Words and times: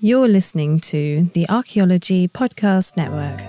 You're 0.00 0.26
listening 0.26 0.80
to 0.80 1.22
the 1.34 1.48
Archaeology 1.48 2.26
Podcast 2.26 2.96
Network. 2.96 3.40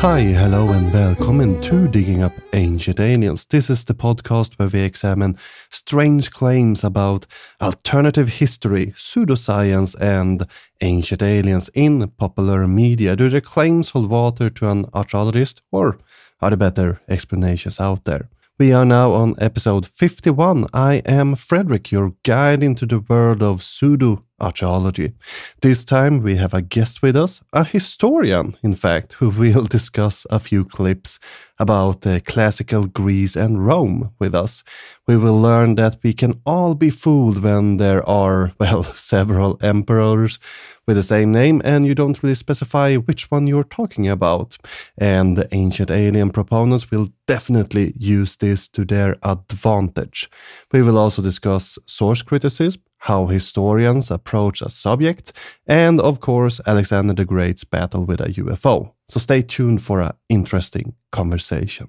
Hi, 0.00 0.20
hello, 0.20 0.68
and 0.68 0.92
welcome 0.92 1.58
to 1.62 1.88
Digging 1.88 2.22
Up 2.22 2.34
Ancient 2.52 3.00
Aliens. 3.00 3.46
This 3.46 3.70
is 3.70 3.86
the 3.86 3.94
podcast 3.94 4.58
where 4.58 4.68
we 4.68 4.80
examine 4.80 5.38
strange 5.70 6.30
claims 6.30 6.84
about 6.84 7.24
alternative 7.58 8.28
history, 8.28 8.92
pseudoscience, 8.98 9.98
and 9.98 10.46
ancient 10.82 11.22
aliens 11.22 11.70
in 11.72 12.06
popular 12.18 12.68
media. 12.68 13.16
Do 13.16 13.30
the 13.30 13.40
claims 13.40 13.88
hold 13.90 14.10
water 14.10 14.50
to 14.50 14.68
an 14.68 14.84
archaeologist, 14.92 15.62
or 15.72 15.98
are 16.40 16.50
there 16.50 16.56
better 16.56 17.00
explanations 17.08 17.80
out 17.80 18.04
there? 18.04 18.28
We 18.56 18.72
are 18.72 18.84
now 18.84 19.12
on 19.14 19.34
episode 19.38 19.84
51. 19.84 20.66
I 20.72 21.02
am 21.04 21.34
Fredrik, 21.34 21.90
your 21.90 22.12
guide 22.22 22.62
into 22.62 22.86
the 22.86 23.00
world 23.00 23.42
of 23.42 23.64
pseudo 23.64 24.24
archaeology. 24.40 25.14
This 25.60 25.84
time 25.84 26.22
we 26.22 26.36
have 26.36 26.54
a 26.54 26.62
guest 26.62 27.02
with 27.02 27.16
us, 27.16 27.42
a 27.52 27.64
historian, 27.64 28.56
in 28.62 28.74
fact, 28.74 29.14
who 29.14 29.30
will 29.40 29.64
discuss 29.64 30.24
a 30.30 30.38
few 30.38 30.64
clips 30.64 31.18
about 31.58 32.06
uh, 32.06 32.20
classical 32.20 32.86
Greece 32.86 33.34
and 33.34 33.66
Rome 33.66 34.12
with 34.20 34.34
us. 34.34 34.62
We 35.08 35.16
will 35.16 35.40
learn 35.40 35.74
that 35.76 35.96
we 36.04 36.12
can 36.12 36.40
all 36.46 36.74
be 36.76 36.90
fooled 36.90 37.42
when 37.42 37.78
there 37.78 38.08
are, 38.08 38.52
well, 38.60 38.84
several 38.94 39.58
emperors 39.62 40.38
with 40.86 40.96
the 40.96 41.02
same 41.02 41.32
name 41.32 41.62
and 41.64 41.86
you 41.86 41.94
don't 41.94 42.22
really 42.22 42.34
specify 42.34 42.96
which 42.96 43.30
one 43.30 43.46
you're 43.46 43.64
talking 43.64 44.08
about. 44.08 44.58
And 44.98 45.36
the 45.36 45.48
ancient 45.52 45.90
alien 45.90 46.30
proponents 46.30 46.90
will 46.90 47.08
definitely 47.26 47.94
use 47.96 48.36
this 48.36 48.68
to 48.68 48.84
their 48.84 49.16
advantage. 49.22 50.30
We 50.72 50.82
will 50.82 50.98
also 50.98 51.22
discuss 51.22 51.78
source 51.86 52.22
criticism 52.22 52.82
how 53.04 53.26
historians 53.26 54.10
approach 54.10 54.62
a 54.62 54.70
subject, 54.70 55.34
and 55.66 56.00
of 56.00 56.20
course, 56.20 56.58
Alexander 56.66 57.12
the 57.12 57.26
Great's 57.26 57.62
battle 57.62 58.06
with 58.06 58.18
a 58.18 58.32
UFO. 58.40 58.94
So 59.10 59.20
stay 59.20 59.42
tuned 59.42 59.82
for 59.82 60.00
an 60.00 60.12
interesting 60.30 60.94
conversation. 61.12 61.88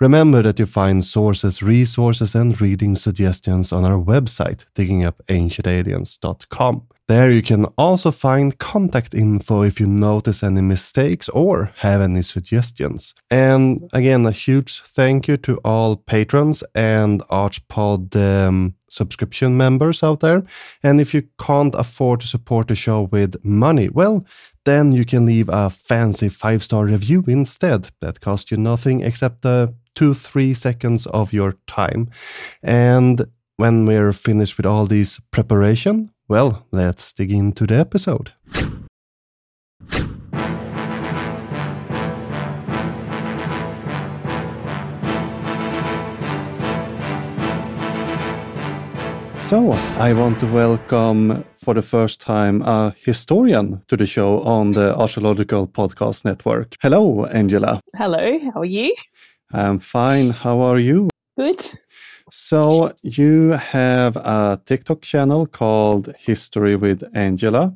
Remember 0.00 0.42
that 0.42 0.58
you 0.58 0.66
find 0.66 1.04
sources, 1.04 1.62
resources, 1.62 2.34
and 2.34 2.60
reading 2.60 2.96
suggestions 2.96 3.72
on 3.72 3.84
our 3.84 3.98
website, 3.98 4.64
diggingupancientaliens.com. 4.74 6.82
There 7.08 7.30
you 7.30 7.40
can 7.40 7.66
also 7.78 8.10
find 8.10 8.58
contact 8.58 9.14
info 9.14 9.62
if 9.62 9.78
you 9.78 9.86
notice 9.86 10.42
any 10.42 10.60
mistakes 10.60 11.28
or 11.28 11.70
have 11.76 12.00
any 12.00 12.22
suggestions. 12.22 13.14
And 13.30 13.88
again, 13.92 14.26
a 14.26 14.32
huge 14.32 14.80
thank 14.80 15.28
you 15.28 15.36
to 15.38 15.58
all 15.58 15.96
patrons 15.96 16.64
and 16.74 17.22
Archpod 17.30 18.16
um, 18.16 18.74
subscription 18.88 19.56
members 19.56 20.02
out 20.02 20.18
there. 20.18 20.42
And 20.82 21.00
if 21.00 21.14
you 21.14 21.22
can't 21.38 21.76
afford 21.76 22.20
to 22.20 22.26
support 22.26 22.66
the 22.66 22.74
show 22.74 23.02
with 23.12 23.36
money, 23.44 23.88
well, 23.88 24.26
then 24.64 24.90
you 24.90 25.04
can 25.04 25.26
leave 25.26 25.48
a 25.48 25.70
fancy 25.70 26.28
five 26.28 26.64
star 26.64 26.86
review 26.86 27.22
instead. 27.28 27.88
That 28.00 28.20
costs 28.20 28.50
you 28.50 28.56
nothing 28.56 29.02
except 29.02 29.46
uh, 29.46 29.68
two, 29.94 30.12
three 30.12 30.54
seconds 30.54 31.06
of 31.06 31.32
your 31.32 31.54
time. 31.68 32.10
And 32.64 33.26
when 33.58 33.86
we're 33.86 34.12
finished 34.12 34.56
with 34.56 34.66
all 34.66 34.86
these 34.86 35.20
preparation, 35.30 36.10
well, 36.28 36.66
let's 36.72 37.12
dig 37.12 37.30
into 37.30 37.66
the 37.66 37.76
episode. 37.76 38.32
So, 49.38 49.70
I 49.98 50.12
want 50.12 50.40
to 50.40 50.46
welcome 50.46 51.44
for 51.54 51.72
the 51.74 51.82
first 51.82 52.20
time 52.20 52.62
a 52.62 52.92
historian 53.04 53.80
to 53.86 53.96
the 53.96 54.04
show 54.06 54.40
on 54.42 54.72
the 54.72 54.96
Archaeological 54.96 55.68
Podcast 55.68 56.24
Network. 56.24 56.74
Hello, 56.82 57.26
Angela. 57.26 57.80
Hello, 57.96 58.40
how 58.40 58.60
are 58.62 58.64
you? 58.64 58.92
I'm 59.52 59.78
fine. 59.78 60.30
How 60.30 60.58
are 60.62 60.80
you? 60.80 61.10
Good. 61.38 61.62
So, 62.38 62.92
you 63.02 63.52
have 63.52 64.14
a 64.16 64.60
TikTok 64.62 65.00
channel 65.00 65.46
called 65.46 66.14
History 66.18 66.76
with 66.76 67.02
Angela. 67.14 67.74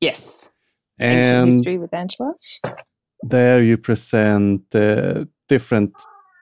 Yes. 0.00 0.50
And 0.98 1.52
history 1.52 1.76
with 1.76 1.92
Angela. 1.92 2.32
there 3.22 3.62
you 3.62 3.76
present 3.76 4.74
uh, 4.74 5.26
different 5.46 5.92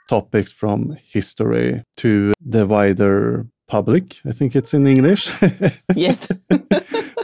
topics 0.08 0.52
from 0.52 0.96
history 1.02 1.82
to 1.96 2.34
the 2.40 2.66
wider 2.68 3.48
public. 3.66 4.20
I 4.24 4.30
think 4.30 4.54
it's 4.54 4.72
in 4.72 4.86
English. 4.86 5.28
Yes. 5.96 6.28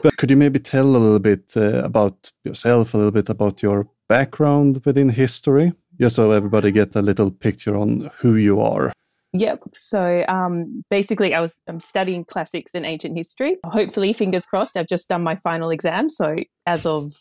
but 0.02 0.16
could 0.18 0.28
you 0.28 0.36
maybe 0.36 0.58
tell 0.58 0.86
a 0.86 0.98
little 1.04 1.20
bit 1.20 1.56
uh, 1.56 1.84
about 1.84 2.30
yourself, 2.42 2.94
a 2.94 2.96
little 2.96 3.12
bit 3.12 3.28
about 3.30 3.62
your 3.62 3.88
background 4.08 4.82
within 4.84 5.10
history, 5.10 5.72
just 6.00 6.16
so 6.16 6.32
everybody 6.32 6.72
get 6.72 6.96
a 6.96 7.02
little 7.02 7.30
picture 7.30 7.76
on 7.76 8.10
who 8.18 8.34
you 8.34 8.60
are? 8.60 8.92
Yep. 9.34 9.60
So 9.72 10.24
um, 10.28 10.84
basically, 10.90 11.34
I 11.34 11.40
was 11.40 11.60
I'm 11.68 11.80
studying 11.80 12.24
classics 12.24 12.74
and 12.74 12.86
ancient 12.86 13.16
history. 13.16 13.56
Hopefully, 13.64 14.12
fingers 14.12 14.46
crossed. 14.46 14.76
I've 14.76 14.88
just 14.88 15.08
done 15.08 15.22
my 15.22 15.36
final 15.36 15.70
exam, 15.70 16.08
so 16.08 16.36
as 16.66 16.86
of 16.86 17.12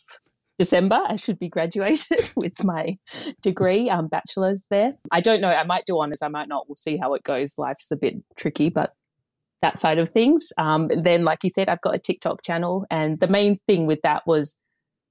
December, 0.60 1.00
I 1.08 1.16
should 1.16 1.40
be 1.40 1.50
graduated 1.50 2.30
with 2.36 2.64
my 2.64 2.98
degree, 3.42 3.90
um, 3.90 4.08
bachelor's 4.08 4.68
there. 4.70 4.94
I 5.12 5.20
don't 5.20 5.42
know. 5.42 5.50
I 5.50 5.64
might 5.64 5.86
do 5.86 6.00
honors. 6.00 6.22
I 6.22 6.28
might 6.28 6.48
not. 6.48 6.70
We'll 6.70 6.76
see 6.76 6.98
how 6.98 7.14
it 7.16 7.24
goes. 7.24 7.58
Life's 7.58 7.92
a 7.92 7.98
bit 7.98 8.16
tricky, 8.38 8.70
but 8.70 8.94
that 9.62 9.80
side 9.80 9.98
of 9.98 10.10
things. 10.10 10.54
Um, 10.58 10.90
then, 10.90 11.24
like 11.24 11.44
you 11.44 11.50
said, 11.50 11.70
I've 11.70 11.82
got 11.82 11.96
a 11.96 12.00
TikTok 12.00 12.44
channel, 12.44 12.86
and 12.92 13.20
the 13.20 13.28
main 13.28 13.56
thing 13.68 13.88
with 13.88 14.02
that 14.04 14.24
was 14.28 14.58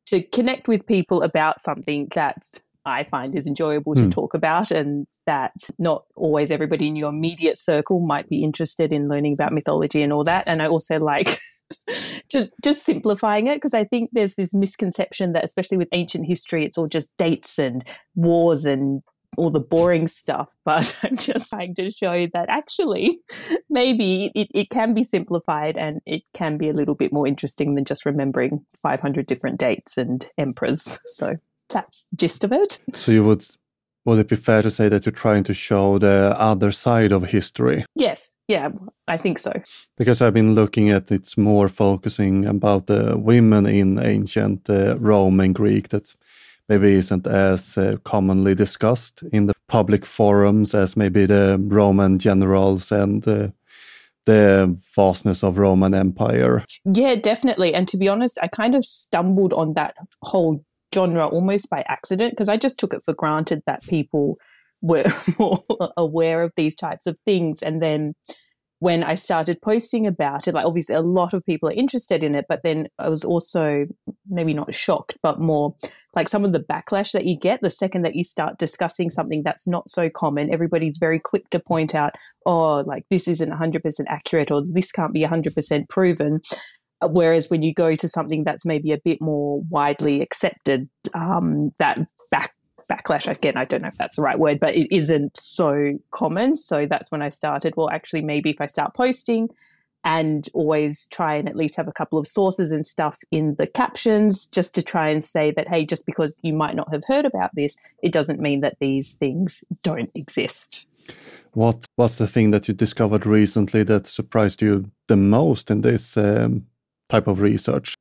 to 0.06 0.22
connect 0.22 0.68
with 0.68 0.86
people 0.86 1.22
about 1.22 1.60
something 1.60 2.08
that 2.14 2.60
I 2.84 3.02
find 3.04 3.34
is 3.34 3.46
enjoyable 3.46 3.94
to 3.94 4.04
Hmm. 4.04 4.10
talk 4.10 4.34
about, 4.34 4.70
and 4.70 5.06
that 5.26 5.52
not 5.78 6.04
always 6.16 6.50
everybody 6.50 6.88
in 6.88 6.96
your 6.96 7.08
immediate 7.08 7.58
circle 7.58 8.00
might 8.00 8.28
be 8.28 8.42
interested 8.42 8.92
in 8.92 9.08
learning 9.08 9.34
about 9.34 9.52
mythology 9.52 10.02
and 10.02 10.12
all 10.12 10.24
that. 10.24 10.44
And 10.46 10.62
I 10.62 10.66
also 10.66 10.98
like 10.98 11.28
just 12.30 12.50
just 12.62 12.84
simplifying 12.84 13.46
it 13.46 13.56
because 13.56 13.74
I 13.74 13.84
think 13.84 14.10
there's 14.12 14.34
this 14.34 14.54
misconception 14.54 15.32
that, 15.32 15.44
especially 15.44 15.76
with 15.78 15.88
ancient 15.92 16.26
history, 16.26 16.64
it's 16.64 16.78
all 16.78 16.86
just 16.88 17.10
dates 17.16 17.58
and 17.58 17.84
wars 18.14 18.64
and 18.64 19.00
all 19.38 19.48
the 19.48 19.60
boring 19.60 20.06
stuff, 20.06 20.54
but 20.64 20.98
I'm 21.02 21.16
just 21.16 21.48
trying 21.48 21.74
to 21.76 21.90
show 21.90 22.26
that 22.34 22.46
actually 22.50 23.18
maybe 23.70 24.30
it, 24.34 24.48
it 24.54 24.68
can 24.68 24.92
be 24.92 25.02
simplified 25.04 25.78
and 25.78 26.00
it 26.04 26.22
can 26.34 26.58
be 26.58 26.68
a 26.68 26.74
little 26.74 26.94
bit 26.94 27.12
more 27.14 27.26
interesting 27.26 27.74
than 27.74 27.86
just 27.86 28.04
remembering 28.04 28.66
500 28.82 29.26
different 29.26 29.58
dates 29.58 29.96
and 29.96 30.28
emperors. 30.36 30.98
So 31.06 31.36
that's 31.68 32.06
gist 32.14 32.44
of 32.44 32.52
it. 32.52 32.80
So 32.94 33.12
you 33.12 33.24
would 33.24 33.44
would 34.04 34.18
it 34.18 34.28
be 34.28 34.36
fair 34.36 34.62
to 34.62 34.70
say 34.70 34.88
that 34.88 35.06
you're 35.06 35.12
trying 35.12 35.44
to 35.44 35.54
show 35.54 35.98
the 35.98 36.34
other 36.36 36.72
side 36.72 37.12
of 37.12 37.26
history? 37.26 37.84
Yes, 37.94 38.34
yeah, 38.48 38.70
I 39.06 39.16
think 39.16 39.38
so. 39.38 39.52
Because 39.96 40.20
I've 40.20 40.34
been 40.34 40.54
looking 40.54 40.90
at 40.90 41.12
it's 41.12 41.38
more 41.38 41.68
focusing 41.68 42.44
about 42.44 42.86
the 42.86 43.16
women 43.16 43.66
in 43.66 44.00
ancient 44.00 44.68
uh, 44.68 44.96
Rome 44.98 45.38
and 45.38 45.54
Greek 45.54 45.88
that 45.90 46.16
maybe 46.68 46.92
isn't 46.92 47.26
as 47.26 47.78
uh, 47.78 47.96
commonly 48.02 48.54
discussed 48.54 49.22
in 49.32 49.46
the 49.46 49.54
public 49.68 50.04
forums 50.04 50.74
as 50.74 50.96
maybe 50.96 51.26
the 51.26 51.58
Roman 51.60 52.18
generals 52.18 52.90
and 52.90 53.26
uh, 53.28 53.48
the 54.24 54.76
vastness 54.94 55.42
of 55.42 55.58
Roman 55.58 55.94
Empire. 55.94 56.64
Yeah, 56.84 57.16
definitely. 57.16 57.74
And 57.74 57.88
to 57.88 57.96
be 57.96 58.08
honest, 58.08 58.38
I 58.42 58.48
kind 58.48 58.74
of 58.74 58.84
stumbled 58.84 59.52
on 59.52 59.74
that 59.74 59.94
whole 60.22 60.64
genre 60.94 61.26
almost 61.26 61.70
by 61.70 61.84
accident 61.88 62.32
because 62.32 62.48
I 62.48 62.56
just 62.56 62.78
took 62.78 62.92
it 62.92 63.02
for 63.04 63.14
granted 63.14 63.62
that 63.66 63.82
people 63.82 64.38
were 64.80 65.04
more 65.38 65.62
aware 65.96 66.42
of 66.42 66.52
these 66.56 66.74
types 66.74 67.06
of 67.06 67.18
things. 67.24 67.62
And 67.62 67.82
then 67.82 68.14
when 68.82 69.04
I 69.04 69.14
started 69.14 69.62
posting 69.62 70.08
about 70.08 70.48
it, 70.48 70.54
like 70.54 70.66
obviously 70.66 70.96
a 70.96 71.00
lot 71.02 71.34
of 71.34 71.46
people 71.46 71.68
are 71.68 71.72
interested 71.72 72.24
in 72.24 72.34
it, 72.34 72.46
but 72.48 72.62
then 72.64 72.88
I 72.98 73.10
was 73.10 73.24
also 73.24 73.86
maybe 74.26 74.52
not 74.52 74.74
shocked, 74.74 75.16
but 75.22 75.38
more 75.38 75.76
like 76.16 76.26
some 76.26 76.44
of 76.44 76.52
the 76.52 76.58
backlash 76.58 77.12
that 77.12 77.24
you 77.24 77.38
get 77.38 77.60
the 77.60 77.70
second 77.70 78.02
that 78.02 78.16
you 78.16 78.24
start 78.24 78.58
discussing 78.58 79.08
something 79.08 79.44
that's 79.44 79.68
not 79.68 79.88
so 79.88 80.10
common. 80.10 80.52
Everybody's 80.52 80.98
very 80.98 81.20
quick 81.20 81.48
to 81.50 81.60
point 81.60 81.94
out, 81.94 82.16
oh, 82.44 82.80
like 82.80 83.04
this 83.08 83.28
isn't 83.28 83.52
100% 83.52 84.00
accurate 84.08 84.50
or 84.50 84.64
this 84.66 84.90
can't 84.90 85.12
be 85.12 85.22
100% 85.22 85.88
proven. 85.88 86.40
Whereas 87.02 87.50
when 87.50 87.62
you 87.62 87.72
go 87.74 87.94
to 87.94 88.08
something 88.08 88.44
that's 88.44 88.64
maybe 88.64 88.92
a 88.92 88.98
bit 88.98 89.20
more 89.20 89.60
widely 89.68 90.20
accepted, 90.20 90.88
um, 91.14 91.72
that 91.78 91.98
back 92.30 92.54
backlash 92.90 93.28
again, 93.28 93.56
I 93.56 93.64
don't 93.64 93.82
know 93.82 93.88
if 93.88 93.98
that's 93.98 94.16
the 94.16 94.22
right 94.22 94.38
word, 94.38 94.58
but 94.60 94.74
it 94.74 94.94
isn't 94.94 95.36
so 95.36 95.98
common. 96.10 96.54
So 96.54 96.86
that's 96.86 97.10
when 97.10 97.22
I 97.22 97.28
started. 97.28 97.74
Well, 97.76 97.90
actually, 97.90 98.22
maybe 98.24 98.50
if 98.50 98.60
I 98.60 98.66
start 98.66 98.94
posting 98.94 99.48
and 100.04 100.48
always 100.52 101.06
try 101.06 101.36
and 101.36 101.48
at 101.48 101.56
least 101.56 101.76
have 101.76 101.86
a 101.86 101.92
couple 101.92 102.18
of 102.18 102.26
sources 102.26 102.72
and 102.72 102.84
stuff 102.84 103.18
in 103.30 103.54
the 103.56 103.66
captions 103.66 104.46
just 104.46 104.74
to 104.74 104.82
try 104.82 105.08
and 105.08 105.22
say 105.22 105.52
that, 105.52 105.68
hey, 105.68 105.84
just 105.84 106.06
because 106.06 106.36
you 106.42 106.52
might 106.52 106.74
not 106.74 106.92
have 106.92 107.04
heard 107.06 107.24
about 107.24 107.50
this, 107.54 107.76
it 108.02 108.12
doesn't 108.12 108.40
mean 108.40 108.60
that 108.60 108.76
these 108.80 109.14
things 109.14 109.62
don't 109.82 110.10
exist. 110.14 110.88
What 111.52 111.84
was 111.96 112.18
the 112.18 112.26
thing 112.26 112.50
that 112.50 112.66
you 112.66 112.74
discovered 112.74 113.26
recently 113.26 113.82
that 113.84 114.06
surprised 114.06 114.62
you 114.62 114.90
the 115.06 115.16
most 115.16 115.70
in 115.70 115.82
this 115.82 116.16
um, 116.16 116.66
type 117.12 117.26
of 117.28 117.40
research? 117.40 117.94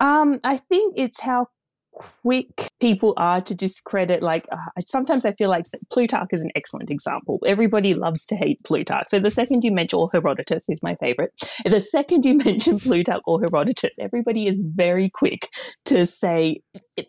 Um, 0.00 0.38
I 0.44 0.56
think 0.58 0.94
it's 0.96 1.20
how 1.20 1.48
quick 2.22 2.68
people 2.80 3.14
are 3.16 3.40
to 3.40 3.54
discredit 3.54 4.20
like 4.20 4.46
uh, 4.50 4.80
sometimes 4.84 5.24
i 5.24 5.32
feel 5.32 5.48
like 5.48 5.64
plutarch 5.92 6.28
is 6.32 6.42
an 6.42 6.50
excellent 6.56 6.90
example. 6.90 7.38
Everybody 7.46 7.94
loves 7.94 8.26
to 8.26 8.36
hate 8.36 8.58
plutarch. 8.64 9.06
So 9.08 9.20
the 9.20 9.30
second 9.30 9.62
you 9.62 9.70
mention 9.70 10.00
or 10.00 10.08
herodotus 10.12 10.68
is 10.68 10.82
my 10.82 10.96
favorite. 10.96 11.30
The 11.64 11.80
second 11.80 12.24
you 12.24 12.36
mention 12.44 12.80
plutarch 12.80 13.22
or 13.26 13.40
herodotus 13.40 13.92
everybody 14.00 14.48
is 14.48 14.64
very 14.66 15.08
quick 15.08 15.48
to 15.84 16.04
say 16.04 16.60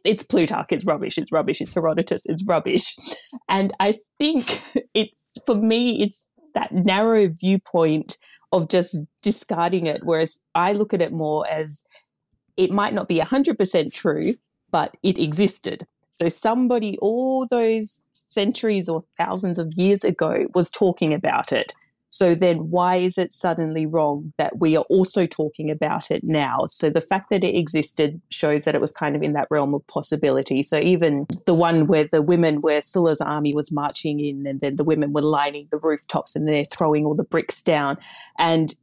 it's 0.03 0.23
plutarch 0.23 0.67
it's 0.69 0.85
rubbish 0.85 1.17
it's 1.17 1.31
rubbish 1.31 1.61
it's 1.61 1.73
herodotus 1.73 2.25
it's 2.27 2.45
rubbish. 2.45 2.95
And 3.49 3.73
i 3.79 3.95
think 4.19 4.61
it's 4.93 5.33
for 5.45 5.55
me 5.55 6.03
it's 6.03 6.27
that 6.55 6.73
narrow 6.73 7.27
viewpoint 7.27 8.17
of 8.51 8.69
just 8.69 8.99
discarding 9.21 9.85
it 9.85 10.03
whereas 10.03 10.39
i 10.55 10.73
look 10.73 10.93
at 10.93 11.01
it 11.01 11.13
more 11.13 11.47
as 11.47 11.85
it 12.57 12.71
might 12.71 12.93
not 12.93 13.07
be 13.07 13.17
100% 13.17 13.93
true, 13.93 14.35
but 14.71 14.95
it 15.03 15.19
existed. 15.19 15.85
So 16.09 16.29
somebody 16.29 16.97
all 16.99 17.45
those 17.49 18.01
centuries 18.11 18.87
or 18.87 19.03
thousands 19.19 19.59
of 19.59 19.73
years 19.75 20.03
ago 20.03 20.47
was 20.53 20.71
talking 20.71 21.13
about 21.13 21.51
it. 21.51 21.73
So 22.15 22.33
then 22.33 22.69
why 22.69 22.95
is 22.95 23.17
it 23.17 23.33
suddenly 23.33 23.85
wrong 23.85 24.31
that 24.37 24.57
we 24.57 24.77
are 24.77 24.85
also 24.89 25.25
talking 25.25 25.69
about 25.69 26.09
it 26.09 26.23
now? 26.23 26.59
So 26.69 26.89
the 26.89 27.01
fact 27.01 27.29
that 27.29 27.43
it 27.43 27.57
existed 27.57 28.21
shows 28.31 28.63
that 28.63 28.73
it 28.73 28.79
was 28.79 28.93
kind 28.93 29.17
of 29.17 29.21
in 29.21 29.33
that 29.33 29.49
realm 29.51 29.73
of 29.73 29.85
possibility. 29.87 30.61
So 30.61 30.79
even 30.79 31.27
the 31.45 31.53
one 31.53 31.87
where 31.87 32.07
the 32.09 32.21
women 32.21 32.61
where 32.61 32.79
Sulla's 32.79 33.19
army 33.19 33.51
was 33.53 33.69
marching 33.69 34.21
in 34.21 34.47
and 34.47 34.61
then 34.61 34.77
the 34.77 34.85
women 34.85 35.11
were 35.11 35.21
lining 35.21 35.67
the 35.71 35.77
rooftops 35.77 36.37
and 36.37 36.47
they're 36.47 36.63
throwing 36.63 37.05
all 37.05 37.15
the 37.15 37.25
bricks 37.25 37.61
down 37.61 37.97
and 38.39 38.73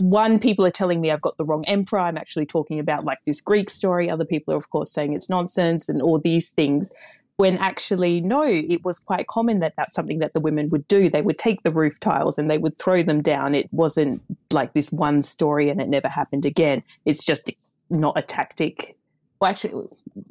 one, 0.00 0.38
people 0.40 0.64
are 0.64 0.70
telling 0.70 1.00
me 1.00 1.12
I've 1.12 1.20
got 1.20 1.36
the 1.36 1.44
wrong 1.44 1.64
emperor. 1.66 2.00
I'm 2.00 2.16
actually 2.16 2.46
talking 2.46 2.78
about 2.78 3.04
like 3.04 3.18
this 3.26 3.40
Greek 3.42 3.68
story. 3.68 4.08
Other 4.08 4.24
people 4.24 4.54
are, 4.54 4.56
of 4.56 4.70
course, 4.70 4.90
saying 4.90 5.12
it's 5.12 5.28
nonsense 5.28 5.88
and 5.88 6.00
all 6.00 6.18
these 6.18 6.50
things. 6.50 6.90
When 7.38 7.58
actually, 7.58 8.22
no, 8.22 8.44
it 8.44 8.82
was 8.82 8.98
quite 8.98 9.26
common 9.26 9.60
that 9.60 9.74
that's 9.76 9.92
something 9.92 10.20
that 10.20 10.32
the 10.32 10.40
women 10.40 10.70
would 10.70 10.88
do. 10.88 11.10
They 11.10 11.20
would 11.20 11.36
take 11.36 11.62
the 11.62 11.70
roof 11.70 12.00
tiles 12.00 12.38
and 12.38 12.50
they 12.50 12.56
would 12.56 12.78
throw 12.78 13.02
them 13.02 13.20
down. 13.20 13.54
It 13.54 13.68
wasn't 13.72 14.22
like 14.52 14.72
this 14.72 14.90
one 14.90 15.20
story 15.20 15.68
and 15.68 15.80
it 15.80 15.88
never 15.88 16.08
happened 16.08 16.46
again. 16.46 16.82
It's 17.04 17.22
just 17.22 17.50
not 17.90 18.18
a 18.18 18.22
tactic. 18.22 18.96
Well, 19.38 19.50
actually, 19.50 19.86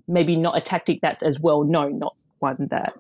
maybe 0.08 0.36
not 0.36 0.58
a 0.58 0.62
tactic 0.62 1.00
that's 1.02 1.22
as 1.22 1.40
well 1.40 1.64
known, 1.64 2.00
not 2.00 2.16
one 2.40 2.68
that 2.72 2.94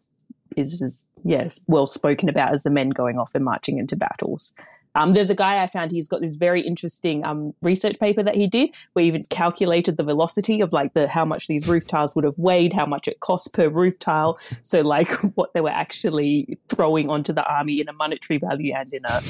is 0.55 0.81
as 0.81 1.05
yes 1.23 1.59
well 1.67 1.85
spoken 1.85 2.29
about 2.29 2.53
as 2.53 2.63
the 2.63 2.69
men 2.69 2.89
going 2.89 3.17
off 3.17 3.33
and 3.35 3.43
marching 3.43 3.77
into 3.77 3.95
battles. 3.95 4.53
Um, 4.95 5.13
there's 5.13 5.29
a 5.29 5.35
guy 5.35 5.61
I 5.61 5.67
found, 5.67 5.91
he's 5.91 6.07
got 6.07 6.21
this 6.21 6.37
very 6.37 6.61
interesting 6.61 7.25
um, 7.25 7.53
research 7.61 7.99
paper 7.99 8.23
that 8.23 8.35
he 8.35 8.47
did 8.47 8.75
where 8.93 9.03
he 9.03 9.09
even 9.09 9.25
calculated 9.25 9.97
the 9.97 10.03
velocity 10.03 10.61
of 10.61 10.71
like 10.73 10.93
the 10.93 11.07
how 11.07 11.25
much 11.25 11.47
these 11.47 11.67
roof 11.67 11.85
tiles 11.85 12.15
would 12.15 12.23
have 12.23 12.37
weighed, 12.37 12.73
how 12.73 12.85
much 12.85 13.07
it 13.07 13.19
cost 13.19 13.53
per 13.53 13.67
roof 13.67 13.99
tile. 13.99 14.37
So 14.61 14.81
like 14.81 15.09
what 15.35 15.53
they 15.53 15.61
were 15.61 15.69
actually 15.69 16.57
throwing 16.69 17.09
onto 17.09 17.33
the 17.33 17.43
army 17.43 17.81
in 17.81 17.89
a 17.89 17.93
monetary 17.93 18.39
value 18.39 18.73
and 18.73 18.91
in 18.93 19.01
a 19.05 19.21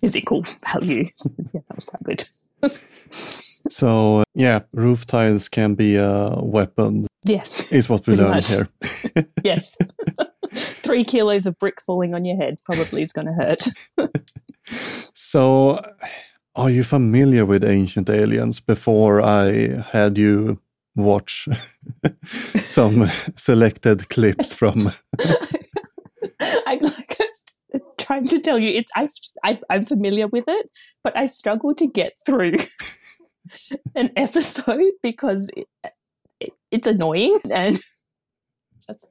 physical 0.00 0.44
value. 0.72 1.04
yeah, 1.52 1.60
that 1.68 1.74
was 1.74 1.84
quite 1.84 2.02
good. 2.04 2.24
so 3.10 4.18
uh, 4.18 4.24
yeah, 4.34 4.60
roof 4.72 5.06
tiles 5.06 5.48
can 5.48 5.74
be 5.74 5.96
a 5.96 6.36
weapon. 6.40 7.06
Yeah, 7.26 7.44
is 7.72 7.88
what 7.88 8.06
we 8.06 8.16
learned 8.16 8.44
here. 8.44 8.68
yes, 9.42 9.78
three 10.52 11.04
kilos 11.04 11.46
of 11.46 11.58
brick 11.58 11.80
falling 11.80 12.14
on 12.14 12.26
your 12.26 12.36
head 12.36 12.58
probably 12.66 13.02
is 13.02 13.12
going 13.12 13.26
to 13.26 13.32
hurt. 13.32 13.62
So, 14.66 15.80
are 16.54 16.70
you 16.70 16.84
familiar 16.84 17.44
with 17.44 17.64
Ancient 17.64 18.08
Aliens? 18.08 18.60
Before 18.60 19.20
I 19.20 19.82
had 19.90 20.18
you 20.18 20.60
watch 20.96 21.48
some 22.24 23.08
selected 23.36 24.08
clips 24.08 24.52
from. 24.52 24.90
I 26.66 26.78
like 26.80 27.14
trying 28.04 28.24
to 28.26 28.40
tell 28.40 28.58
you, 28.58 28.70
it's 28.70 28.90
I, 28.94 29.08
I 29.52 29.60
I'm 29.70 29.84
familiar 29.84 30.26
with 30.26 30.44
it, 30.46 30.70
but 31.02 31.16
I 31.16 31.26
struggle 31.26 31.74
to 31.74 31.86
get 31.86 32.12
through 32.24 32.54
an 33.94 34.10
episode 34.16 34.92
because 35.02 35.50
it, 35.56 35.66
it, 36.40 36.52
it's 36.70 36.86
annoying 36.86 37.38
and 37.50 37.80
that's 38.86 39.08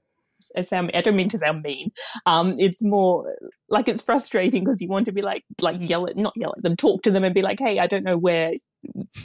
sound 0.62 0.92
I 0.94 1.02
don't 1.02 1.16
mean 1.16 1.30
to 1.30 1.38
sound 1.38 1.64
mean. 1.64 1.92
Um, 2.26 2.56
it's 2.58 2.84
more 2.84 3.36
like 3.70 3.88
it's 3.88 4.02
frustrating 4.02 4.64
because 4.64 4.82
you 4.82 4.88
want 4.88 5.06
to 5.06 5.12
be 5.12 5.22
like 5.22 5.44
like 5.62 5.78
yell 5.80 6.08
at 6.08 6.16
not 6.16 6.34
yell 6.36 6.54
at 6.56 6.64
them, 6.64 6.76
talk 6.76 7.04
to 7.04 7.12
them 7.12 7.24
and 7.24 7.36
be 7.36 7.42
like, 7.42 7.60
hey, 7.60 7.80
I 7.80 7.88
don't 7.88 8.04
know 8.04 8.18
where 8.18 8.54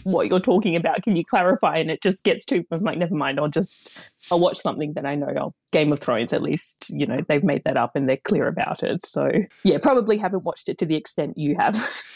what 0.05 0.29
you're 0.29 0.41
talking 0.41 0.77
about. 0.77 1.03
Can 1.03 1.17
you 1.17 1.25
clarify? 1.25 1.77
And 1.77 1.91
it 1.91 2.03
just 2.03 2.25
gets 2.25 2.45
too. 2.45 2.65
I'm 2.73 2.81
like, 2.83 2.99
never 2.99 3.15
mind. 3.15 3.39
I'll 3.39 3.49
just 3.49 4.13
I'll 4.31 4.41
watch 4.41 4.59
something 4.59 4.95
that 4.95 5.07
I 5.07 5.15
know. 5.15 5.33
I'll, 5.37 5.55
Game 5.73 5.93
of 5.93 5.99
Thrones, 5.99 6.33
at 6.33 6.43
least 6.43 6.91
you 6.91 7.07
know 7.07 7.21
they've 7.29 7.45
made 7.45 7.63
that 7.65 7.77
up 7.77 7.97
and 7.97 8.09
they're 8.09 8.17
clear 8.17 8.47
about 8.47 8.83
it. 8.83 9.05
So 9.05 9.31
yeah, 9.65 9.79
probably 9.83 10.17
haven't 10.19 10.45
watched 10.45 10.69
it 10.69 10.79
to 10.79 10.87
the 10.87 10.97
extent 10.97 11.39
you 11.39 11.57
have. 11.57 11.77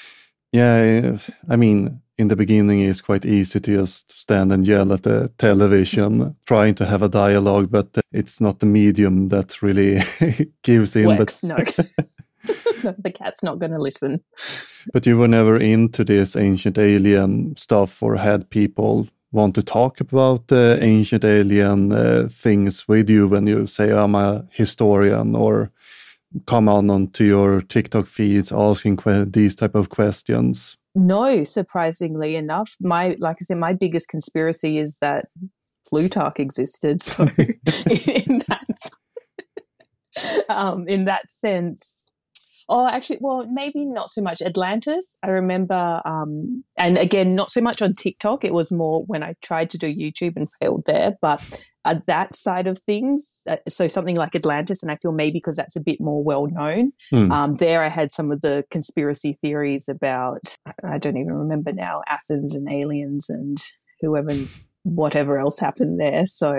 Yeah, 0.52 1.16
I 1.48 1.56
mean, 1.56 2.01
in 2.18 2.28
the 2.28 2.36
beginning, 2.36 2.80
it's 2.80 3.00
quite 3.00 3.24
easy 3.24 3.60
to 3.60 3.76
just 3.78 4.12
stand 4.12 4.52
and 4.52 4.66
yell 4.66 4.92
at 4.92 5.02
the 5.02 5.30
television, 5.38 6.32
trying 6.46 6.74
to 6.76 6.86
have 6.86 7.02
a 7.02 7.08
dialogue, 7.08 7.70
but 7.70 7.98
it's 8.12 8.40
not 8.40 8.58
the 8.58 8.66
medium 8.66 9.28
that 9.28 9.62
really 9.62 9.98
gives 10.62 10.94
in. 10.96 11.06
Works, 11.06 11.40
but 11.40 11.48
no. 11.48 11.56
the 12.98 13.12
cat's 13.12 13.42
not 13.42 13.58
going 13.58 13.72
to 13.72 13.80
listen. 13.80 14.22
But 14.92 15.06
you 15.06 15.16
were 15.16 15.28
never 15.28 15.56
into 15.56 16.04
this 16.04 16.36
ancient 16.36 16.78
alien 16.78 17.56
stuff, 17.56 18.02
or 18.02 18.16
had 18.16 18.50
people 18.50 19.06
want 19.30 19.54
to 19.54 19.62
talk 19.62 20.00
about 20.00 20.48
the 20.48 20.78
uh, 20.78 20.84
ancient 20.84 21.24
alien 21.24 21.92
uh, 21.92 22.28
things 22.30 22.86
with 22.86 23.08
you 23.08 23.26
when 23.26 23.46
you 23.46 23.66
say 23.66 23.90
I'm 23.90 24.14
a 24.14 24.46
historian, 24.50 25.34
or 25.34 25.70
come 26.46 26.68
on 26.68 26.90
onto 26.90 27.24
your 27.24 27.62
TikTok 27.62 28.06
feeds 28.06 28.52
asking 28.52 28.98
these 29.32 29.54
type 29.54 29.74
of 29.74 29.88
questions? 29.88 30.76
No, 30.94 31.44
surprisingly 31.44 32.36
enough, 32.36 32.76
my 32.80 33.14
like 33.18 33.36
I 33.40 33.44
said, 33.44 33.58
my 33.58 33.72
biggest 33.72 34.08
conspiracy 34.08 34.78
is 34.78 34.98
that 35.00 35.26
Plutarch 35.88 36.38
existed. 36.38 37.00
So 37.00 37.24
in 37.38 38.40
that 38.48 38.90
um, 40.48 40.86
in 40.88 41.06
that 41.06 41.30
sense, 41.30 42.11
Oh, 42.74 42.88
actually, 42.88 43.18
well, 43.20 43.46
maybe 43.52 43.84
not 43.84 44.08
so 44.08 44.22
much 44.22 44.40
Atlantis. 44.40 45.18
I 45.22 45.28
remember, 45.28 46.00
um, 46.06 46.64
and 46.78 46.96
again, 46.96 47.34
not 47.34 47.52
so 47.52 47.60
much 47.60 47.82
on 47.82 47.92
TikTok. 47.92 48.46
It 48.46 48.54
was 48.54 48.72
more 48.72 49.04
when 49.04 49.22
I 49.22 49.34
tried 49.42 49.68
to 49.70 49.78
do 49.78 49.94
YouTube 49.94 50.36
and 50.36 50.48
failed 50.58 50.84
there. 50.86 51.18
But 51.20 51.66
uh, 51.84 51.96
that 52.06 52.34
side 52.34 52.66
of 52.66 52.78
things, 52.78 53.42
uh, 53.46 53.56
so 53.68 53.88
something 53.88 54.16
like 54.16 54.34
Atlantis, 54.34 54.82
and 54.82 54.90
I 54.90 54.96
feel 54.96 55.12
maybe 55.12 55.34
because 55.34 55.54
that's 55.54 55.76
a 55.76 55.82
bit 55.82 56.00
more 56.00 56.24
well 56.24 56.46
known. 56.46 56.92
Mm. 57.12 57.30
Um, 57.30 57.54
there, 57.56 57.84
I 57.84 57.90
had 57.90 58.10
some 58.10 58.32
of 58.32 58.40
the 58.40 58.64
conspiracy 58.70 59.34
theories 59.34 59.86
about, 59.86 60.56
I 60.82 60.96
don't 60.96 61.18
even 61.18 61.34
remember 61.34 61.72
now, 61.72 62.00
Athens 62.08 62.54
and 62.54 62.72
aliens 62.72 63.28
and 63.28 63.58
whoever, 64.00 64.32
whatever 64.84 65.38
else 65.38 65.58
happened 65.58 66.00
there. 66.00 66.24
So, 66.24 66.54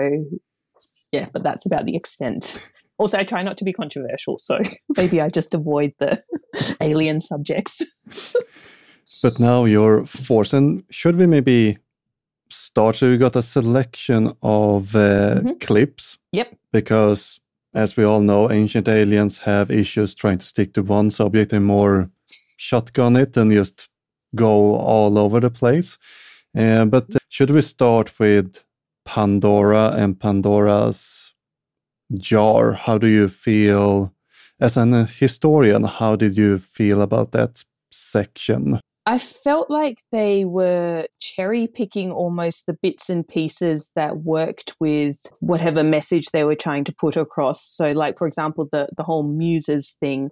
yeah, 1.10 1.28
but 1.32 1.42
that's 1.42 1.66
about 1.66 1.86
the 1.86 1.96
extent 1.96 2.70
also, 2.98 3.18
I 3.18 3.24
try 3.24 3.42
not 3.42 3.58
to 3.58 3.64
be 3.64 3.72
controversial, 3.72 4.38
so 4.38 4.60
maybe 4.96 5.20
I 5.20 5.28
just 5.28 5.54
avoid 5.54 5.94
the 5.98 6.22
alien 6.80 7.20
subjects. 7.20 8.34
but 9.22 9.40
now 9.40 9.64
you're 9.64 10.06
forced, 10.06 10.54
and 10.54 10.84
should 10.90 11.16
we 11.16 11.26
maybe 11.26 11.78
start? 12.50 12.96
So 12.96 13.06
you 13.06 13.18
got 13.18 13.36
a 13.36 13.42
selection 13.42 14.32
of 14.42 14.94
uh, 14.94 15.40
mm-hmm. 15.40 15.52
clips. 15.60 16.18
Yep. 16.32 16.56
Because, 16.72 17.40
as 17.74 17.96
we 17.96 18.04
all 18.04 18.20
know, 18.20 18.50
ancient 18.50 18.88
aliens 18.88 19.44
have 19.44 19.70
issues 19.70 20.14
trying 20.14 20.38
to 20.38 20.46
stick 20.46 20.72
to 20.74 20.82
one 20.82 21.10
subject 21.10 21.52
and 21.52 21.64
more 21.64 22.10
shotgun 22.56 23.16
it 23.16 23.36
and 23.36 23.50
just 23.50 23.88
go 24.34 24.76
all 24.76 25.18
over 25.18 25.40
the 25.40 25.50
place. 25.50 25.98
Uh, 26.56 26.84
but 26.84 27.06
should 27.28 27.50
we 27.50 27.60
start 27.60 28.18
with 28.18 28.64
Pandora 29.04 29.92
and 29.96 30.18
Pandora's 30.18 31.33
jar. 32.18 32.72
How 32.72 32.98
do 32.98 33.06
you 33.06 33.28
feel 33.28 34.12
as 34.60 34.76
an 34.76 35.06
historian? 35.06 35.84
How 35.84 36.16
did 36.16 36.36
you 36.36 36.58
feel 36.58 37.02
about 37.02 37.32
that 37.32 37.64
section? 37.90 38.80
I 39.06 39.18
felt 39.18 39.68
like 39.70 39.98
they 40.12 40.46
were 40.46 41.06
cherry 41.20 41.66
picking 41.66 42.10
almost 42.10 42.64
the 42.66 42.72
bits 42.72 43.10
and 43.10 43.26
pieces 43.28 43.90
that 43.96 44.18
worked 44.18 44.74
with 44.80 45.26
whatever 45.40 45.82
message 45.84 46.26
they 46.32 46.44
were 46.44 46.54
trying 46.54 46.84
to 46.84 46.94
put 46.98 47.16
across. 47.16 47.62
So, 47.62 47.90
like 47.90 48.16
for 48.16 48.26
example, 48.26 48.66
the 48.72 48.88
the 48.96 49.02
whole 49.02 49.28
muses 49.28 49.96
thing. 50.00 50.30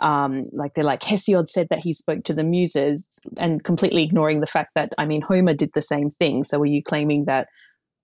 um, 0.00 0.44
like 0.52 0.74
they're 0.74 0.84
like 0.84 1.00
Hesiod 1.00 1.48
said 1.48 1.68
that 1.70 1.80
he 1.80 1.92
spoke 1.92 2.24
to 2.24 2.34
the 2.34 2.44
muses, 2.44 3.08
and 3.36 3.64
completely 3.64 4.02
ignoring 4.02 4.40
the 4.40 4.46
fact 4.46 4.70
that 4.74 4.92
I 4.98 5.06
mean 5.06 5.22
Homer 5.22 5.54
did 5.54 5.70
the 5.74 5.82
same 5.82 6.10
thing. 6.10 6.44
So 6.44 6.60
are 6.60 6.66
you 6.66 6.82
claiming 6.82 7.24
that 7.24 7.48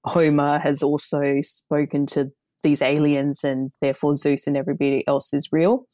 Homer 0.04 0.58
has 0.58 0.82
also 0.82 1.40
spoken 1.40 2.06
to 2.06 2.32
these 2.64 2.82
aliens, 2.82 3.44
and 3.44 3.70
therefore 3.80 4.16
Zeus 4.16 4.48
and 4.48 4.56
everybody 4.56 5.06
else 5.06 5.32
is 5.32 5.52
real? 5.52 5.86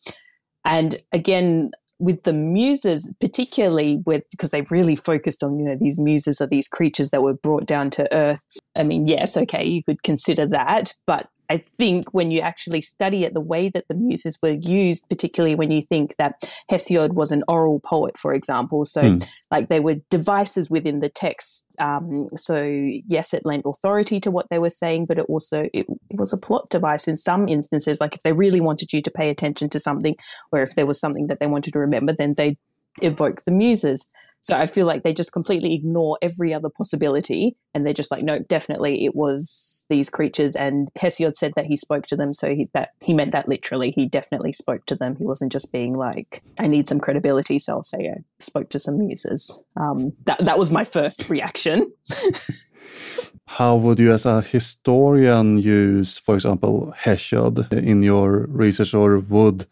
And 0.64 0.96
again, 1.12 1.72
with 1.98 2.22
the 2.22 2.32
muses, 2.32 3.12
particularly 3.20 4.02
with 4.06 4.24
because 4.30 4.50
they've 4.50 4.70
really 4.70 4.96
focused 4.96 5.44
on, 5.44 5.58
you 5.58 5.66
know, 5.66 5.76
these 5.78 5.98
muses 5.98 6.40
are 6.40 6.46
these 6.46 6.66
creatures 6.66 7.10
that 7.10 7.22
were 7.22 7.34
brought 7.34 7.66
down 7.66 7.90
to 7.90 8.12
earth. 8.12 8.40
I 8.74 8.82
mean, 8.82 9.06
yes, 9.06 9.36
okay, 9.36 9.66
you 9.66 9.84
could 9.84 10.02
consider 10.02 10.46
that, 10.46 10.94
but 11.06 11.28
I 11.50 11.56
think 11.58 12.14
when 12.14 12.30
you 12.30 12.40
actually 12.40 12.80
study 12.80 13.24
it, 13.24 13.34
the 13.34 13.40
way 13.40 13.68
that 13.70 13.88
the 13.88 13.94
muses 13.94 14.38
were 14.40 14.56
used, 14.60 15.08
particularly 15.08 15.56
when 15.56 15.72
you 15.72 15.82
think 15.82 16.14
that 16.16 16.40
Hesiod 16.70 17.14
was 17.14 17.32
an 17.32 17.42
oral 17.48 17.80
poet, 17.80 18.16
for 18.16 18.32
example, 18.32 18.84
so 18.84 19.02
mm. 19.02 19.28
like 19.50 19.68
they 19.68 19.80
were 19.80 19.96
devices 20.10 20.70
within 20.70 21.00
the 21.00 21.08
text. 21.08 21.74
Um, 21.80 22.28
so 22.36 22.62
yes, 23.08 23.34
it 23.34 23.44
lent 23.44 23.64
authority 23.66 24.20
to 24.20 24.30
what 24.30 24.46
they 24.48 24.60
were 24.60 24.70
saying, 24.70 25.06
but 25.06 25.18
it 25.18 25.26
also 25.28 25.68
it, 25.74 25.86
was 26.12 26.32
a 26.32 26.38
plot 26.38 26.70
device 26.70 27.08
in 27.08 27.16
some 27.16 27.48
instances. 27.48 28.00
Like 28.00 28.14
if 28.14 28.22
they 28.22 28.32
really 28.32 28.60
wanted 28.60 28.92
you 28.92 29.02
to 29.02 29.10
pay 29.10 29.28
attention 29.28 29.68
to 29.70 29.80
something, 29.80 30.14
or 30.52 30.62
if 30.62 30.76
there 30.76 30.86
was 30.86 31.00
something 31.00 31.26
that 31.26 31.40
they 31.40 31.48
wanted 31.48 31.72
to 31.72 31.80
remember, 31.80 32.12
then 32.12 32.34
they 32.34 32.58
evoke 33.02 33.42
the 33.42 33.50
muses. 33.50 34.08
So 34.40 34.56
I 34.56 34.66
feel 34.66 34.86
like 34.86 35.02
they 35.02 35.12
just 35.12 35.32
completely 35.32 35.74
ignore 35.74 36.18
every 36.22 36.54
other 36.54 36.70
possibility 36.70 37.56
and 37.74 37.84
they're 37.84 37.92
just 37.92 38.10
like, 38.10 38.24
no, 38.24 38.38
definitely 38.38 39.04
it 39.04 39.14
was 39.14 39.84
these 39.90 40.08
creatures. 40.08 40.56
And 40.56 40.88
Hesiod 40.98 41.36
said 41.36 41.52
that 41.56 41.66
he 41.66 41.76
spoke 41.76 42.06
to 42.06 42.16
them. 42.16 42.32
So 42.32 42.54
he, 42.54 42.68
that, 42.72 42.90
he 43.02 43.12
meant 43.12 43.32
that 43.32 43.48
literally. 43.48 43.90
He 43.90 44.06
definitely 44.06 44.52
spoke 44.52 44.86
to 44.86 44.96
them. 44.96 45.16
He 45.16 45.24
wasn't 45.24 45.52
just 45.52 45.72
being 45.72 45.94
like, 45.94 46.42
I 46.58 46.66
need 46.66 46.88
some 46.88 47.00
credibility. 47.00 47.58
So 47.58 47.74
I'll 47.74 47.82
say 47.82 48.12
I 48.16 48.22
spoke 48.38 48.70
to 48.70 48.78
some 48.78 48.98
muses. 48.98 49.62
Um, 49.76 50.12
that, 50.24 50.44
that 50.44 50.58
was 50.58 50.72
my 50.72 50.84
first 50.84 51.28
reaction. 51.28 51.92
How 53.46 53.74
would 53.76 53.98
you, 53.98 54.12
as 54.12 54.26
a 54.26 54.42
historian, 54.42 55.58
use, 55.58 56.18
for 56.18 56.36
example, 56.36 56.94
Hesiod 57.02 57.72
in 57.72 58.02
your 58.02 58.46
research, 58.48 58.94
or 58.94 59.18
would 59.18 59.66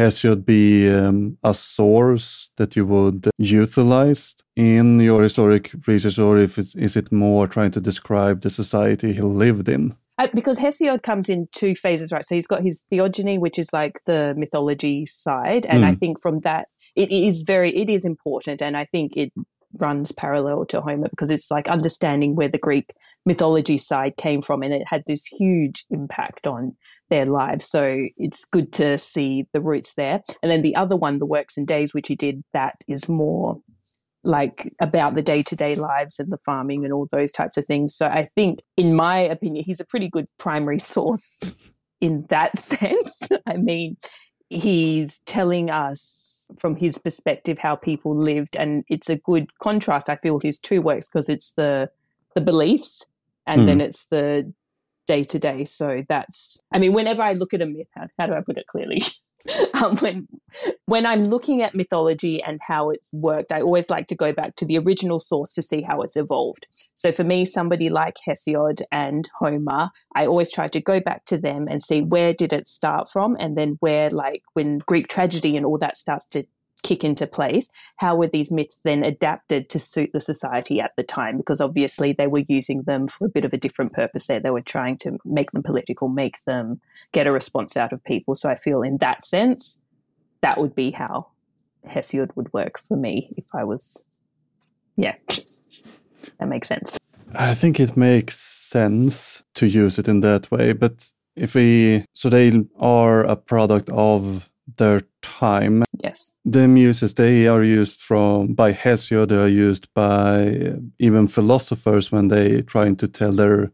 Hesiod 0.00 0.46
be 0.46 0.88
um, 0.88 1.36
a 1.44 1.52
source 1.52 2.50
that 2.56 2.74
you 2.74 2.86
would 2.86 3.28
utilize 3.36 4.34
in 4.56 4.98
your 4.98 5.22
historic 5.22 5.72
research, 5.86 6.18
or 6.18 6.38
if 6.38 6.56
it's, 6.56 6.74
is 6.74 6.96
it 6.96 7.12
more 7.12 7.46
trying 7.46 7.70
to 7.72 7.80
describe 7.80 8.40
the 8.40 8.48
society 8.48 9.12
he 9.12 9.20
lived 9.20 9.68
in? 9.68 9.94
Uh, 10.16 10.28
because 10.34 10.58
Hesiod 10.58 11.02
comes 11.02 11.28
in 11.28 11.48
two 11.52 11.74
phases, 11.74 12.12
right? 12.12 12.24
So 12.24 12.34
he's 12.34 12.46
got 12.46 12.62
his 12.62 12.86
theogony, 12.88 13.36
which 13.38 13.58
is 13.58 13.72
like 13.74 14.00
the 14.06 14.34
mythology 14.36 15.04
side, 15.04 15.66
and 15.66 15.82
mm. 15.82 15.88
I 15.88 15.94
think 15.94 16.20
from 16.20 16.40
that 16.40 16.68
it 16.96 17.10
is 17.10 17.42
very 17.42 17.70
it 17.76 17.90
is 17.90 18.04
important, 18.04 18.62
and 18.62 18.76
I 18.76 18.86
think 18.86 19.16
it 19.16 19.32
runs 19.78 20.12
parallel 20.12 20.64
to 20.66 20.80
Homer 20.80 21.08
because 21.08 21.30
it's 21.30 21.50
like 21.50 21.68
understanding 21.68 22.34
where 22.34 22.48
the 22.48 22.58
Greek 22.58 22.92
mythology 23.24 23.78
side 23.78 24.16
came 24.16 24.42
from 24.42 24.62
and 24.62 24.72
it 24.72 24.82
had 24.86 25.04
this 25.06 25.26
huge 25.26 25.84
impact 25.90 26.46
on 26.46 26.76
their 27.08 27.26
lives. 27.26 27.64
So 27.64 28.06
it's 28.16 28.44
good 28.44 28.72
to 28.74 28.98
see 28.98 29.46
the 29.52 29.60
roots 29.60 29.94
there. 29.94 30.22
And 30.42 30.50
then 30.50 30.62
the 30.62 30.76
other 30.76 30.96
one, 30.96 31.18
the 31.18 31.26
works 31.26 31.56
and 31.56 31.66
days, 31.66 31.94
which 31.94 32.08
he 32.08 32.16
did, 32.16 32.42
that 32.52 32.74
is 32.88 33.08
more 33.08 33.60
like 34.22 34.70
about 34.80 35.14
the 35.14 35.22
day 35.22 35.42
to 35.42 35.56
day 35.56 35.74
lives 35.74 36.18
and 36.18 36.30
the 36.30 36.38
farming 36.44 36.84
and 36.84 36.92
all 36.92 37.06
those 37.10 37.32
types 37.32 37.56
of 37.56 37.64
things. 37.64 37.94
So 37.94 38.06
I 38.06 38.28
think, 38.34 38.60
in 38.76 38.94
my 38.94 39.18
opinion, 39.18 39.64
he's 39.64 39.80
a 39.80 39.86
pretty 39.86 40.08
good 40.08 40.26
primary 40.38 40.78
source 40.80 41.54
in 42.00 42.26
that 42.28 42.58
sense. 42.58 43.22
I 43.46 43.56
mean, 43.56 43.96
he's 44.50 45.20
telling 45.20 45.70
us 45.70 46.48
from 46.58 46.74
his 46.74 46.98
perspective 46.98 47.58
how 47.58 47.76
people 47.76 48.14
lived 48.14 48.56
and 48.56 48.84
it's 48.88 49.08
a 49.08 49.16
good 49.16 49.56
contrast 49.58 50.10
i 50.10 50.16
feel 50.16 50.34
with 50.34 50.42
his 50.42 50.58
two 50.58 50.82
works 50.82 51.08
because 51.08 51.28
it's 51.28 51.52
the 51.52 51.88
the 52.34 52.40
beliefs 52.40 53.06
and 53.46 53.68
then 53.68 53.76
hmm. 53.76 53.82
it's 53.82 54.06
the 54.06 54.52
day 55.06 55.22
to 55.22 55.38
day 55.38 55.64
so 55.64 56.04
that's 56.08 56.62
i 56.72 56.78
mean 56.78 56.92
whenever 56.92 57.22
i 57.22 57.32
look 57.32 57.54
at 57.54 57.62
a 57.62 57.66
myth 57.66 57.86
how, 57.94 58.08
how 58.18 58.26
do 58.26 58.34
i 58.34 58.40
put 58.40 58.58
it 58.58 58.66
clearly 58.66 59.00
um, 59.82 59.96
when 59.98 60.28
when 60.86 61.06
I'm 61.06 61.28
looking 61.28 61.62
at 61.62 61.74
mythology 61.74 62.42
and 62.42 62.60
how 62.66 62.90
it's 62.90 63.12
worked, 63.12 63.52
I 63.52 63.60
always 63.60 63.88
like 63.90 64.06
to 64.08 64.14
go 64.14 64.32
back 64.32 64.56
to 64.56 64.64
the 64.64 64.78
original 64.78 65.18
source 65.18 65.54
to 65.54 65.62
see 65.62 65.82
how 65.82 66.02
it's 66.02 66.16
evolved. 66.16 66.66
So 66.94 67.12
for 67.12 67.24
me, 67.24 67.44
somebody 67.44 67.88
like 67.88 68.16
Hesiod 68.26 68.82
and 68.90 69.28
Homer, 69.38 69.90
I 70.14 70.26
always 70.26 70.52
try 70.52 70.68
to 70.68 70.80
go 70.80 71.00
back 71.00 71.24
to 71.26 71.38
them 71.38 71.68
and 71.68 71.82
see 71.82 72.02
where 72.02 72.34
did 72.34 72.52
it 72.52 72.66
start 72.66 73.08
from, 73.08 73.36
and 73.38 73.56
then 73.56 73.76
where, 73.80 74.10
like, 74.10 74.42
when 74.54 74.78
Greek 74.78 75.08
tragedy 75.08 75.56
and 75.56 75.64
all 75.64 75.78
that 75.78 75.96
starts 75.96 76.26
to 76.28 76.44
kick 76.82 77.04
into 77.04 77.26
place, 77.26 77.70
how 77.96 78.16
were 78.16 78.26
these 78.26 78.50
myths 78.50 78.80
then 78.84 79.04
adapted 79.04 79.68
to 79.70 79.78
suit 79.78 80.10
the 80.12 80.20
society 80.20 80.80
at 80.80 80.92
the 80.96 81.02
time? 81.02 81.36
Because 81.36 81.60
obviously 81.60 82.12
they 82.12 82.26
were 82.26 82.44
using 82.48 82.82
them 82.82 83.08
for 83.08 83.26
a 83.26 83.30
bit 83.30 83.44
of 83.44 83.52
a 83.52 83.58
different 83.58 83.92
purpose 83.92 84.26
there. 84.26 84.40
They 84.40 84.50
were 84.50 84.60
trying 84.60 84.96
to 84.98 85.18
make 85.24 85.50
them 85.52 85.62
political, 85.62 86.08
make 86.08 86.42
them 86.44 86.80
get 87.12 87.26
a 87.26 87.32
response 87.32 87.76
out 87.76 87.92
of 87.92 88.02
people. 88.04 88.34
So 88.34 88.48
I 88.48 88.54
feel 88.54 88.82
in 88.82 88.98
that 88.98 89.24
sense, 89.24 89.80
that 90.40 90.58
would 90.58 90.74
be 90.74 90.92
how 90.92 91.28
Hesiod 91.86 92.30
would 92.36 92.52
work 92.52 92.78
for 92.78 92.96
me 92.96 93.32
if 93.36 93.46
I 93.54 93.64
was, 93.64 94.02
yeah, 94.96 95.14
that 96.38 96.48
makes 96.48 96.68
sense. 96.68 96.98
I 97.38 97.54
think 97.54 97.78
it 97.78 97.96
makes 97.96 98.36
sense 98.36 99.42
to 99.54 99.66
use 99.66 99.98
it 99.98 100.08
in 100.08 100.20
that 100.20 100.50
way, 100.50 100.72
but 100.72 101.10
if 101.36 101.54
we, 101.54 102.04
so 102.12 102.28
they 102.28 102.64
are 102.78 103.24
a 103.24 103.36
product 103.36 103.88
of 103.90 104.50
their 104.76 105.02
time. 105.22 105.84
Yes. 106.02 106.32
The 106.44 106.68
muses, 106.68 107.14
they 107.14 107.46
are 107.46 107.62
used 107.62 108.00
from 108.00 108.54
by 108.54 108.72
Hesiod, 108.72 109.28
they 109.28 109.36
are 109.36 109.48
used 109.48 109.92
by 109.94 110.74
even 110.98 111.28
philosophers 111.28 112.12
when 112.12 112.28
they 112.28 112.62
trying 112.62 112.96
to 112.96 113.08
tell 113.08 113.32
their 113.32 113.72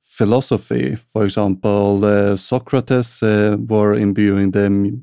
philosophy. 0.00 0.96
For 0.96 1.24
example, 1.24 2.04
uh, 2.04 2.36
Socrates 2.36 3.22
uh, 3.22 3.56
were 3.58 3.94
imbuing 3.94 4.50
the 4.50 5.02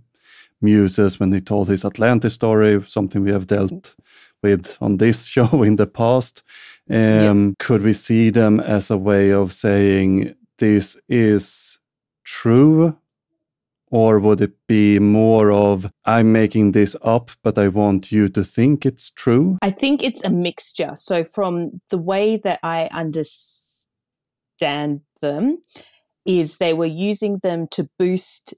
muses 0.62 1.20
when 1.20 1.34
he 1.34 1.42
told 1.42 1.70
his 1.70 1.86
Atlantis 1.86 2.34
story, 2.34 2.82
something 2.84 3.24
we 3.24 3.32
have 3.32 3.48
dealt 3.48 3.96
with 4.44 4.78
on 4.82 4.98
this 4.98 5.26
show 5.34 5.64
in 5.64 5.76
the 5.76 5.88
past. 5.88 6.44
Um, 6.90 6.96
yeah. 6.98 7.52
Could 7.60 7.82
we 7.82 7.94
see 7.94 8.30
them 8.30 8.60
as 8.60 8.92
a 8.92 8.98
way 8.98 9.32
of 9.32 9.54
saying 9.54 10.36
this 10.58 10.98
is 11.08 11.80
true 12.24 12.98
or 13.90 14.20
would 14.20 14.42
it 14.42 14.54
be 14.68 15.00
more 15.00 15.52
of, 15.52 15.92
I'm 16.06 16.32
making 16.32 16.74
this 16.74 16.96
up, 17.02 17.32
but 17.44 17.58
I 17.58 17.68
want 17.68 18.12
you 18.12 18.30
to 18.30 18.44
think 18.44 18.86
it's 18.86 19.10
true? 19.10 19.58
I 19.62 19.72
think 19.72 20.04
it's 20.04 20.24
a 20.24 20.30
mixture. 20.30 20.92
So, 20.96 21.24
from 21.24 21.82
the 21.90 21.98
way 21.98 22.38
that 22.38 22.60
I 22.64 22.90
understand 22.92 23.88
them, 25.22 25.64
is 26.26 26.58
they 26.58 26.74
were 26.74 26.86
using 26.86 27.40
them 27.42 27.68
to 27.72 27.90
boost 27.98 28.54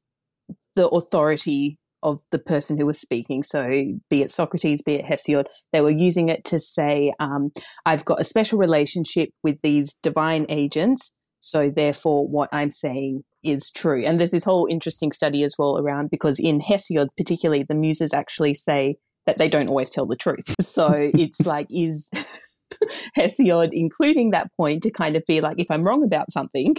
the 0.76 0.90
authority 0.90 1.78
of 2.04 2.22
the 2.32 2.40
person 2.40 2.78
who 2.78 2.86
was 2.86 3.00
speaking. 3.00 3.44
So, 3.44 3.94
be 4.10 4.22
it 4.22 4.32
Socrates, 4.32 4.82
be 4.82 4.96
it 4.96 5.06
Hesiod, 5.06 5.46
they 5.72 5.82
were 5.82 5.92
using 5.92 6.30
it 6.30 6.44
to 6.46 6.60
say, 6.60 7.14
um, 7.20 7.52
I've 7.86 8.06
got 8.06 8.20
a 8.20 8.26
special 8.26 8.60
relationship 8.60 9.30
with 9.44 9.62
these 9.62 9.94
divine 10.02 10.46
agents. 10.50 11.14
So, 11.42 11.70
therefore, 11.70 12.28
what 12.28 12.50
I'm 12.52 12.70
saying 12.70 13.24
is 13.44 13.70
true. 13.70 14.06
And 14.06 14.20
there's 14.20 14.32
this 14.32 14.44
whole 14.44 14.68
interesting 14.70 15.12
study 15.12 15.44
as 15.44 15.56
well 15.58 15.78
around 15.78 16.10
because 16.10 16.40
in 16.40 16.62
Hesiod, 16.62 17.08
particularly, 17.18 17.64
the 17.64 17.76
muses 17.76 18.14
actually 18.14 18.54
say 18.54 18.98
that 19.26 19.38
they 19.38 19.50
don't 19.50 19.70
always 19.70 19.90
tell 19.90 20.06
the 20.06 20.16
truth. 20.16 20.56
So 20.62 21.12
it's 21.14 21.46
like, 21.46 21.68
is 21.70 22.10
Hesiod 23.18 23.70
including 23.72 24.32
that 24.32 24.52
point 24.56 24.84
to 24.84 24.92
kind 24.92 25.16
of 25.16 25.26
be 25.26 25.42
like, 25.42 25.60
if 25.60 25.70
I'm 25.70 25.84
wrong 25.84 26.04
about 26.04 26.32
something, 26.32 26.76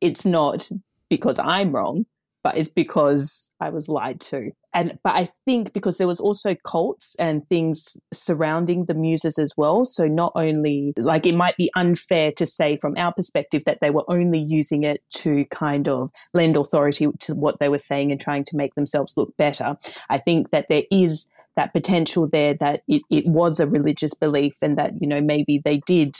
it's 0.00 0.26
not 0.26 0.68
because 1.08 1.38
I'm 1.38 1.72
wrong, 1.72 2.04
but 2.48 2.56
it's 2.56 2.70
because 2.70 3.50
I 3.60 3.68
was 3.68 3.90
lied 3.90 4.20
to. 4.20 4.52
And 4.72 4.98
but 5.04 5.14
I 5.14 5.28
think 5.44 5.74
because 5.74 5.98
there 5.98 6.06
was 6.06 6.18
also 6.18 6.54
cults 6.54 7.14
and 7.18 7.46
things 7.50 7.98
surrounding 8.10 8.86
the 8.86 8.94
muses 8.94 9.38
as 9.38 9.52
well. 9.54 9.84
So 9.84 10.06
not 10.06 10.32
only 10.34 10.94
like 10.96 11.26
it 11.26 11.34
might 11.34 11.58
be 11.58 11.70
unfair 11.76 12.32
to 12.32 12.46
say 12.46 12.78
from 12.78 12.96
our 12.96 13.12
perspective 13.12 13.64
that 13.66 13.80
they 13.82 13.90
were 13.90 14.04
only 14.08 14.38
using 14.38 14.82
it 14.82 15.02
to 15.16 15.44
kind 15.46 15.88
of 15.88 16.10
lend 16.32 16.56
authority 16.56 17.08
to 17.20 17.34
what 17.34 17.58
they 17.60 17.68
were 17.68 17.76
saying 17.76 18.12
and 18.12 18.20
trying 18.20 18.44
to 18.44 18.56
make 18.56 18.74
themselves 18.76 19.14
look 19.18 19.36
better. 19.36 19.76
I 20.08 20.16
think 20.16 20.50
that 20.50 20.70
there 20.70 20.84
is 20.90 21.28
that 21.56 21.74
potential 21.74 22.28
there 22.28 22.54
that 22.54 22.80
it, 22.88 23.02
it 23.10 23.26
was 23.26 23.60
a 23.60 23.66
religious 23.66 24.14
belief 24.14 24.54
and 24.62 24.78
that, 24.78 24.94
you 25.02 25.06
know, 25.06 25.20
maybe 25.20 25.60
they 25.62 25.82
did 25.84 26.16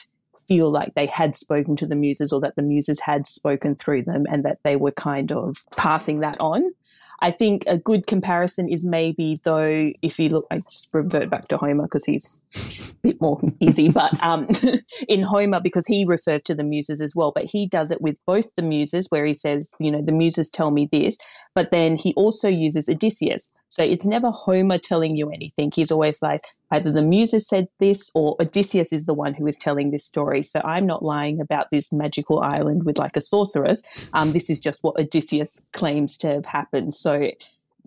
feel 0.48 0.70
like 0.70 0.94
they 0.94 1.06
had 1.06 1.36
spoken 1.36 1.76
to 1.76 1.86
the 1.86 1.94
muses 1.94 2.32
or 2.32 2.40
that 2.40 2.56
the 2.56 2.62
muses 2.62 3.00
had 3.00 3.26
spoken 3.26 3.76
through 3.76 4.02
them 4.02 4.24
and 4.28 4.44
that 4.44 4.58
they 4.64 4.74
were 4.74 4.90
kind 4.90 5.30
of 5.30 5.58
passing 5.76 6.20
that 6.20 6.40
on. 6.40 6.72
I 7.20 7.30
think 7.30 7.64
a 7.66 7.76
good 7.76 8.06
comparison 8.06 8.68
is 8.68 8.86
maybe 8.86 9.40
though 9.42 9.92
if 10.02 10.18
you 10.18 10.28
look 10.28 10.46
I 10.50 10.58
just 10.58 10.90
revert 10.94 11.30
back 11.30 11.48
to 11.48 11.56
Homer 11.56 11.84
because 11.84 12.04
he's 12.04 12.40
bit 13.02 13.20
more 13.20 13.40
easy. 13.60 13.88
But 13.88 14.20
um, 14.22 14.48
in 15.08 15.22
Homer, 15.22 15.60
because 15.60 15.86
he 15.86 16.04
refers 16.04 16.42
to 16.42 16.54
the 16.54 16.64
muses 16.64 17.00
as 17.00 17.14
well, 17.14 17.32
but 17.34 17.44
he 17.44 17.66
does 17.66 17.90
it 17.90 18.00
with 18.00 18.18
both 18.26 18.54
the 18.54 18.62
muses, 18.62 19.08
where 19.10 19.24
he 19.24 19.34
says, 19.34 19.74
you 19.80 19.90
know, 19.90 20.02
the 20.02 20.12
muses 20.12 20.50
tell 20.50 20.70
me 20.70 20.88
this, 20.90 21.18
but 21.54 21.70
then 21.70 21.96
he 21.96 22.14
also 22.14 22.48
uses 22.48 22.88
Odysseus. 22.88 23.52
So 23.68 23.82
it's 23.82 24.06
never 24.06 24.30
Homer 24.30 24.78
telling 24.78 25.14
you 25.14 25.30
anything. 25.30 25.70
He's 25.74 25.90
always 25.90 26.22
like, 26.22 26.40
either 26.70 26.90
the 26.90 27.02
muses 27.02 27.46
said 27.46 27.68
this 27.80 28.10
or 28.14 28.36
Odysseus 28.40 28.92
is 28.92 29.04
the 29.04 29.14
one 29.14 29.34
who 29.34 29.46
is 29.46 29.58
telling 29.58 29.90
this 29.90 30.04
story. 30.04 30.42
So 30.42 30.60
I'm 30.64 30.86
not 30.86 31.04
lying 31.04 31.40
about 31.40 31.66
this 31.70 31.92
magical 31.92 32.40
island 32.40 32.84
with 32.84 32.98
like 32.98 33.16
a 33.16 33.20
sorceress. 33.20 34.08
Um, 34.14 34.32
this 34.32 34.48
is 34.48 34.58
just 34.58 34.82
what 34.82 34.98
Odysseus 34.98 35.62
claims 35.72 36.16
to 36.18 36.28
have 36.28 36.46
happened. 36.46 36.94
So 36.94 37.30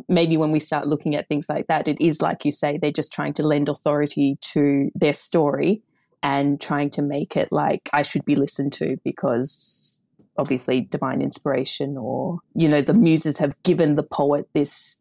maybe 0.08 0.38
when 0.38 0.52
we 0.52 0.60
start 0.60 0.88
looking 0.88 1.16
at 1.16 1.28
things 1.28 1.50
like 1.50 1.68
that, 1.68 1.88
it 1.88 2.00
is 2.00 2.22
like 2.22 2.46
you 2.46 2.52
say, 2.52 2.78
they're 2.78 2.92
just 2.92 3.14
trying 3.14 3.34
to 3.34 3.44
lend 3.44 3.70
authority 3.70 4.38
to 4.42 4.92
their 4.96 5.14
story 5.14 5.82
and 6.24 6.62
trying 6.62 6.90
to 6.92 7.02
make 7.02 7.36
it 7.36 7.52
like 7.52 7.90
I 7.94 8.04
should 8.04 8.26
be 8.26 8.36
listened 8.36 8.74
to 8.74 8.98
because 9.04 10.02
obviously 10.38 10.82
divine 10.82 11.22
inspiration 11.22 11.98
or, 11.98 12.40
you 12.54 12.68
know, 12.68 12.82
the 12.82 12.94
muses 12.94 13.40
have 13.40 13.62
given 13.64 13.96
the 13.96 14.04
poet 14.04 14.48
this 14.54 15.00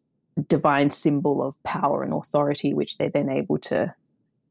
divine 0.49 0.91
symbol 0.91 1.43
of 1.47 1.63
power 1.63 2.01
and 2.03 2.13
authority, 2.13 2.73
which 2.73 2.99
they're 2.99 3.11
then 3.11 3.31
able 3.31 3.59
to 3.59 3.95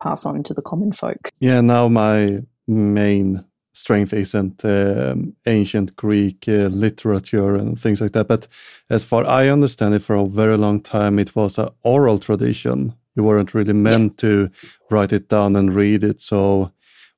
pass 0.01 0.25
on 0.25 0.44
to 0.44 0.53
the 0.53 0.62
common 0.62 0.91
folk. 0.91 1.29
Yeah, 1.39 1.62
now 1.62 1.88
my 1.88 2.41
main 2.68 3.46
strength 3.74 4.14
isn't 4.14 4.64
um, 4.66 5.36
ancient 5.46 5.96
Greek 5.96 6.46
uh, 6.48 6.68
literature 6.68 7.56
and 7.56 7.80
things 7.80 8.02
like 8.02 8.12
that. 8.14 8.28
But 8.28 8.48
as 8.90 9.04
far 9.04 9.26
I 9.26 9.50
understand 9.50 9.94
it, 9.94 10.02
for 10.02 10.16
a 10.16 10.28
very 10.28 10.58
long 10.58 10.82
time, 10.82 11.20
it 11.20 11.36
was 11.36 11.58
an 11.58 11.70
oral 11.84 12.20
tradition. 12.20 12.94
You 13.16 13.24
weren't 13.24 13.54
really 13.54 13.74
meant 13.74 14.04
yes. 14.04 14.16
to 14.16 14.50
write 14.90 15.14
it 15.14 15.30
down 15.30 15.56
and 15.56 15.76
read 15.76 16.04
it. 16.04 16.22
So 16.22 16.72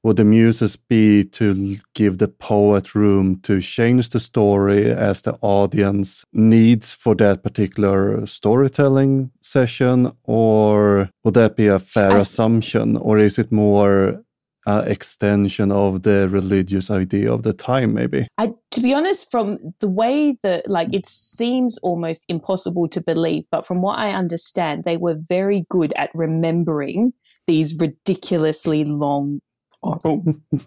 would 0.03 0.17
the 0.17 0.25
muses 0.25 0.75
be 0.75 1.23
to 1.23 1.77
give 1.93 2.17
the 2.17 2.27
poet 2.27 2.95
room 2.95 3.39
to 3.41 3.61
change 3.61 4.09
the 4.09 4.19
story 4.19 4.89
as 4.89 5.21
the 5.21 5.37
audience 5.41 6.25
needs 6.33 6.91
for 6.91 7.13
that 7.15 7.43
particular 7.43 8.25
storytelling 8.25 9.31
session? 9.41 10.11
Or 10.23 11.11
would 11.23 11.35
that 11.35 11.55
be 11.55 11.67
a 11.67 11.77
fair 11.77 12.13
I, 12.13 12.19
assumption? 12.19 12.97
Or 12.97 13.19
is 13.19 13.37
it 13.37 13.51
more 13.51 14.23
uh, 14.65 14.83
extension 14.85 15.71
of 15.71 16.03
the 16.03 16.29
religious 16.29 16.91
idea 16.91 17.31
of 17.31 17.43
the 17.43 17.53
time 17.53 17.93
maybe 17.93 18.27
I, 18.37 18.53
to 18.71 18.81
be 18.81 18.93
honest 18.93 19.29
from 19.31 19.73
the 19.79 19.89
way 19.89 20.37
that 20.43 20.69
like 20.69 20.93
it 20.93 21.05
seems 21.05 21.77
almost 21.79 22.25
impossible 22.27 22.87
to 22.89 23.01
believe 23.01 23.45
but 23.51 23.65
from 23.65 23.81
what 23.81 23.97
i 23.97 24.11
understand 24.11 24.83
they 24.83 24.97
were 24.97 25.17
very 25.27 25.65
good 25.69 25.93
at 25.95 26.09
remembering 26.13 27.13
these 27.47 27.79
ridiculously 27.79 28.85
long 28.85 29.41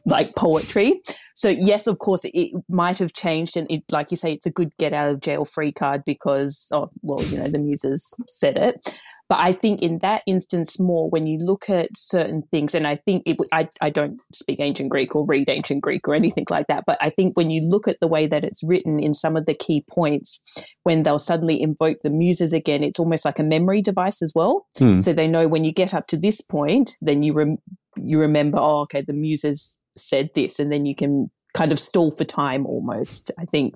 like 0.06 0.34
poetry. 0.34 1.00
So 1.34 1.48
yes, 1.48 1.86
of 1.86 1.98
course, 1.98 2.22
it 2.24 2.52
might 2.68 2.98
have 2.98 3.12
changed, 3.12 3.56
and 3.56 3.70
it, 3.70 3.82
like 3.90 4.10
you 4.10 4.16
say, 4.16 4.32
it's 4.32 4.46
a 4.46 4.50
good 4.50 4.70
get 4.78 4.92
out 4.92 5.10
of 5.10 5.20
jail 5.20 5.44
free 5.44 5.72
card 5.72 6.02
because, 6.06 6.68
oh, 6.72 6.90
well, 7.02 7.22
you 7.24 7.38
know, 7.38 7.48
the 7.48 7.58
muses 7.58 8.14
said 8.28 8.56
it. 8.56 8.96
But 9.28 9.38
I 9.38 9.52
think 9.52 9.82
in 9.82 9.98
that 10.00 10.22
instance, 10.26 10.78
more 10.78 11.08
when 11.08 11.26
you 11.26 11.38
look 11.38 11.68
at 11.68 11.96
certain 11.96 12.42
things, 12.50 12.74
and 12.74 12.86
I 12.86 12.94
think 12.94 13.24
it, 13.26 13.36
I, 13.52 13.68
I 13.80 13.90
don't 13.90 14.20
speak 14.32 14.60
ancient 14.60 14.90
Greek 14.90 15.16
or 15.16 15.24
read 15.26 15.48
ancient 15.48 15.80
Greek 15.80 16.06
or 16.06 16.14
anything 16.14 16.44
like 16.50 16.66
that, 16.68 16.84
but 16.86 16.98
I 17.00 17.10
think 17.10 17.36
when 17.36 17.50
you 17.50 17.62
look 17.62 17.88
at 17.88 17.98
the 18.00 18.06
way 18.06 18.26
that 18.26 18.44
it's 18.44 18.62
written 18.62 19.02
in 19.02 19.12
some 19.12 19.36
of 19.36 19.46
the 19.46 19.54
key 19.54 19.84
points, 19.90 20.40
when 20.84 21.02
they'll 21.02 21.18
suddenly 21.18 21.60
invoke 21.60 21.98
the 22.02 22.10
muses 22.10 22.52
again, 22.52 22.84
it's 22.84 23.00
almost 23.00 23.24
like 23.24 23.38
a 23.38 23.44
memory 23.44 23.82
device 23.82 24.22
as 24.22 24.32
well. 24.34 24.66
Hmm. 24.78 25.00
So 25.00 25.12
they 25.12 25.26
know 25.26 25.48
when 25.48 25.64
you 25.64 25.72
get 25.72 25.94
up 25.94 26.06
to 26.08 26.16
this 26.16 26.40
point, 26.40 26.96
then 27.00 27.22
you 27.22 27.32
rem- 27.32 27.58
you 27.96 28.18
remember, 28.18 28.58
oh, 28.60 28.82
okay, 28.82 29.02
the 29.02 29.12
muses 29.12 29.78
said 29.96 30.30
this, 30.34 30.58
and 30.58 30.72
then 30.72 30.86
you 30.86 30.94
can 30.94 31.30
kind 31.54 31.72
of 31.72 31.78
stall 31.78 32.10
for 32.10 32.24
time 32.24 32.66
almost. 32.66 33.30
I 33.38 33.44
think 33.44 33.74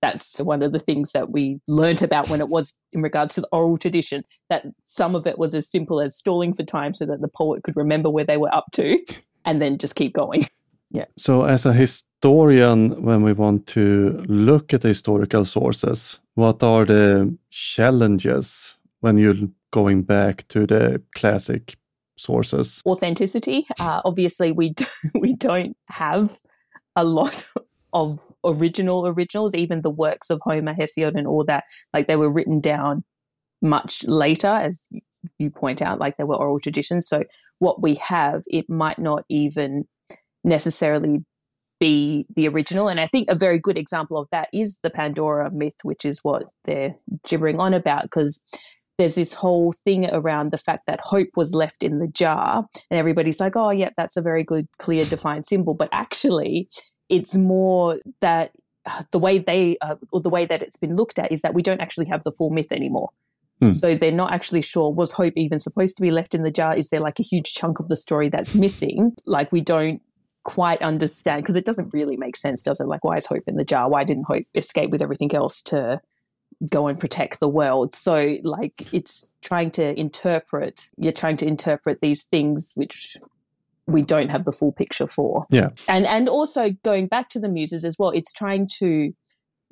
that's 0.00 0.38
one 0.40 0.62
of 0.62 0.72
the 0.72 0.78
things 0.78 1.12
that 1.12 1.30
we 1.30 1.60
learnt 1.68 2.02
about 2.02 2.28
when 2.28 2.40
it 2.40 2.48
was 2.48 2.78
in 2.92 3.02
regards 3.02 3.34
to 3.34 3.42
the 3.42 3.48
oral 3.52 3.76
tradition 3.76 4.24
that 4.48 4.64
some 4.84 5.14
of 5.14 5.26
it 5.26 5.38
was 5.38 5.54
as 5.54 5.70
simple 5.70 6.00
as 6.00 6.16
stalling 6.16 6.54
for 6.54 6.62
time 6.62 6.94
so 6.94 7.04
that 7.06 7.20
the 7.20 7.28
poet 7.28 7.62
could 7.62 7.76
remember 7.76 8.10
where 8.10 8.24
they 8.24 8.36
were 8.36 8.52
up 8.54 8.66
to 8.72 8.98
and 9.44 9.60
then 9.60 9.78
just 9.78 9.94
keep 9.94 10.14
going 10.14 10.40
yeah 10.90 11.04
so 11.16 11.44
as 11.44 11.66
a 11.66 11.72
historian 11.72 13.02
when 13.04 13.22
we 13.22 13.32
want 13.32 13.66
to 13.66 14.24
look 14.28 14.72
at 14.72 14.80
the 14.80 14.88
historical 14.88 15.44
sources 15.44 16.20
what 16.34 16.62
are 16.62 16.84
the 16.84 17.36
challenges 17.50 18.76
when 19.00 19.18
you're 19.18 19.48
going 19.70 20.02
back 20.02 20.46
to 20.48 20.66
the 20.66 21.02
classic 21.14 21.76
sources 22.20 22.82
authenticity 22.86 23.64
uh, 23.78 24.00
obviously 24.04 24.52
we 24.52 24.74
we 25.20 25.34
don't 25.34 25.76
have 25.88 26.40
a 26.96 27.04
lot 27.04 27.44
of 27.92 28.20
original 28.44 29.06
originals, 29.06 29.54
even 29.54 29.82
the 29.82 29.90
works 29.90 30.30
of 30.30 30.40
Homer, 30.44 30.74
Hesiod, 30.74 31.16
and 31.16 31.26
all 31.26 31.44
that, 31.44 31.64
like 31.92 32.06
they 32.06 32.16
were 32.16 32.30
written 32.30 32.60
down 32.60 33.04
much 33.62 34.04
later, 34.04 34.48
as 34.48 34.88
you 35.38 35.50
point 35.50 35.82
out, 35.82 35.98
like 35.98 36.16
they 36.16 36.24
were 36.24 36.36
oral 36.36 36.60
traditions. 36.60 37.08
So 37.08 37.24
what 37.58 37.82
we 37.82 37.96
have, 37.96 38.42
it 38.48 38.70
might 38.70 38.98
not 38.98 39.24
even 39.28 39.84
necessarily 40.44 41.24
be 41.78 42.26
the 42.36 42.48
original. 42.48 42.88
And 42.88 43.00
I 43.00 43.06
think 43.06 43.28
a 43.28 43.34
very 43.34 43.58
good 43.58 43.76
example 43.76 44.18
of 44.18 44.28
that 44.32 44.48
is 44.52 44.78
the 44.82 44.90
Pandora 44.90 45.50
myth, 45.50 45.76
which 45.82 46.04
is 46.04 46.20
what 46.22 46.44
they're 46.64 46.94
gibbering 47.26 47.58
on 47.58 47.74
about, 47.74 48.04
because 48.04 48.42
there's 49.00 49.14
this 49.14 49.32
whole 49.32 49.72
thing 49.72 50.10
around 50.12 50.52
the 50.52 50.58
fact 50.58 50.84
that 50.86 51.00
hope 51.00 51.28
was 51.34 51.54
left 51.54 51.82
in 51.82 52.00
the 52.00 52.06
jar. 52.06 52.68
And 52.90 52.98
everybody's 52.98 53.40
like, 53.40 53.56
oh, 53.56 53.70
yeah, 53.70 53.88
that's 53.96 54.18
a 54.18 54.20
very 54.20 54.44
good, 54.44 54.68
clear, 54.78 55.06
defined 55.06 55.46
symbol. 55.46 55.72
But 55.72 55.88
actually, 55.90 56.68
it's 57.08 57.34
more 57.34 57.98
that 58.20 58.52
uh, 58.84 59.02
the 59.10 59.18
way 59.18 59.38
they 59.38 59.78
uh, 59.80 59.96
or 60.12 60.20
the 60.20 60.28
way 60.28 60.44
that 60.44 60.62
it's 60.62 60.76
been 60.76 60.96
looked 60.96 61.18
at 61.18 61.32
is 61.32 61.40
that 61.40 61.54
we 61.54 61.62
don't 61.62 61.80
actually 61.80 62.08
have 62.08 62.24
the 62.24 62.32
full 62.32 62.50
myth 62.50 62.72
anymore. 62.72 63.08
Hmm. 63.60 63.72
So 63.72 63.94
they're 63.94 64.12
not 64.12 64.34
actually 64.34 64.62
sure 64.62 64.92
was 64.92 65.12
hope 65.12 65.32
even 65.36 65.58
supposed 65.58 65.96
to 65.96 66.02
be 66.02 66.10
left 66.10 66.34
in 66.34 66.42
the 66.42 66.50
jar? 66.50 66.76
Is 66.76 66.90
there 66.90 67.00
like 67.00 67.18
a 67.18 67.22
huge 67.22 67.54
chunk 67.54 67.80
of 67.80 67.88
the 67.88 67.96
story 67.96 68.28
that's 68.28 68.54
missing? 68.54 69.16
Like 69.24 69.50
we 69.50 69.62
don't 69.62 70.02
quite 70.42 70.82
understand 70.82 71.42
because 71.42 71.56
it 71.56 71.64
doesn't 71.64 71.94
really 71.94 72.18
make 72.18 72.36
sense, 72.36 72.62
does 72.62 72.80
it? 72.80 72.86
Like 72.86 73.02
why 73.02 73.16
is 73.16 73.24
hope 73.24 73.44
in 73.46 73.56
the 73.56 73.64
jar? 73.64 73.88
Why 73.88 74.04
didn't 74.04 74.24
hope 74.24 74.44
escape 74.54 74.90
with 74.90 75.00
everything 75.00 75.34
else 75.34 75.62
to 75.62 76.02
go 76.68 76.86
and 76.86 76.98
protect 76.98 77.40
the 77.40 77.48
world? 77.48 77.94
So 77.94 78.36
like 78.42 78.92
it's 78.92 79.28
trying 79.42 79.70
to 79.72 79.98
interpret. 79.98 80.90
You're 80.96 81.12
trying 81.12 81.36
to 81.38 81.46
interpret 81.46 82.00
these 82.00 82.24
things 82.24 82.72
which 82.76 83.16
we 83.86 84.02
don't 84.02 84.28
have 84.28 84.44
the 84.44 84.52
full 84.52 84.72
picture 84.72 85.08
for. 85.08 85.46
Yeah. 85.50 85.70
And 85.88 86.06
and 86.06 86.28
also 86.28 86.70
going 86.84 87.06
back 87.06 87.28
to 87.30 87.40
the 87.40 87.48
muses 87.48 87.84
as 87.84 87.98
well, 87.98 88.10
it's 88.10 88.32
trying 88.32 88.68
to 88.78 89.12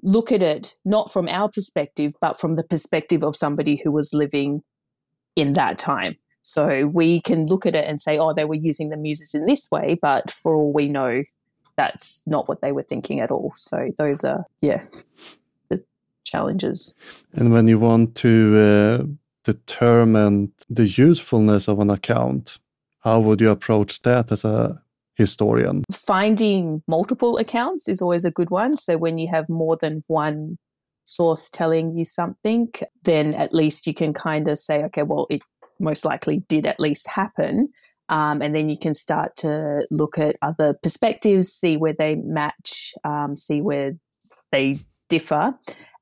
look 0.03 0.31
at 0.31 0.43
it 0.43 0.75
not 0.85 1.13
from 1.13 1.29
our 1.29 1.49
perspective, 1.49 2.15
but 2.21 2.39
from 2.39 2.57
the 2.57 2.63
perspective 2.63 3.23
of 3.25 3.35
somebody 3.37 3.81
who 3.83 3.91
was 3.91 4.15
living 4.15 4.63
in 5.37 5.55
that 5.55 5.79
time. 5.79 6.17
So 6.43 6.87
we 6.87 7.21
can 7.21 7.45
look 7.45 7.67
at 7.67 7.75
it 7.75 7.85
and 7.87 8.01
say, 8.01 8.19
oh, 8.19 8.33
they 8.33 8.45
were 8.45 8.55
using 8.55 8.89
the 8.89 8.97
muses 8.97 9.35
in 9.35 9.47
this 9.47 9.69
way, 9.71 9.99
but 10.01 10.31
for 10.31 10.55
all 10.55 10.73
we 10.73 10.89
know, 10.89 11.23
that's 11.77 12.23
not 12.27 12.49
what 12.49 12.63
they 12.63 12.73
were 12.73 12.83
thinking 12.83 13.21
at 13.21 13.31
all. 13.31 13.53
So 13.57 13.91
those 13.99 14.25
are, 14.25 14.47
yeah, 14.61 14.83
challenges. 16.29 16.95
And 17.33 17.53
when 17.53 17.69
you 17.69 17.79
want 17.79 18.15
to 18.17 18.57
uh, 18.57 19.05
determine 19.45 20.53
the 20.69 20.87
usefulness 20.87 21.69
of 21.69 21.79
an 21.81 21.91
account, 21.91 22.59
how 23.01 23.21
would 23.21 23.41
you 23.41 23.51
approach 23.51 24.03
that 24.03 24.31
as 24.33 24.45
a 24.45 24.83
historian? 25.15 25.85
Finding 25.93 26.83
multiple 26.87 27.39
accounts 27.39 27.89
is 27.89 28.03
always 28.03 28.25
a 28.25 28.31
good 28.31 28.51
one. 28.51 28.77
So 28.77 28.97
when 28.97 29.19
you 29.19 29.29
have 29.29 29.49
more 29.49 29.77
than 29.77 30.05
one 30.07 30.59
source 31.05 31.49
telling 31.51 31.97
you 31.97 32.05
something, 32.05 32.69
then 33.05 33.35
at 33.35 33.55
least 33.55 33.87
you 33.87 33.95
can 33.95 34.13
kind 34.13 34.47
of 34.49 34.59
say, 34.59 34.85
okay, 34.85 35.03
well, 35.03 35.27
it 35.31 35.43
most 35.81 36.05
likely 36.05 36.39
did 36.49 36.67
at 36.67 36.81
least 36.81 37.09
happen. 37.09 37.71
Um, 38.09 38.41
and 38.41 38.55
then 38.55 38.69
you 38.69 38.79
can 38.79 38.95
start 38.95 39.37
to 39.37 39.87
look 39.91 40.19
at 40.19 40.37
other 40.41 40.75
perspectives, 40.75 41.53
see 41.53 41.77
where 41.77 41.93
they 41.93 42.17
match, 42.17 42.95
um, 43.05 43.37
see 43.37 43.61
where 43.61 43.93
they 44.51 44.79
differ 45.09 45.55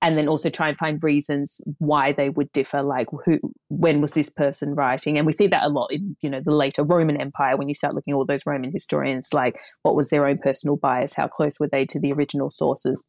and 0.06 0.16
then 0.16 0.28
also 0.28 0.48
try 0.48 0.68
and 0.68 0.78
find 0.78 1.02
reasons 1.02 1.60
why 1.78 2.12
they 2.12 2.30
would 2.30 2.52
differ 2.52 2.80
like 2.80 3.08
who 3.24 3.40
when 3.68 4.00
was 4.00 4.14
this 4.14 4.30
person 4.30 4.72
writing? 4.76 5.18
And 5.18 5.26
we 5.26 5.32
see 5.32 5.48
that 5.48 5.64
a 5.64 5.68
lot 5.68 5.90
in 5.90 6.16
you 6.20 6.30
know 6.30 6.40
the 6.40 6.54
later 6.54 6.84
roman 6.84 7.20
empire 7.20 7.56
when 7.56 7.66
you 7.66 7.74
start 7.74 7.96
looking 7.96 8.14
at 8.14 8.16
all 8.16 8.24
those 8.24 8.46
roman 8.46 8.70
historians 8.70 9.34
like 9.34 9.58
what 9.82 9.96
was 9.96 10.10
their 10.10 10.24
own 10.24 10.38
personal 10.38 10.76
bias? 10.76 11.14
How 11.14 11.26
close 11.26 11.58
were 11.58 11.66
they 11.66 11.84
to 11.86 11.98
the 11.98 12.12
original 12.12 12.50
sources? 12.50 13.04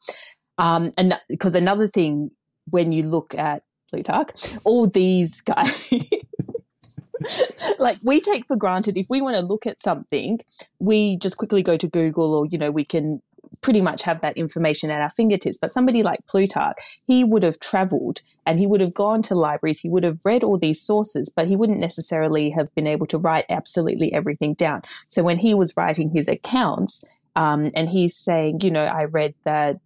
Um, 0.57 0.89
and 0.97 1.19
because 1.29 1.53
another 1.53 1.87
thing 1.87 2.31
when 2.65 2.91
you 2.91 3.03
look 3.03 3.35
at 3.35 3.61
plutarch 3.91 4.57
all 4.65 4.87
these 4.87 5.39
guys 5.41 5.93
like 7.79 7.97
we 8.01 8.19
take 8.19 8.45
for 8.47 8.57
granted 8.57 8.97
if 8.97 9.05
we 9.07 9.21
want 9.21 9.35
to 9.35 9.41
look 9.41 9.65
at 9.65 9.79
something 9.79 10.39
we 10.79 11.15
just 11.17 11.37
quickly 11.37 11.61
go 11.61 11.77
to 11.77 11.87
google 11.87 12.33
or 12.33 12.45
you 12.47 12.57
know 12.57 12.69
we 12.71 12.83
can 12.83 13.21
pretty 13.61 13.81
much 13.81 14.03
have 14.03 14.21
that 14.21 14.37
information 14.37 14.91
at 14.91 15.01
our 15.01 15.09
fingertips. 15.09 15.57
But 15.59 15.71
somebody 15.71 16.03
like 16.03 16.25
Plutarch, 16.27 16.77
he 17.05 17.23
would 17.23 17.43
have 17.43 17.59
traveled 17.59 18.21
and 18.45 18.59
he 18.59 18.67
would 18.67 18.81
have 18.81 18.93
gone 18.93 19.21
to 19.23 19.35
libraries, 19.35 19.79
he 19.79 19.89
would 19.89 20.03
have 20.03 20.19
read 20.23 20.43
all 20.43 20.57
these 20.57 20.81
sources, 20.81 21.29
but 21.29 21.47
he 21.47 21.55
wouldn't 21.55 21.79
necessarily 21.79 22.49
have 22.51 22.73
been 22.75 22.87
able 22.87 23.05
to 23.07 23.17
write 23.17 23.45
absolutely 23.49 24.13
everything 24.13 24.53
down. 24.53 24.81
So 25.07 25.23
when 25.23 25.37
he 25.39 25.53
was 25.53 25.75
writing 25.75 26.11
his 26.11 26.27
accounts, 26.27 27.03
um, 27.35 27.69
and 27.75 27.89
he's 27.89 28.15
saying, 28.15 28.59
you 28.63 28.71
know, 28.71 28.85
I 28.85 29.03
read 29.03 29.35
that 29.43 29.79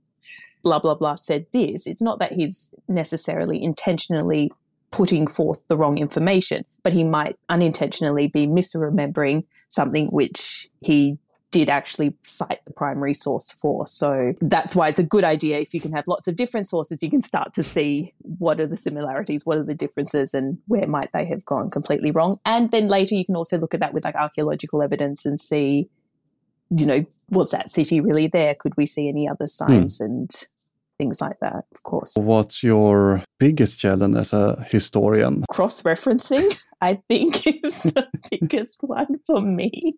blah, 0.64 0.80
blah, 0.80 0.96
blah 0.96 1.16
said 1.16 1.48
this, 1.52 1.88
it's 1.88 2.02
not 2.02 2.20
that 2.20 2.34
he's 2.34 2.72
necessarily 2.88 3.62
intentionally 3.62 4.52
putting 4.92 5.26
forth 5.26 5.66
the 5.68 5.78
wrong 5.78 5.98
information, 5.98 6.66
but 6.84 6.94
he 6.94 7.04
might 7.04 7.38
unintentionally 7.50 8.28
be 8.28 8.46
misremembering 8.46 9.46
something 9.70 10.08
which 10.08 10.70
he 10.82 11.18
did 11.52 11.70
actually 11.70 12.14
cite 12.24 12.62
the 12.66 12.74
primary 12.74 13.14
source 13.14 13.52
for. 13.52 13.86
So 13.86 14.34
that's 14.40 14.76
why 14.76 14.88
it's 14.88 15.00
a 15.00 15.04
good 15.04 15.26
idea 15.26 15.60
if 15.60 15.74
you 15.74 15.82
can 15.82 15.92
have 15.92 16.08
lots 16.08 16.28
of 16.28 16.36
different 16.36 16.68
sources, 16.68 17.04
you 17.04 17.10
can 17.10 17.22
start 17.22 17.54
to 17.54 17.64
see 17.64 18.14
what 18.22 18.60
are 18.60 18.68
the 18.68 18.78
similarities, 18.78 19.46
what 19.46 19.58
are 19.58 19.64
the 19.64 19.76
differences, 19.76 20.34
and 20.34 20.58
where 20.68 20.88
might 20.88 21.12
they 21.14 21.26
have 21.26 21.46
gone 21.46 21.70
completely 21.70 22.12
wrong. 22.12 22.40
And 22.46 22.72
then 22.72 22.88
later 22.88 23.16
you 23.16 23.26
can 23.26 23.36
also 23.36 23.58
look 23.58 23.74
at 23.74 23.82
that 23.82 23.94
with 23.94 24.06
like 24.06 24.16
archaeological 24.16 24.82
evidence 24.82 25.26
and 25.26 25.40
see, 25.40 25.90
you 26.70 26.86
know, 26.86 27.06
was 27.30 27.52
that 27.52 27.70
city 27.70 28.00
really 28.00 28.28
there? 28.28 28.56
Could 28.56 28.78
we 28.78 28.86
see 28.86 29.10
any 29.10 29.28
other 29.28 29.48
signs? 29.48 29.98
Hmm. 29.98 30.06
And 30.06 30.32
things 31.02 31.20
like 31.20 31.40
that, 31.40 31.66
of 31.74 31.84
course. 31.84 32.14
What's 32.16 32.64
your 32.64 33.24
biggest 33.40 33.80
challenge 33.80 34.16
as 34.16 34.34
a 34.34 34.66
historian? 34.70 35.44
Cross 35.50 35.82
referencing, 35.82 36.62
I 36.82 37.00
think, 37.08 37.46
is 37.48 37.84
the 37.84 38.08
biggest 38.30 38.80
one 38.82 39.20
for 39.26 39.42
me 39.42 39.96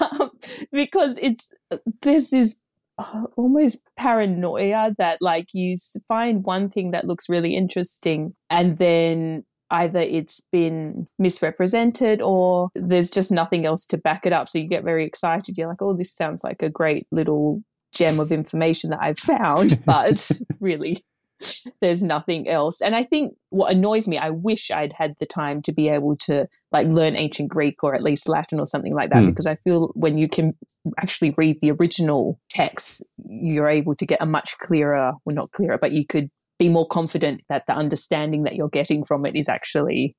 um, 0.00 0.30
because 0.70 1.18
it's 1.20 1.52
there's 2.00 2.30
this 2.30 2.60
uh, 2.98 3.24
almost 3.36 3.82
paranoia 3.98 4.94
that 4.98 5.18
like 5.20 5.48
you 5.52 5.76
find 6.06 6.44
one 6.44 6.68
thing 6.68 6.92
that 6.92 7.06
looks 7.06 7.28
really 7.28 7.56
interesting 7.56 8.34
and 8.50 8.78
then 8.78 9.44
either 9.70 10.00
it's 10.00 10.40
been 10.52 11.08
misrepresented 11.18 12.20
or 12.20 12.68
there's 12.74 13.10
just 13.10 13.32
nothing 13.32 13.64
else 13.64 13.86
to 13.86 13.96
back 13.96 14.26
it 14.26 14.32
up. 14.32 14.48
So 14.48 14.58
you 14.58 14.68
get 14.68 14.84
very 14.84 15.04
excited. 15.04 15.56
You're 15.56 15.68
like, 15.68 15.80
oh, 15.80 15.96
this 15.96 16.12
sounds 16.12 16.44
like 16.44 16.62
a 16.62 16.68
great 16.68 17.06
little 17.10 17.62
gem 17.94 18.20
of 18.20 18.30
information 18.30 18.90
that 18.90 19.00
I've 19.00 19.18
found, 19.18 19.82
but 19.86 20.30
really 20.60 21.02
there's 21.80 22.02
nothing 22.02 22.48
else. 22.48 22.80
And 22.80 22.94
I 22.94 23.04
think 23.04 23.34
what 23.50 23.72
annoys 23.72 24.08
me, 24.08 24.18
I 24.18 24.30
wish 24.30 24.70
I'd 24.70 24.92
had 24.92 25.14
the 25.18 25.26
time 25.26 25.62
to 25.62 25.72
be 25.72 25.88
able 25.88 26.16
to 26.18 26.46
like 26.70 26.88
learn 26.88 27.16
ancient 27.16 27.50
Greek 27.50 27.82
or 27.82 27.94
at 27.94 28.02
least 28.02 28.28
Latin 28.28 28.60
or 28.60 28.66
something 28.66 28.94
like 28.94 29.10
that, 29.10 29.22
mm. 29.22 29.26
because 29.26 29.46
I 29.46 29.56
feel 29.56 29.90
when 29.94 30.18
you 30.18 30.28
can 30.28 30.52
actually 30.98 31.34
read 31.36 31.60
the 31.60 31.72
original 31.72 32.40
text, 32.50 33.02
you're 33.28 33.68
able 33.68 33.94
to 33.96 34.06
get 34.06 34.20
a 34.20 34.26
much 34.26 34.58
clearer, 34.58 35.12
well, 35.24 35.36
not 35.36 35.50
clearer, 35.52 35.78
but 35.78 35.92
you 35.92 36.06
could 36.06 36.30
be 36.58 36.68
more 36.68 36.86
confident 36.86 37.42
that 37.48 37.64
the 37.66 37.74
understanding 37.74 38.44
that 38.44 38.54
you're 38.54 38.68
getting 38.68 39.04
from 39.04 39.26
it 39.26 39.34
is 39.34 39.48
actually 39.48 40.14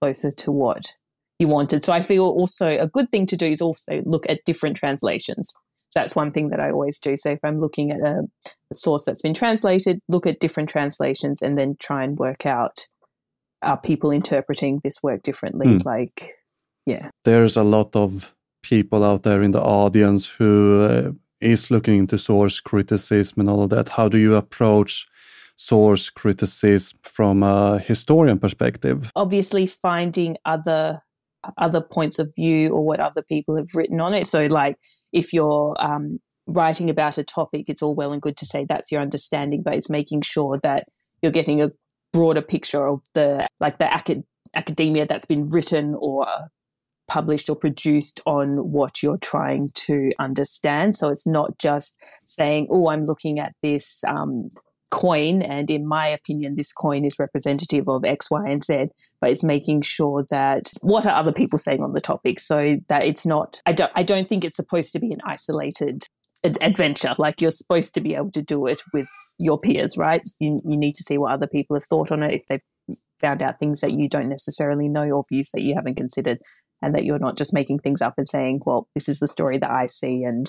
closer 0.00 0.30
to 0.30 0.52
what 0.52 0.96
you 1.38 1.48
wanted. 1.48 1.84
So 1.84 1.92
I 1.92 2.00
feel 2.00 2.24
also 2.24 2.68
a 2.68 2.86
good 2.86 3.10
thing 3.10 3.26
to 3.26 3.36
do 3.36 3.46
is 3.46 3.60
also 3.60 4.02
look 4.04 4.28
at 4.28 4.44
different 4.44 4.76
translations 4.76 5.54
that's 5.96 6.14
one 6.14 6.30
thing 6.30 6.50
that 6.50 6.60
I 6.60 6.70
always 6.70 6.98
do. 6.98 7.16
So 7.16 7.30
if 7.30 7.38
I'm 7.42 7.58
looking 7.58 7.90
at 7.90 8.00
a, 8.00 8.28
source 8.72 9.04
that's 9.06 9.22
been 9.22 9.32
translated, 9.32 10.00
look 10.08 10.26
at 10.26 10.40
different 10.40 10.68
translations 10.68 11.40
and 11.40 11.56
then 11.56 11.76
try 11.78 12.02
and 12.04 12.18
work 12.18 12.44
out 12.44 12.88
are 13.62 13.80
people 13.80 14.10
interpreting 14.10 14.80
this 14.84 15.02
work 15.02 15.22
differently? 15.22 15.66
Mm. 15.66 15.84
Like, 15.86 16.34
yeah. 16.84 17.08
There's 17.24 17.56
a 17.56 17.62
lot 17.62 17.96
of 17.96 18.34
people 18.62 19.02
out 19.02 19.22
there 19.22 19.40
in 19.40 19.52
the 19.52 19.62
audience 19.62 20.28
who 20.28 20.82
uh, 20.82 21.12
is 21.40 21.70
looking 21.70 22.00
into 22.00 22.18
source 22.18 22.60
criticism 22.60 23.40
and 23.40 23.48
all 23.48 23.62
of 23.62 23.70
that. 23.70 23.90
How 23.90 24.08
do 24.08 24.18
you 24.18 24.34
approach 24.34 25.06
source 25.56 26.10
criticism 26.10 26.98
from 27.02 27.42
a 27.42 27.78
historian 27.78 28.38
perspective? 28.38 29.10
Obviously, 29.16 29.66
finding 29.66 30.36
other 30.44 31.02
other 31.58 31.80
points 31.80 32.18
of 32.18 32.34
view 32.34 32.70
or 32.70 32.84
what 32.84 33.00
other 33.00 33.22
people 33.22 33.56
have 33.56 33.74
written 33.74 34.00
on 34.00 34.14
it. 34.14 34.26
So, 34.26 34.46
like 34.46 34.76
if 35.12 35.32
you're 35.32 35.74
um, 35.78 36.20
writing 36.46 36.90
about 36.90 37.18
a 37.18 37.24
topic, 37.24 37.66
it's 37.68 37.82
all 37.82 37.94
well 37.94 38.12
and 38.12 38.22
good 38.22 38.36
to 38.38 38.46
say 38.46 38.64
that's 38.64 38.92
your 38.92 39.00
understanding, 39.00 39.62
but 39.62 39.74
it's 39.74 39.90
making 39.90 40.22
sure 40.22 40.58
that 40.62 40.86
you're 41.22 41.32
getting 41.32 41.62
a 41.62 41.70
broader 42.12 42.42
picture 42.42 42.86
of 42.86 43.02
the 43.14 43.48
like 43.60 43.78
the 43.78 43.94
acad- 43.94 44.24
academia 44.54 45.06
that's 45.06 45.26
been 45.26 45.48
written 45.48 45.94
or 45.98 46.26
published 47.08 47.48
or 47.48 47.56
produced 47.56 48.20
on 48.26 48.72
what 48.72 49.02
you're 49.02 49.18
trying 49.18 49.70
to 49.74 50.10
understand. 50.18 50.96
So 50.96 51.08
it's 51.08 51.26
not 51.26 51.58
just 51.58 52.02
saying, 52.24 52.68
"Oh, 52.70 52.88
I'm 52.88 53.04
looking 53.04 53.38
at 53.38 53.54
this 53.62 54.02
um, 54.04 54.48
coin, 54.96 55.42
and 55.42 55.70
in 55.70 55.86
my 55.86 56.08
opinion, 56.08 56.56
this 56.56 56.72
coin 56.72 57.04
is 57.04 57.18
representative 57.18 57.88
of 57.88 58.04
X, 58.04 58.30
Y, 58.30 58.48
and 58.48 58.64
Z. 58.64 58.86
But 59.20 59.30
it's 59.30 59.44
making 59.44 59.82
sure 59.82 60.24
that 60.30 60.72
what 60.80 61.06
are 61.06 61.18
other 61.18 61.32
people 61.32 61.58
saying 61.58 61.82
on 61.82 61.92
the 61.92 62.00
topic, 62.00 62.40
so 62.40 62.78
that 62.88 63.04
it's 63.04 63.26
not. 63.26 63.60
I 63.66 63.72
don't. 63.72 63.92
I 63.94 64.02
don't 64.02 64.26
think 64.26 64.44
it's 64.44 64.56
supposed 64.56 64.92
to 64.94 64.98
be 64.98 65.12
an 65.12 65.20
isolated 65.24 66.04
adventure. 66.60 67.12
Like 67.18 67.40
you're 67.40 67.50
supposed 67.50 67.94
to 67.94 68.00
be 68.00 68.14
able 68.14 68.30
to 68.32 68.42
do 68.42 68.66
it 68.66 68.82
with 68.92 69.08
your 69.38 69.58
peers, 69.58 69.96
right? 69.98 70.22
You, 70.38 70.62
you 70.64 70.76
need 70.76 70.94
to 70.94 71.02
see 71.02 71.18
what 71.18 71.32
other 71.32 71.46
people 71.46 71.76
have 71.76 71.84
thought 71.84 72.10
on 72.10 72.22
it 72.22 72.34
if 72.34 72.46
they've 72.48 72.96
found 73.20 73.42
out 73.42 73.58
things 73.58 73.80
that 73.80 73.92
you 73.92 74.08
don't 74.08 74.28
necessarily 74.28 74.88
know 74.88 75.10
or 75.10 75.24
views 75.28 75.50
that 75.52 75.62
you 75.62 75.74
haven't 75.74 75.96
considered, 75.96 76.38
and 76.80 76.94
that 76.94 77.04
you're 77.04 77.18
not 77.18 77.36
just 77.36 77.52
making 77.52 77.80
things 77.80 78.00
up 78.00 78.14
and 78.16 78.28
saying, 78.28 78.62
"Well, 78.64 78.88
this 78.94 79.08
is 79.08 79.18
the 79.18 79.28
story 79.28 79.58
that 79.58 79.70
I 79.70 79.86
see," 79.86 80.24
and 80.24 80.46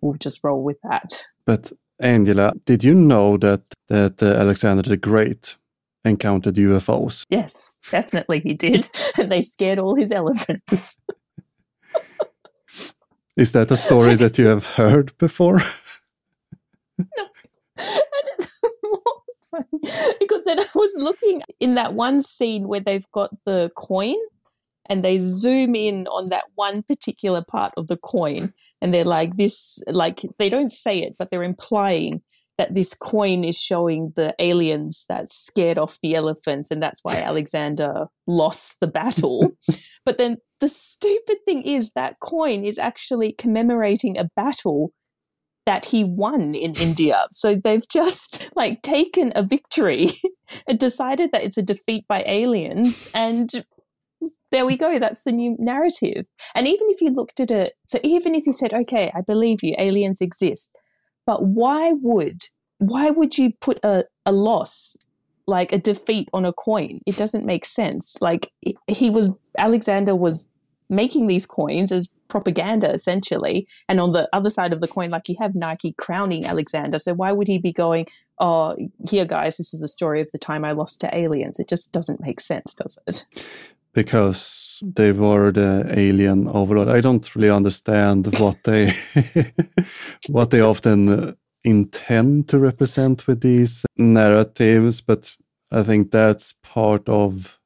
we'll 0.00 0.18
just 0.18 0.40
roll 0.42 0.62
with 0.62 0.78
that. 0.82 1.24
But 1.46 1.72
Angela, 2.00 2.52
did 2.64 2.82
you 2.82 2.94
know 2.94 3.36
that 3.36 3.68
that 3.88 4.22
uh, 4.22 4.26
Alexander 4.26 4.82
the 4.82 4.96
Great 4.96 5.56
encountered 6.04 6.54
UFOs? 6.54 7.26
Yes, 7.28 7.78
definitely 7.90 8.40
he 8.40 8.54
did. 8.54 8.88
they 9.16 9.42
scared 9.42 9.78
all 9.78 9.94
his 9.94 10.10
elephants. 10.10 10.96
Is 13.36 13.52
that 13.52 13.70
a 13.70 13.76
story 13.76 14.16
that 14.16 14.38
you 14.38 14.46
have 14.46 14.64
heard 14.66 15.16
before? 15.18 15.60
no. 16.98 17.28
because 20.18 20.44
then 20.44 20.58
I 20.60 20.66
was 20.74 20.94
looking 20.98 21.42
in 21.58 21.74
that 21.74 21.94
one 21.94 22.22
scene 22.22 22.68
where 22.68 22.80
they've 22.80 23.10
got 23.12 23.30
the 23.44 23.70
coin 23.76 24.16
and 24.90 25.04
they 25.04 25.18
zoom 25.18 25.74
in 25.74 26.06
on 26.08 26.28
that 26.28 26.44
one 26.56 26.82
particular 26.82 27.42
part 27.42 27.72
of 27.76 27.86
the 27.86 27.96
coin 27.96 28.52
and 28.82 28.92
they're 28.92 29.04
like 29.04 29.36
this 29.36 29.82
like 29.86 30.20
they 30.38 30.50
don't 30.50 30.72
say 30.72 30.98
it 30.98 31.14
but 31.18 31.30
they're 31.30 31.42
implying 31.42 32.20
that 32.58 32.74
this 32.74 32.92
coin 32.92 33.42
is 33.42 33.58
showing 33.58 34.12
the 34.16 34.34
aliens 34.38 35.06
that 35.08 35.30
scared 35.30 35.78
off 35.78 35.98
the 36.02 36.14
elephants 36.14 36.70
and 36.70 36.82
that's 36.82 37.00
why 37.02 37.16
alexander 37.16 38.06
lost 38.26 38.78
the 38.80 38.88
battle 38.88 39.52
but 40.04 40.18
then 40.18 40.36
the 40.58 40.68
stupid 40.68 41.38
thing 41.46 41.62
is 41.62 41.92
that 41.92 42.20
coin 42.20 42.64
is 42.64 42.78
actually 42.78 43.32
commemorating 43.32 44.18
a 44.18 44.28
battle 44.36 44.92
that 45.66 45.84
he 45.86 46.02
won 46.02 46.54
in 46.54 46.74
India. 46.74 47.26
So 47.30 47.54
they've 47.54 47.86
just 47.88 48.54
like 48.56 48.82
taken 48.82 49.30
a 49.36 49.42
victory 49.42 50.08
and 50.66 50.78
decided 50.78 51.30
that 51.32 51.44
it's 51.44 51.58
a 51.58 51.62
defeat 51.62 52.06
by 52.08 52.24
aliens 52.26 53.10
and 53.14 53.50
there 54.50 54.66
we 54.66 54.76
go. 54.76 54.98
That's 54.98 55.24
the 55.24 55.32
new 55.32 55.56
narrative. 55.58 56.26
And 56.54 56.66
even 56.66 56.88
if 56.90 57.00
you 57.00 57.10
looked 57.10 57.40
at 57.40 57.50
it, 57.50 57.74
so 57.86 57.98
even 58.02 58.34
if 58.34 58.46
you 58.46 58.52
said, 58.52 58.72
okay, 58.72 59.10
I 59.14 59.20
believe 59.20 59.62
you, 59.62 59.74
aliens 59.78 60.20
exist, 60.20 60.76
but 61.26 61.44
why 61.44 61.92
would 61.92 62.42
why 62.78 63.10
would 63.10 63.36
you 63.36 63.52
put 63.60 63.78
a, 63.82 64.04
a 64.24 64.32
loss 64.32 64.96
like 65.46 65.70
a 65.72 65.78
defeat 65.78 66.28
on 66.32 66.46
a 66.46 66.52
coin? 66.52 67.00
It 67.06 67.16
doesn't 67.16 67.44
make 67.44 67.64
sense. 67.66 68.20
Like 68.22 68.50
he 68.86 69.10
was 69.10 69.30
Alexander 69.58 70.16
was 70.16 70.48
making 70.90 71.28
these 71.28 71.46
coins 71.46 71.92
as 71.92 72.12
propaganda 72.28 72.92
essentially 72.92 73.66
and 73.88 74.00
on 74.00 74.12
the 74.12 74.28
other 74.32 74.50
side 74.50 74.72
of 74.72 74.80
the 74.80 74.88
coin 74.88 75.08
like 75.08 75.28
you 75.28 75.36
have 75.38 75.54
nike 75.54 75.92
crowning 75.96 76.44
alexander 76.44 76.98
so 76.98 77.14
why 77.14 77.30
would 77.30 77.46
he 77.46 77.58
be 77.58 77.72
going 77.72 78.04
oh 78.40 78.76
here 79.08 79.24
guys 79.24 79.56
this 79.56 79.72
is 79.72 79.80
the 79.80 79.88
story 79.88 80.20
of 80.20 80.30
the 80.32 80.38
time 80.38 80.64
i 80.64 80.72
lost 80.72 81.00
to 81.00 81.16
aliens 81.16 81.60
it 81.60 81.68
just 81.68 81.92
doesn't 81.92 82.20
make 82.20 82.40
sense 82.40 82.74
does 82.74 82.98
it 83.06 83.24
because 83.92 84.82
they 84.82 85.12
were 85.12 85.52
the 85.52 85.92
alien 85.96 86.48
overlord. 86.48 86.88
I 86.88 87.00
don't 87.00 87.34
really 87.34 87.50
understand 87.50 88.26
what 88.38 88.62
they 88.64 88.92
what 90.28 90.50
they 90.50 90.60
often 90.60 91.08
uh, 91.08 91.32
intend 91.64 92.48
to 92.48 92.58
represent 92.58 93.26
with 93.26 93.40
these 93.40 93.84
narratives, 93.96 95.00
but 95.00 95.36
I 95.72 95.82
think 95.82 96.10
that's 96.10 96.54
part 96.62 97.08
of 97.08 97.58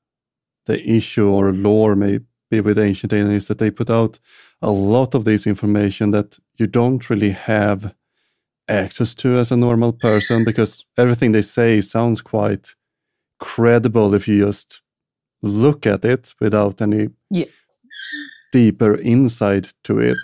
the 0.66 0.82
issue 0.88 1.28
or 1.28 1.52
lore 1.52 1.94
maybe 1.94 2.24
with 2.50 2.78
ancient 2.78 3.12
aliens 3.12 3.46
that 3.48 3.58
they 3.58 3.70
put 3.70 3.90
out 3.90 4.18
a 4.62 4.70
lot 4.70 5.14
of 5.14 5.24
this 5.24 5.46
information 5.46 6.10
that 6.12 6.38
you 6.56 6.66
don't 6.66 7.10
really 7.10 7.30
have 7.30 7.94
access 8.68 9.14
to 9.14 9.36
as 9.36 9.52
a 9.52 9.56
normal 9.56 9.92
person 9.92 10.44
because 10.44 10.86
everything 10.96 11.32
they 11.32 11.42
say 11.42 11.80
sounds 11.80 12.22
quite 12.22 12.74
credible 13.38 14.14
if 14.14 14.26
you 14.26 14.46
just 14.46 14.83
look 15.44 15.86
at 15.86 16.04
it 16.04 16.34
without 16.40 16.80
any 16.80 17.08
yeah. 17.30 17.44
deeper 18.52 18.96
insight 18.96 19.72
to 19.84 20.00
it. 20.00 20.16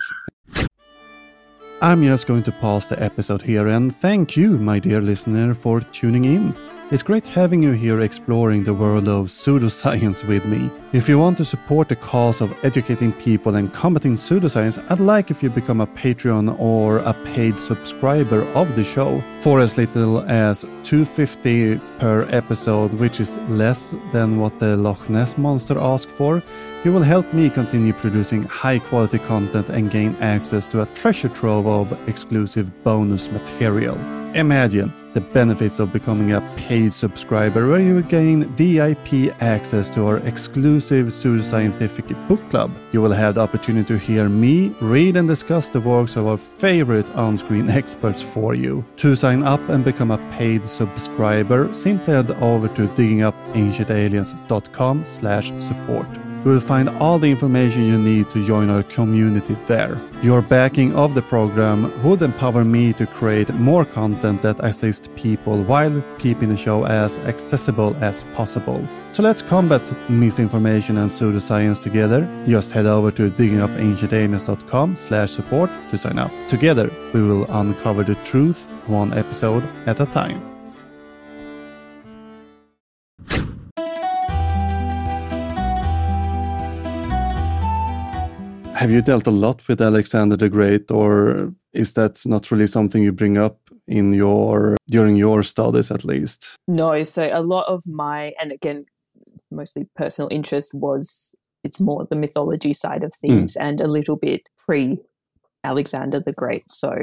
I'm 1.81 2.03
just 2.03 2.27
going 2.27 2.43
to 2.43 2.51
pause 2.51 2.89
the 2.89 3.01
episode 3.01 3.41
here 3.41 3.67
and 3.67 3.95
thank 3.95 4.37
you, 4.37 4.51
my 4.57 4.79
dear 4.79 5.01
listener, 5.01 5.53
for 5.55 5.81
tuning 5.81 6.25
in. 6.25 6.55
It's 6.91 7.03
great 7.03 7.25
having 7.25 7.63
you 7.63 7.71
here 7.71 8.01
exploring 8.01 8.65
the 8.65 8.73
world 8.73 9.07
of 9.07 9.27
pseudoscience 9.27 10.27
with 10.27 10.43
me. 10.45 10.69
If 10.91 11.07
you 11.07 11.17
want 11.17 11.37
to 11.37 11.45
support 11.45 11.87
the 11.87 11.95
cause 11.95 12.41
of 12.41 12.53
educating 12.65 13.13
people 13.13 13.55
and 13.55 13.71
combating 13.71 14.15
pseudoscience, 14.15 14.77
I'd 14.91 14.99
like 14.99 15.31
if 15.31 15.41
you 15.41 15.49
become 15.49 15.79
a 15.79 15.87
Patreon 15.87 16.59
or 16.59 16.97
a 16.97 17.13
paid 17.23 17.57
subscriber 17.57 18.41
of 18.55 18.75
the 18.75 18.83
show 18.83 19.23
for 19.39 19.61
as 19.61 19.77
little 19.77 20.19
as 20.29 20.63
250 20.83 21.77
per 21.97 22.23
episode, 22.23 22.91
which 22.95 23.21
is 23.21 23.37
less 23.47 23.93
than 24.11 24.41
what 24.41 24.59
the 24.59 24.75
Loch 24.75 25.09
Ness 25.09 25.37
monster 25.37 25.79
asked 25.79 26.11
for. 26.11 26.43
You 26.83 26.91
will 26.91 27.03
help 27.03 27.33
me 27.33 27.49
continue 27.49 27.93
producing 27.93 28.43
high 28.43 28.79
quality 28.79 29.19
content 29.19 29.69
and 29.69 29.89
gain 29.89 30.17
access 30.17 30.67
to 30.67 30.81
a 30.81 30.87
treasure 30.87 31.29
trove 31.29 31.67
of 31.67 31.93
exclusive 32.09 32.83
bonus 32.83 33.31
material. 33.31 33.95
Imagine 34.35 34.91
the 35.13 35.21
benefits 35.21 35.79
of 35.79 35.91
becoming 35.91 36.33
a 36.33 36.41
paid 36.55 36.93
subscriber 36.93 37.67
where 37.67 37.79
you 37.79 38.03
gain 38.03 38.45
VIP 38.55 39.35
access 39.41 39.89
to 39.91 40.05
our 40.07 40.17
exclusive 40.19 41.07
pseudoscientific 41.07 42.27
book 42.27 42.39
club. 42.49 42.71
You 42.91 43.01
will 43.01 43.11
have 43.11 43.35
the 43.35 43.41
opportunity 43.41 43.87
to 43.87 43.97
hear 43.97 44.29
me 44.29 44.75
read 44.79 45.17
and 45.17 45.27
discuss 45.27 45.69
the 45.69 45.81
works 45.81 46.15
of 46.15 46.27
our 46.27 46.37
favorite 46.37 47.09
on-screen 47.11 47.69
experts 47.69 48.23
for 48.23 48.55
you. 48.55 48.85
To 48.97 49.15
sign 49.15 49.43
up 49.43 49.61
and 49.69 49.83
become 49.83 50.11
a 50.11 50.19
paid 50.31 50.67
subscriber, 50.67 51.73
simply 51.73 52.13
head 52.13 52.31
over 52.41 52.67
to 52.69 52.87
diggingupancientaliens.com 52.87 55.05
slash 55.05 55.51
support. 55.57 56.30
You 56.43 56.51
will 56.51 56.59
find 56.59 56.89
all 56.89 57.19
the 57.19 57.29
information 57.29 57.85
you 57.85 57.99
need 57.99 58.31
to 58.31 58.43
join 58.45 58.69
our 58.71 58.81
community 58.81 59.55
there. 59.67 60.01
Your 60.23 60.41
backing 60.41 60.95
of 60.95 61.13
the 61.13 61.21
program 61.21 61.91
would 62.03 62.21
empower 62.23 62.63
me 62.63 62.93
to 62.93 63.05
create 63.05 63.53
more 63.53 63.85
content 63.85 64.41
that 64.41 64.59
assists 64.59 65.09
people 65.15 65.63
while 65.63 66.03
keeping 66.17 66.49
the 66.49 66.57
show 66.57 66.85
as 66.85 67.19
accessible 67.19 67.95
as 68.01 68.23
possible. 68.35 68.87
So 69.09 69.21
let's 69.21 69.43
combat 69.43 69.83
misinformation 70.09 70.97
and 70.97 71.09
pseudoscience 71.09 71.79
together. 71.79 72.27
Just 72.47 72.71
head 72.71 72.87
over 72.87 73.11
to 73.11 73.29
diggingupancientaliens.com 73.29 74.95
slash 74.95 75.29
support 75.31 75.69
to 75.89 75.97
sign 75.97 76.17
up. 76.17 76.31
Together, 76.47 76.89
we 77.13 77.21
will 77.21 77.45
uncover 77.51 78.03
the 78.03 78.15
truth 78.23 78.67
one 78.87 79.13
episode 79.13 79.63
at 79.85 79.99
a 79.99 80.05
time. 80.07 80.50
Have 88.81 88.89
you 88.89 89.03
dealt 89.03 89.27
a 89.27 89.31
lot 89.31 89.67
with 89.67 89.79
Alexander 89.79 90.35
the 90.35 90.49
Great, 90.49 90.89
or 90.89 91.53
is 91.71 91.93
that 91.93 92.19
not 92.25 92.49
really 92.49 92.65
something 92.65 93.03
you 93.03 93.11
bring 93.11 93.37
up 93.37 93.59
in 93.87 94.11
your 94.11 94.75
during 94.89 95.17
your 95.17 95.43
studies, 95.43 95.91
at 95.91 96.03
least? 96.03 96.55
No. 96.67 97.03
So 97.03 97.29
a 97.31 97.43
lot 97.43 97.67
of 97.67 97.83
my, 97.85 98.33
and 98.41 98.51
again, 98.51 98.79
mostly 99.51 99.87
personal 99.95 100.29
interest 100.31 100.73
was 100.73 101.35
it's 101.63 101.79
more 101.79 102.07
the 102.09 102.15
mythology 102.15 102.73
side 102.73 103.03
of 103.03 103.13
things, 103.13 103.53
mm. 103.53 103.61
and 103.61 103.81
a 103.81 103.87
little 103.87 104.15
bit 104.15 104.49
pre 104.57 104.97
Alexander 105.63 106.19
the 106.19 106.33
Great. 106.33 106.63
So 106.71 106.95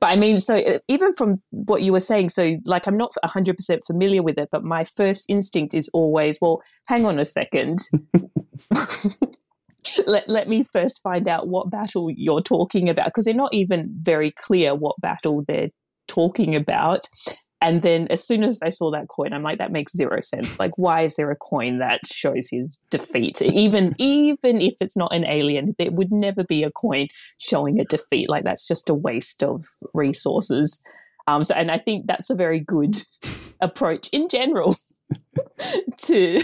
but 0.00 0.08
I 0.08 0.16
mean, 0.16 0.40
so 0.40 0.56
uh, 0.56 0.80
even 0.88 1.14
from 1.14 1.40
what 1.52 1.82
you 1.82 1.92
were 1.92 2.00
saying, 2.00 2.30
so 2.30 2.56
like 2.64 2.88
I'm 2.88 2.98
not 2.98 3.12
100% 3.24 3.86
familiar 3.86 4.24
with 4.24 4.38
it, 4.38 4.48
but 4.50 4.64
my 4.64 4.82
first 4.82 5.26
instinct 5.28 5.72
is 5.72 5.88
always, 5.92 6.40
well, 6.40 6.62
hang 6.86 7.06
on 7.06 7.20
a 7.20 7.24
second. 7.24 7.78
let, 10.06 10.28
let 10.28 10.48
me 10.48 10.64
first 10.64 11.02
find 11.02 11.28
out 11.28 11.48
what 11.48 11.70
battle 11.70 12.10
you're 12.10 12.42
talking 12.42 12.88
about 12.88 13.06
because 13.06 13.24
they're 13.24 13.34
not 13.34 13.54
even 13.54 13.94
very 14.00 14.30
clear 14.30 14.74
what 14.74 14.96
battle 15.00 15.44
they're 15.46 15.70
talking 16.08 16.54
about. 16.54 17.06
And 17.62 17.82
then 17.82 18.06
as 18.08 18.24
soon 18.24 18.44
as 18.44 18.60
I 18.62 18.68
saw 18.68 18.90
that 18.90 19.08
coin, 19.08 19.32
I'm 19.32 19.42
like, 19.42 19.58
that 19.58 19.72
makes 19.72 19.96
zero 19.96 20.20
sense. 20.20 20.58
Like, 20.58 20.76
why 20.76 21.02
is 21.02 21.16
there 21.16 21.30
a 21.30 21.36
coin 21.36 21.78
that 21.78 22.00
shows 22.06 22.48
his 22.50 22.78
defeat? 22.90 23.40
Even 23.40 23.94
even 23.98 24.60
if 24.60 24.74
it's 24.80 24.96
not 24.96 25.14
an 25.14 25.24
alien, 25.24 25.74
there 25.78 25.90
would 25.90 26.12
never 26.12 26.44
be 26.44 26.62
a 26.64 26.70
coin 26.70 27.08
showing 27.40 27.80
a 27.80 27.84
defeat. 27.84 28.28
Like 28.28 28.44
that's 28.44 28.68
just 28.68 28.90
a 28.90 28.94
waste 28.94 29.42
of 29.42 29.64
resources. 29.94 30.82
Um, 31.26 31.42
so, 31.42 31.54
and 31.54 31.70
I 31.70 31.78
think 31.78 32.06
that's 32.06 32.30
a 32.30 32.34
very 32.34 32.60
good 32.60 33.02
approach 33.60 34.08
in 34.12 34.28
general 34.28 34.76
to 35.96 36.40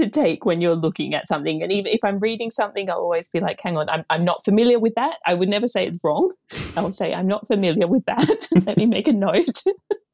to 0.00 0.08
take 0.08 0.44
when 0.44 0.60
you're 0.60 0.74
looking 0.74 1.14
at 1.14 1.26
something. 1.26 1.62
And 1.62 1.70
even 1.70 1.92
if 1.92 2.00
I'm 2.04 2.18
reading 2.18 2.50
something, 2.50 2.90
I'll 2.90 2.98
always 2.98 3.28
be 3.28 3.40
like, 3.40 3.60
hang 3.60 3.76
on, 3.76 3.88
I'm, 3.90 4.04
I'm 4.10 4.24
not 4.24 4.44
familiar 4.44 4.78
with 4.78 4.94
that. 4.94 5.18
I 5.26 5.34
would 5.34 5.48
never 5.48 5.66
say 5.66 5.86
it's 5.86 6.02
wrong. 6.02 6.32
I'll 6.76 6.92
say, 6.92 7.14
I'm 7.14 7.26
not 7.26 7.46
familiar 7.46 7.86
with 7.86 8.04
that. 8.06 8.48
Let 8.66 8.76
me 8.76 8.86
make 8.86 9.08
a 9.08 9.12
note 9.12 9.62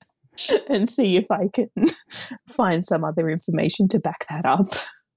and 0.68 0.88
see 0.88 1.16
if 1.16 1.31
I 1.31 1.49
can 1.53 1.70
find 2.49 2.85
some 2.85 3.05
other 3.05 3.31
information 3.31 3.88
to 3.88 4.01
back 4.01 4.27
that 4.29 4.44
up. 4.44 4.66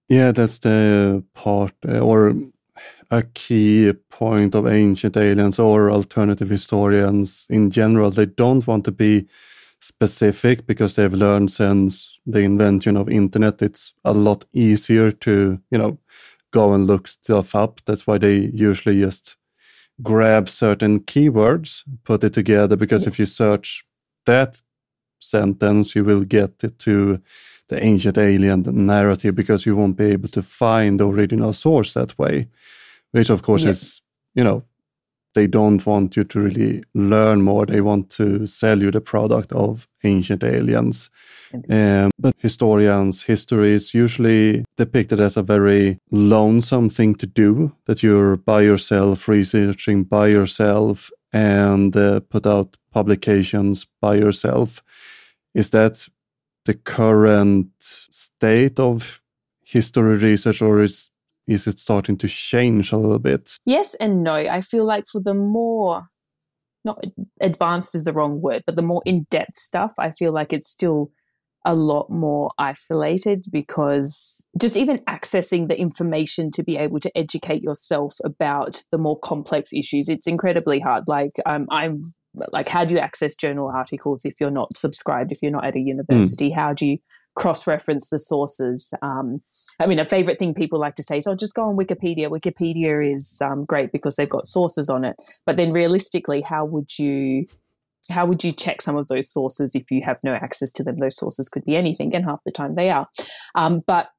Yeah, 0.08 0.32
that's 0.32 0.60
the 0.60 1.23
part 1.34 1.73
uh, 1.88 1.99
or 1.99 2.36
a 3.12 3.23
key 3.23 3.93
point 4.10 4.55
of 4.55 4.67
ancient 4.67 5.17
aliens 5.17 5.60
or 5.60 5.91
alternative 5.91 6.49
historians 6.49 7.47
in 7.49 7.69
general. 7.71 8.12
They 8.12 8.27
don't 8.27 8.65
want 8.65 8.86
to 8.86 8.91
be 8.91 9.27
specific 9.80 10.65
because 10.65 10.96
they've 10.96 11.13
learned 11.13 11.52
since 11.52 12.20
the 12.26 12.39
invention 12.39 12.98
of 12.98 13.10
internet. 13.10 13.62
It's 13.62 13.94
a 14.04 14.13
lot 14.13 14.46
easier 14.54 15.12
to 15.12 15.62
you 15.72 15.78
know 15.78 15.98
go 16.52 16.74
and 16.74 16.86
look 16.86 17.08
stuff 17.08 17.56
up. 17.56 17.82
That's 17.86 18.06
why 18.08 18.18
they 18.18 18.50
usually 18.54 19.02
just 19.02 19.38
grab 20.02 20.48
certain 20.48 21.02
keywords 21.02 21.84
put 22.04 22.24
it 22.24 22.34
together 22.34 22.76
because 22.76 23.06
if 23.06 23.20
you 23.20 23.26
search 23.26 23.84
that 24.26 24.62
sentence 25.20 25.96
you 25.96 26.04
will 26.04 26.24
get 26.24 26.63
it 26.63 26.80
to 26.80 27.20
the 27.68 27.84
ancient 27.84 28.18
alien 28.18 28.63
narrative 28.86 29.36
because 29.36 29.65
you 29.65 29.76
won't 29.76 29.98
be 29.98 30.06
able 30.06 30.30
to 30.30 30.42
find 30.42 31.00
the 31.00 31.08
original 31.08 31.52
source 31.52 31.94
that 31.94 32.18
way 32.18 32.48
which 33.12 33.30
of 33.30 33.42
course 33.42 33.65
is 33.65 34.02
you 34.34 34.44
know 34.44 34.63
they 35.34 35.48
don't 35.48 35.86
want 35.86 36.15
you 36.15 36.24
to 36.24 36.39
really 36.39 36.84
learn 36.94 37.42
more. 37.42 37.65
They 37.65 37.82
want 37.82 38.10
to 38.12 38.48
sell 38.48 38.82
you 38.82 38.92
the 38.92 39.02
product 39.02 39.52
of 39.52 39.88
ancient 40.04 40.44
aliens. 40.44 41.10
Um, 41.72 42.12
but 42.20 42.36
historians, 42.38 43.24
history 43.24 43.74
is 43.74 43.94
usually 43.94 44.65
depicted 44.78 45.20
as 45.20 45.38
a 45.38 45.44
very 45.44 45.98
lonesome 46.12 46.89
thing 46.89 47.15
to 47.15 47.26
do, 47.26 47.76
that 47.86 48.04
you're 48.04 48.38
by 48.38 48.62
yourself, 48.62 49.28
researching 49.28 50.04
by 50.04 50.28
yourself, 50.28 51.10
and 51.34 51.96
uh, 51.96 52.20
put 52.30 52.46
out 52.46 52.78
publications 52.92 53.88
by 54.02 54.15
yourself. 54.15 54.84
Is 55.54 55.70
that 55.72 56.08
the 56.65 56.76
current 56.76 57.72
state 57.80 58.80
of 58.80 59.22
history 59.65 60.18
research, 60.18 60.62
or 60.62 60.82
is 60.82 61.10
is 61.50 61.68
it 61.68 61.80
starting 61.80 62.18
to 62.18 62.28
change 62.28 62.92
a 62.92 62.98
little 62.98 63.20
bit? 63.20 63.58
Yes 63.66 63.96
and 63.96 64.24
no. 64.24 64.36
I 64.36 64.62
feel 64.62 64.86
like 64.86 65.06
for 65.12 65.20
the 65.20 65.34
more 65.34 66.08
not 66.86 67.04
advanced 67.42 67.96
is 67.96 68.04
the 68.04 68.14
wrong 68.14 68.40
word, 68.40 68.64
but 68.66 68.76
the 68.76 68.82
more 68.82 69.02
in 69.06 69.26
depth 69.30 69.58
stuff, 69.58 69.92
I 70.00 70.12
feel 70.12 70.32
like 70.32 70.54
it's 70.54 70.70
still 70.70 71.12
a 71.66 71.76
lot 71.76 72.10
more 72.10 72.52
isolated 72.58 73.44
because 73.52 74.46
just 74.58 74.78
even 74.78 75.00
accessing 75.00 75.68
the 75.68 75.78
information 75.78 76.52
to 76.52 76.64
be 76.64 76.78
able 76.78 77.00
to 77.02 77.12
educate 77.18 77.62
yourself 77.62 78.16
about 78.24 78.84
the 78.92 78.98
more 78.98 79.20
complex 79.20 79.74
issues, 79.74 80.08
it's 80.08 80.28
incredibly 80.28 80.80
hard. 80.80 81.04
Like 81.08 81.34
um, 81.46 81.68
I'm 81.70 82.02
like, 82.34 82.70
how 82.70 82.86
do 82.86 82.94
you 82.94 83.00
access 83.00 83.36
journal 83.36 83.72
articles 83.74 84.24
if 84.24 84.36
you're 84.40 84.52
not 84.52 84.74
subscribed, 84.74 85.32
if 85.32 85.40
you're 85.42 85.52
not 85.52 85.66
at 85.66 85.76
a 85.76 85.80
university? 85.80 86.50
Mm. 86.50 86.56
How 86.56 86.74
do 86.74 86.88
you 86.88 86.98
cross 87.36 87.68
reference 87.68 88.10
the 88.10 88.20
sources? 88.20 88.94
Um, 89.02 89.42
I 89.80 89.88
mean, 89.88 90.00
a 90.00 90.06
favorite 90.06 90.39
thing 90.39 90.54
people 90.54 90.80
like 90.80 90.96
to 90.96 91.04
say 91.04 91.18
is, 91.18 91.28
"Oh, 91.28 91.36
just 91.36 91.56
go 91.56 91.63
on 91.70 91.78
Wikipedia. 91.78 92.28
Wikipedia 92.30 93.15
is 93.15 93.42
um, 93.42 93.63
great 93.63 93.92
because 93.92 94.15
they've 94.15 94.30
got 94.30 94.48
sources 94.48 94.89
on 94.89 95.06
it." 95.06 95.15
But 95.46 95.58
then, 95.58 95.72
realistically, 95.72 96.42
how 96.42 96.65
would 96.65 97.00
you 97.00 97.48
how 98.10 98.26
would 98.26 98.44
you 98.44 98.52
check 98.52 98.82
some 98.82 98.96
of 98.96 99.08
those 99.08 99.30
sources 99.30 99.76
if 99.76 99.92
you 99.92 100.02
have 100.04 100.20
no 100.24 100.34
access 100.34 100.72
to 100.74 100.84
them? 100.84 100.98
Those 100.98 101.18
sources 101.18 101.48
could 101.48 101.65
be 101.65 101.76
anything, 101.76 102.13
and 102.15 102.26
half 102.26 102.44
the 102.46 102.52
time 102.52 102.76
they 102.76 102.89
are. 102.89 103.06
Um, 103.56 103.82
but 103.88 104.10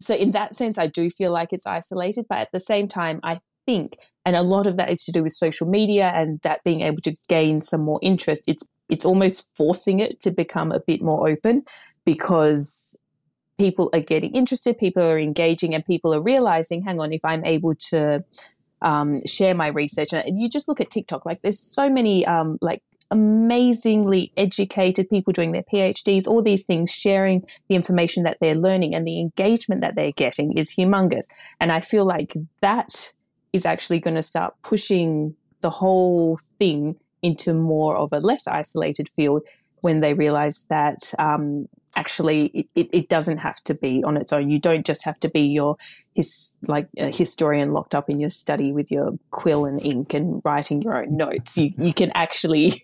so, 0.00 0.14
in 0.14 0.32
that 0.32 0.54
sense, 0.54 0.78
I 0.78 0.86
do 0.86 1.10
feel 1.10 1.32
like 1.32 1.52
it's 1.52 1.66
isolated. 1.66 2.26
But 2.28 2.38
at 2.38 2.52
the 2.52 2.60
same 2.60 2.88
time, 2.88 3.20
I 3.22 3.40
think, 3.64 3.96
and 4.24 4.36
a 4.36 4.42
lot 4.42 4.66
of 4.66 4.76
that 4.76 4.90
is 4.90 5.04
to 5.04 5.12
do 5.12 5.22
with 5.22 5.32
social 5.32 5.66
media 5.66 6.12
and 6.14 6.40
that 6.42 6.64
being 6.64 6.82
able 6.82 7.00
to 7.02 7.14
gain 7.28 7.60
some 7.60 7.80
more 7.82 7.98
interest. 8.02 8.44
It's 8.46 8.66
it's 8.88 9.04
almost 9.04 9.56
forcing 9.56 10.00
it 10.00 10.20
to 10.20 10.30
become 10.30 10.70
a 10.70 10.80
bit 10.80 11.02
more 11.02 11.28
open 11.28 11.64
because 12.04 12.96
people 13.58 13.90
are 13.92 14.00
getting 14.00 14.32
interested, 14.32 14.78
people 14.78 15.02
are 15.02 15.18
engaging, 15.18 15.74
and 15.74 15.84
people 15.84 16.14
are 16.14 16.20
realizing, 16.20 16.82
hang 16.82 17.00
on, 17.00 17.12
if 17.12 17.24
I'm 17.24 17.44
able 17.44 17.74
to 17.90 18.24
um, 18.82 19.20
share 19.26 19.54
my 19.54 19.68
research, 19.68 20.12
and 20.12 20.36
you 20.36 20.48
just 20.48 20.68
look 20.68 20.80
at 20.80 20.90
TikTok, 20.90 21.24
like 21.24 21.42
there's 21.42 21.58
so 21.58 21.88
many 21.88 22.26
um, 22.26 22.58
like 22.60 22.82
amazingly 23.10 24.32
educated 24.36 25.08
people 25.08 25.32
doing 25.32 25.52
their 25.52 25.62
PhDs, 25.62 26.26
all 26.26 26.42
these 26.42 26.64
things, 26.64 26.92
sharing 26.92 27.46
the 27.68 27.76
information 27.76 28.24
that 28.24 28.38
they're 28.40 28.54
learning, 28.54 28.94
and 28.94 29.06
the 29.06 29.20
engagement 29.20 29.80
that 29.80 29.94
they're 29.94 30.12
getting 30.12 30.56
is 30.56 30.74
humongous. 30.74 31.26
And 31.60 31.72
I 31.72 31.80
feel 31.80 32.04
like 32.04 32.34
that 32.60 33.14
is 33.52 33.64
actually 33.64 34.00
going 34.00 34.16
to 34.16 34.22
start 34.22 34.54
pushing 34.62 35.34
the 35.60 35.70
whole 35.70 36.38
thing 36.58 36.96
into 37.22 37.54
more 37.54 37.96
of 37.96 38.12
a 38.12 38.20
less 38.20 38.46
isolated 38.46 39.08
field 39.08 39.42
when 39.80 40.00
they 40.00 40.14
realize 40.14 40.66
that 40.68 40.98
um, 41.18 41.68
actually 41.96 42.68
it, 42.74 42.88
it, 42.92 43.08
doesn't 43.08 43.38
have 43.38 43.56
to 43.64 43.74
be 43.74 44.04
on 44.04 44.16
its 44.16 44.32
own. 44.32 44.50
You 44.50 44.60
don't 44.60 44.86
just 44.86 45.04
have 45.04 45.18
to 45.20 45.28
be 45.28 45.40
your 45.40 45.76
his 46.14 46.56
like 46.68 46.88
a 46.98 47.06
historian 47.06 47.70
locked 47.70 47.94
up 47.94 48.08
in 48.08 48.20
your 48.20 48.28
study 48.28 48.70
with 48.70 48.92
your 48.92 49.18
quill 49.30 49.64
and 49.64 49.82
ink 49.84 50.14
and 50.14 50.40
writing 50.44 50.82
your 50.82 51.02
own 51.02 51.16
notes. 51.16 51.58
You 51.58 51.72
you 51.78 51.94
can 51.94 52.12
actually 52.14 52.74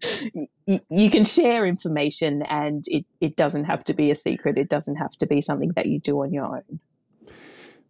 you, 0.66 0.80
you 0.88 1.10
can 1.10 1.24
share 1.24 1.66
information 1.66 2.42
and 2.42 2.84
it, 2.86 3.04
it 3.20 3.36
doesn't 3.36 3.64
have 3.64 3.84
to 3.84 3.94
be 3.94 4.10
a 4.10 4.14
secret. 4.14 4.56
It 4.56 4.68
doesn't 4.68 4.96
have 4.96 5.12
to 5.18 5.26
be 5.26 5.40
something 5.40 5.72
that 5.76 5.86
you 5.86 5.98
do 5.98 6.22
on 6.22 6.32
your 6.32 6.44
own. 6.44 6.80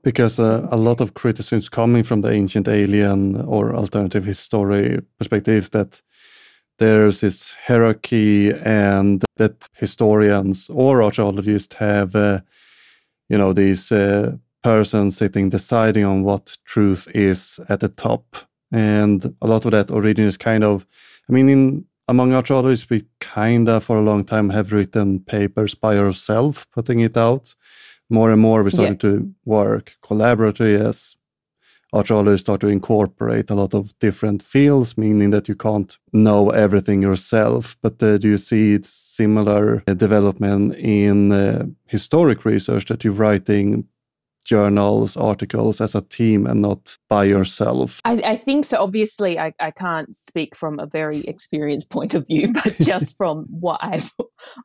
Because 0.03 0.39
uh, 0.39 0.67
a 0.71 0.79
lot 0.79 1.03
of 1.03 1.13
criticisms 1.13 1.69
coming 1.69 2.03
from 2.03 2.23
the 2.23 2.31
ancient 2.31 2.69
alien 2.69 3.37
or 3.37 3.75
alternative 3.75 4.25
history 4.25 4.99
perspectives 5.19 5.71
that 5.71 6.01
there's 6.81 7.21
this 7.21 7.55
hierarchy 7.67 8.53
and 8.65 9.23
that 9.37 9.69
historians 9.77 10.71
or 10.71 11.03
archaeologists 11.03 11.75
have, 11.77 12.17
uh, 12.17 12.41
you 13.29 13.39
know, 13.39 13.53
these 13.53 13.93
uh, 13.93 14.37
persons 14.63 15.19
sitting 15.19 15.51
deciding 15.51 16.05
on 16.05 16.25
what 16.25 16.57
truth 16.65 17.07
is 17.15 17.61
at 17.69 17.81
the 17.81 17.89
top. 17.89 18.25
And 18.73 19.37
a 19.43 19.47
lot 19.47 19.67
of 19.67 19.73
that 19.73 19.91
originates 19.91 20.39
kind 20.39 20.65
of, 20.65 20.87
I 21.29 21.33
mean, 21.33 21.49
in 21.49 21.85
among 22.09 22.33
archaeologists, 22.33 22.91
we 22.91 23.05
kind 23.21 23.69
of 23.69 23.85
for 23.85 23.99
a 23.99 24.03
long 24.03 24.25
time 24.25 24.51
have 24.51 24.73
written 24.73 25.21
papers 25.21 25.75
by 25.75 25.99
ourselves, 25.99 26.67
putting 26.75 27.01
it 27.01 27.17
out. 27.17 27.55
More 28.09 28.33
and 28.33 28.41
more, 28.41 28.65
we're 28.65 28.71
starting 28.71 28.95
yeah. 28.95 29.11
to 29.11 29.35
work 29.45 29.97
collaboratively 30.03 30.81
as 30.81 31.15
archaeologists 31.93 32.45
start 32.45 32.61
to 32.61 32.69
incorporate 32.69 33.51
a 33.51 33.55
lot 33.55 33.75
of 33.75 33.99
different 33.99 34.43
fields, 34.43 34.97
meaning 34.97 35.31
that 35.31 35.49
you 35.49 35.55
can't 35.55 35.99
know 36.13 36.51
everything 36.51 37.03
yourself. 37.03 37.77
But 37.83 38.03
uh, 38.03 38.19
do 38.19 38.29
you 38.29 38.39
see 38.39 38.79
similar 38.83 39.83
uh, 39.87 39.95
development 39.95 40.77
in 40.77 41.33
uh, 41.33 41.67
historic 41.87 42.45
research 42.45 42.87
that 42.87 43.05
you're 43.05 43.13
writing 43.13 43.87
journals, 44.45 45.17
articles 45.17 45.81
as 45.81 45.95
a 45.95 46.01
team 46.01 46.47
and 46.47 46.63
not 46.63 46.97
by 47.09 47.25
yourself? 47.25 48.01
I, 48.05 48.21
I 48.25 48.37
think 48.37 48.65
so. 48.65 48.79
Obviously, 48.79 49.39
I, 49.39 49.53
I, 49.59 49.71
can't 49.71 50.15
speak 50.15 50.55
from 50.55 50.79
a 50.79 50.87
very 50.87 51.21
experienced 51.21 51.91
point 51.91 52.15
of 52.15 52.27
view, 52.27 52.53
but 52.65 52.77
just 52.81 53.17
from 53.17 53.47
what 53.49 53.81
I've 53.83 54.13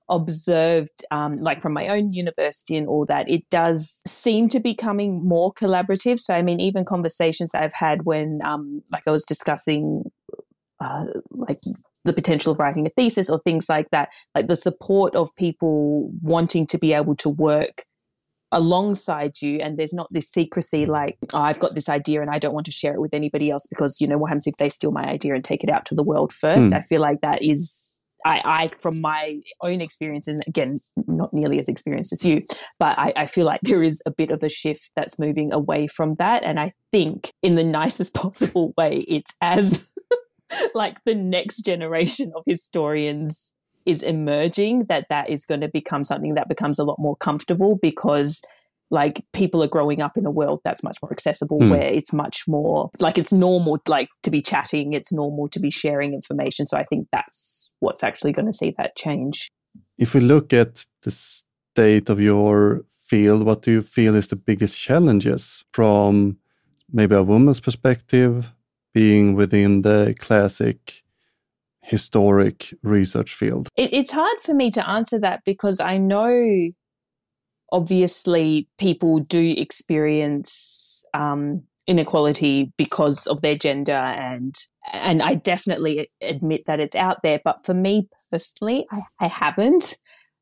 observed, 0.09 1.03
um, 1.11 1.37
like 1.37 1.61
from 1.61 1.73
my 1.73 1.87
own 1.87 2.13
university 2.13 2.75
and 2.75 2.87
all 2.87 3.05
that, 3.05 3.29
it 3.29 3.49
does 3.49 4.01
seem 4.05 4.47
to 4.49 4.59
be 4.59 4.75
becoming 4.75 5.25
more 5.25 5.53
collaborative. 5.53 6.19
So, 6.19 6.33
I 6.33 6.41
mean, 6.41 6.59
even 6.59 6.83
conversations 6.83 7.55
I've 7.55 7.73
had 7.73 8.03
when, 8.03 8.39
um, 8.43 8.83
like, 8.91 9.03
I 9.07 9.11
was 9.11 9.23
discussing 9.23 10.11
uh, 10.79 11.05
like 11.31 11.59
the 12.03 12.13
potential 12.13 12.51
of 12.51 12.59
writing 12.59 12.85
a 12.85 12.89
thesis 12.89 13.29
or 13.29 13.39
things 13.39 13.69
like 13.69 13.89
that, 13.91 14.09
like 14.35 14.47
the 14.47 14.55
support 14.55 15.15
of 15.15 15.33
people 15.35 16.11
wanting 16.21 16.67
to 16.67 16.77
be 16.77 16.93
able 16.93 17.15
to 17.15 17.29
work 17.29 17.83
alongside 18.51 19.41
you 19.41 19.59
and 19.59 19.77
there's 19.77 19.93
not 19.93 20.07
this 20.11 20.29
secrecy 20.29 20.85
like 20.85 21.17
oh, 21.33 21.39
i've 21.39 21.59
got 21.59 21.75
this 21.75 21.89
idea 21.89 22.21
and 22.21 22.29
i 22.29 22.39
don't 22.39 22.53
want 22.53 22.65
to 22.65 22.71
share 22.71 22.93
it 22.93 23.01
with 23.01 23.13
anybody 23.13 23.49
else 23.49 23.65
because 23.67 23.99
you 23.99 24.07
know 24.07 24.17
what 24.17 24.29
happens 24.29 24.47
if 24.47 24.55
they 24.57 24.69
steal 24.69 24.91
my 24.91 25.01
idea 25.01 25.33
and 25.33 25.43
take 25.43 25.63
it 25.63 25.69
out 25.69 25.85
to 25.85 25.95
the 25.95 26.03
world 26.03 26.31
first 26.31 26.69
mm. 26.69 26.77
i 26.77 26.81
feel 26.81 27.01
like 27.01 27.21
that 27.21 27.41
is 27.41 28.01
I, 28.25 28.41
I, 28.43 28.67
from 28.67 29.01
my 29.01 29.39
own 29.61 29.81
experience, 29.81 30.27
and 30.27 30.43
again, 30.47 30.79
not 31.05 31.31
nearly 31.31 31.59
as 31.59 31.69
experienced 31.69 32.11
as 32.11 32.25
you, 32.25 32.41
but 32.79 32.97
I, 32.97 33.13
I, 33.15 33.25
feel 33.27 33.45
like 33.45 33.61
there 33.61 33.83
is 33.83 34.01
a 34.07 34.11
bit 34.11 34.31
of 34.31 34.41
a 34.41 34.49
shift 34.49 34.91
that's 34.95 35.19
moving 35.19 35.53
away 35.53 35.85
from 35.85 36.15
that. 36.15 36.43
And 36.43 36.59
I 36.59 36.73
think, 36.91 37.29
in 37.43 37.53
the 37.53 37.63
nicest 37.63 38.15
possible 38.15 38.73
way, 38.75 39.05
it's 39.07 39.35
as 39.41 39.93
like 40.73 40.97
the 41.05 41.13
next 41.13 41.61
generation 41.61 42.31
of 42.35 42.41
historians 42.47 43.53
is 43.85 44.01
emerging 44.01 44.85
that 44.85 45.07
that 45.09 45.29
is 45.29 45.45
going 45.45 45.61
to 45.61 45.67
become 45.67 46.03
something 46.03 46.33
that 46.35 46.49
becomes 46.49 46.79
a 46.79 46.83
lot 46.83 46.97
more 46.99 47.15
comfortable 47.15 47.77
because 47.81 48.41
like 48.91 49.23
people 49.33 49.63
are 49.63 49.67
growing 49.67 50.01
up 50.01 50.17
in 50.17 50.25
a 50.25 50.31
world 50.31 50.61
that's 50.63 50.83
much 50.83 50.97
more 51.01 51.11
accessible 51.11 51.59
mm. 51.59 51.69
where 51.69 51.81
it's 51.81 52.13
much 52.13 52.47
more 52.47 52.89
like 52.99 53.17
it's 53.17 53.33
normal 53.33 53.79
like 53.87 54.09
to 54.21 54.29
be 54.29 54.41
chatting 54.41 54.93
it's 54.93 55.11
normal 55.11 55.47
to 55.47 55.59
be 55.59 55.71
sharing 55.71 56.13
information 56.13 56.65
so 56.65 56.77
i 56.77 56.83
think 56.83 57.07
that's 57.11 57.73
what's 57.79 58.03
actually 58.03 58.31
going 58.31 58.45
to 58.45 58.53
see 58.53 58.73
that 58.77 58.95
change 58.95 59.49
if 59.97 60.13
we 60.13 60.21
look 60.21 60.53
at 60.53 60.85
the 61.01 61.11
state 61.11 62.09
of 62.09 62.19
your 62.19 62.85
field 62.89 63.43
what 63.43 63.63
do 63.63 63.71
you 63.71 63.81
feel 63.81 64.15
is 64.15 64.27
the 64.27 64.41
biggest 64.45 64.79
challenges 64.79 65.63
from 65.73 66.37
maybe 66.91 67.15
a 67.15 67.23
woman's 67.23 67.59
perspective 67.59 68.51
being 68.93 69.35
within 69.35 69.81
the 69.81 70.15
classic 70.19 71.04
historic 71.85 72.73
research 72.81 73.33
field? 73.33 73.69
It, 73.75 73.93
it's 73.93 74.11
hard 74.11 74.39
for 74.39 74.53
me 74.53 74.71
to 74.71 74.87
answer 74.89 75.19
that 75.19 75.41
because 75.45 75.79
I 75.79 75.97
know 75.97 76.71
obviously 77.71 78.67
people 78.77 79.19
do 79.19 79.53
experience 79.57 81.03
um, 81.13 81.63
inequality 81.87 82.71
because 82.77 83.27
of 83.27 83.41
their 83.41 83.55
gender 83.55 83.93
and 83.93 84.55
and 84.91 85.21
I 85.21 85.35
definitely 85.35 86.09
admit 86.21 86.63
that 86.65 86.79
it's 86.79 86.95
out 86.95 87.17
there 87.23 87.39
but 87.43 87.65
for 87.65 87.75
me 87.75 88.07
personally 88.31 88.87
I, 88.91 89.01
I 89.19 89.27
haven't 89.27 89.95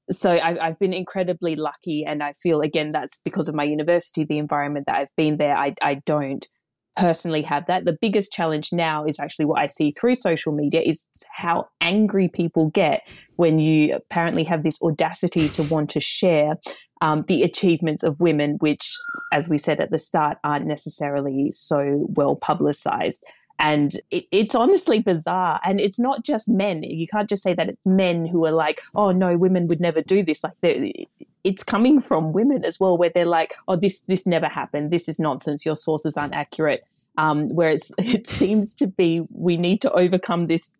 so 0.09 0.31
I, 0.31 0.67
I've 0.67 0.79
been 0.79 0.93
incredibly 0.93 1.55
lucky 1.57 2.05
and 2.05 2.23
I 2.23 2.31
feel 2.31 2.61
again 2.61 2.91
that's 2.91 3.19
because 3.25 3.49
of 3.49 3.55
my 3.55 3.63
university 3.63 4.23
the 4.23 4.37
environment 4.37 4.85
that 4.87 4.95
I've 4.95 5.15
been 5.17 5.35
there 5.37 5.57
I, 5.57 5.73
I 5.81 5.95
don't 5.95 6.47
personally 6.95 7.41
have 7.43 7.65
that. 7.67 7.85
The 7.85 7.97
biggest 7.99 8.31
challenge 8.31 8.71
now 8.71 9.05
is 9.05 9.19
actually 9.19 9.45
what 9.45 9.61
I 9.61 9.65
see 9.65 9.91
through 9.91 10.15
social 10.15 10.53
media 10.53 10.81
is 10.81 11.05
how 11.31 11.67
angry 11.81 12.27
people 12.27 12.69
get 12.69 13.07
when 13.35 13.59
you 13.59 13.95
apparently 13.95 14.43
have 14.43 14.63
this 14.63 14.81
audacity 14.81 15.49
to 15.49 15.63
want 15.63 15.89
to 15.91 15.99
share 15.99 16.55
um, 17.01 17.25
the 17.27 17.43
achievements 17.43 18.03
of 18.03 18.19
women, 18.19 18.57
which, 18.59 18.95
as 19.31 19.49
we 19.49 19.57
said 19.57 19.79
at 19.79 19.91
the 19.91 19.97
start, 19.99 20.37
aren't 20.43 20.65
necessarily 20.65 21.49
so 21.51 22.05
well 22.09 22.35
publicized. 22.35 23.25
And 23.59 23.95
it, 24.11 24.23
it's 24.31 24.55
honestly 24.55 24.99
bizarre. 24.99 25.59
And 25.63 25.79
it's 25.79 25.99
not 25.99 26.23
just 26.23 26.49
men. 26.49 26.83
You 26.83 27.07
can't 27.07 27.29
just 27.29 27.43
say 27.43 27.53
that 27.53 27.69
it's 27.69 27.85
men 27.85 28.25
who 28.25 28.45
are 28.45 28.51
like, 28.51 28.81
oh, 28.95 29.11
no, 29.11 29.37
women 29.37 29.67
would 29.67 29.81
never 29.81 30.01
do 30.01 30.23
this. 30.23 30.43
Like, 30.43 30.53
it's 31.43 31.63
coming 31.63 32.01
from 32.01 32.33
women 32.33 32.63
as 32.63 32.79
well, 32.79 32.97
where 32.97 33.09
they're 33.09 33.25
like, 33.25 33.53
oh, 33.67 33.75
this, 33.75 34.01
this 34.01 34.25
never 34.25 34.47
happened. 34.47 34.91
This 34.91 35.09
is 35.09 35.19
nonsense. 35.19 35.65
Your 35.65 35.75
sources 35.75 36.17
aren't 36.17 36.33
accurate. 36.33 36.85
Um, 37.17 37.53
where 37.53 37.69
it 37.97 38.27
seems 38.27 38.73
to 38.75 38.87
be 38.87 39.21
we 39.33 39.57
need 39.57 39.81
to 39.81 39.91
overcome 39.91 40.45
this 40.45 40.73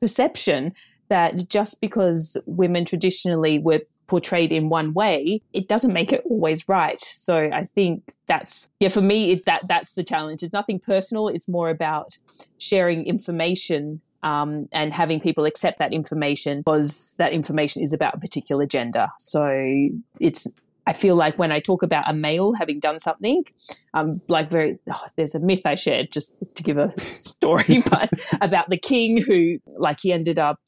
perception 0.00 0.74
that 1.08 1.48
just 1.48 1.80
because 1.80 2.36
women 2.46 2.84
traditionally 2.84 3.58
were 3.58 3.80
portrayed 4.06 4.50
in 4.50 4.68
one 4.68 4.92
way, 4.94 5.40
it 5.52 5.68
doesn't 5.68 5.92
make 5.92 6.12
it 6.12 6.22
always 6.24 6.68
right. 6.68 7.00
So 7.00 7.50
I 7.52 7.64
think 7.64 8.12
that's 8.26 8.70
yeah 8.80 8.88
for 8.88 9.00
me 9.00 9.32
it, 9.32 9.44
that 9.44 9.68
that's 9.68 9.94
the 9.94 10.02
challenge. 10.02 10.42
It's 10.42 10.52
nothing 10.52 10.80
personal. 10.80 11.28
It's 11.28 11.48
more 11.48 11.68
about 11.68 12.16
sharing 12.58 13.06
information 13.06 14.00
um, 14.22 14.68
and 14.72 14.92
having 14.92 15.20
people 15.20 15.44
accept 15.44 15.78
that 15.78 15.92
information 15.92 16.58
because 16.58 17.14
that 17.18 17.32
information 17.32 17.82
is 17.82 17.92
about 17.92 18.14
a 18.14 18.18
particular 18.18 18.66
gender. 18.66 19.08
So 19.18 19.88
it's 20.20 20.46
I 20.86 20.92
feel 20.92 21.14
like 21.14 21.38
when 21.38 21.52
I 21.52 21.60
talk 21.60 21.82
about 21.82 22.10
a 22.10 22.12
male 22.12 22.52
having 22.54 22.80
done 22.80 22.98
something, 22.98 23.44
um, 23.94 24.12
like 24.28 24.50
very, 24.50 24.78
oh, 24.90 25.04
there's 25.14 25.34
a 25.34 25.40
myth 25.40 25.64
I 25.64 25.74
shared 25.76 26.10
just 26.10 26.56
to 26.56 26.62
give 26.62 26.78
a 26.78 26.98
story, 27.00 27.82
but 27.90 28.10
about 28.40 28.70
the 28.70 28.76
king 28.76 29.22
who, 29.22 29.60
like, 29.76 30.00
he 30.00 30.12
ended 30.12 30.38
up 30.38 30.58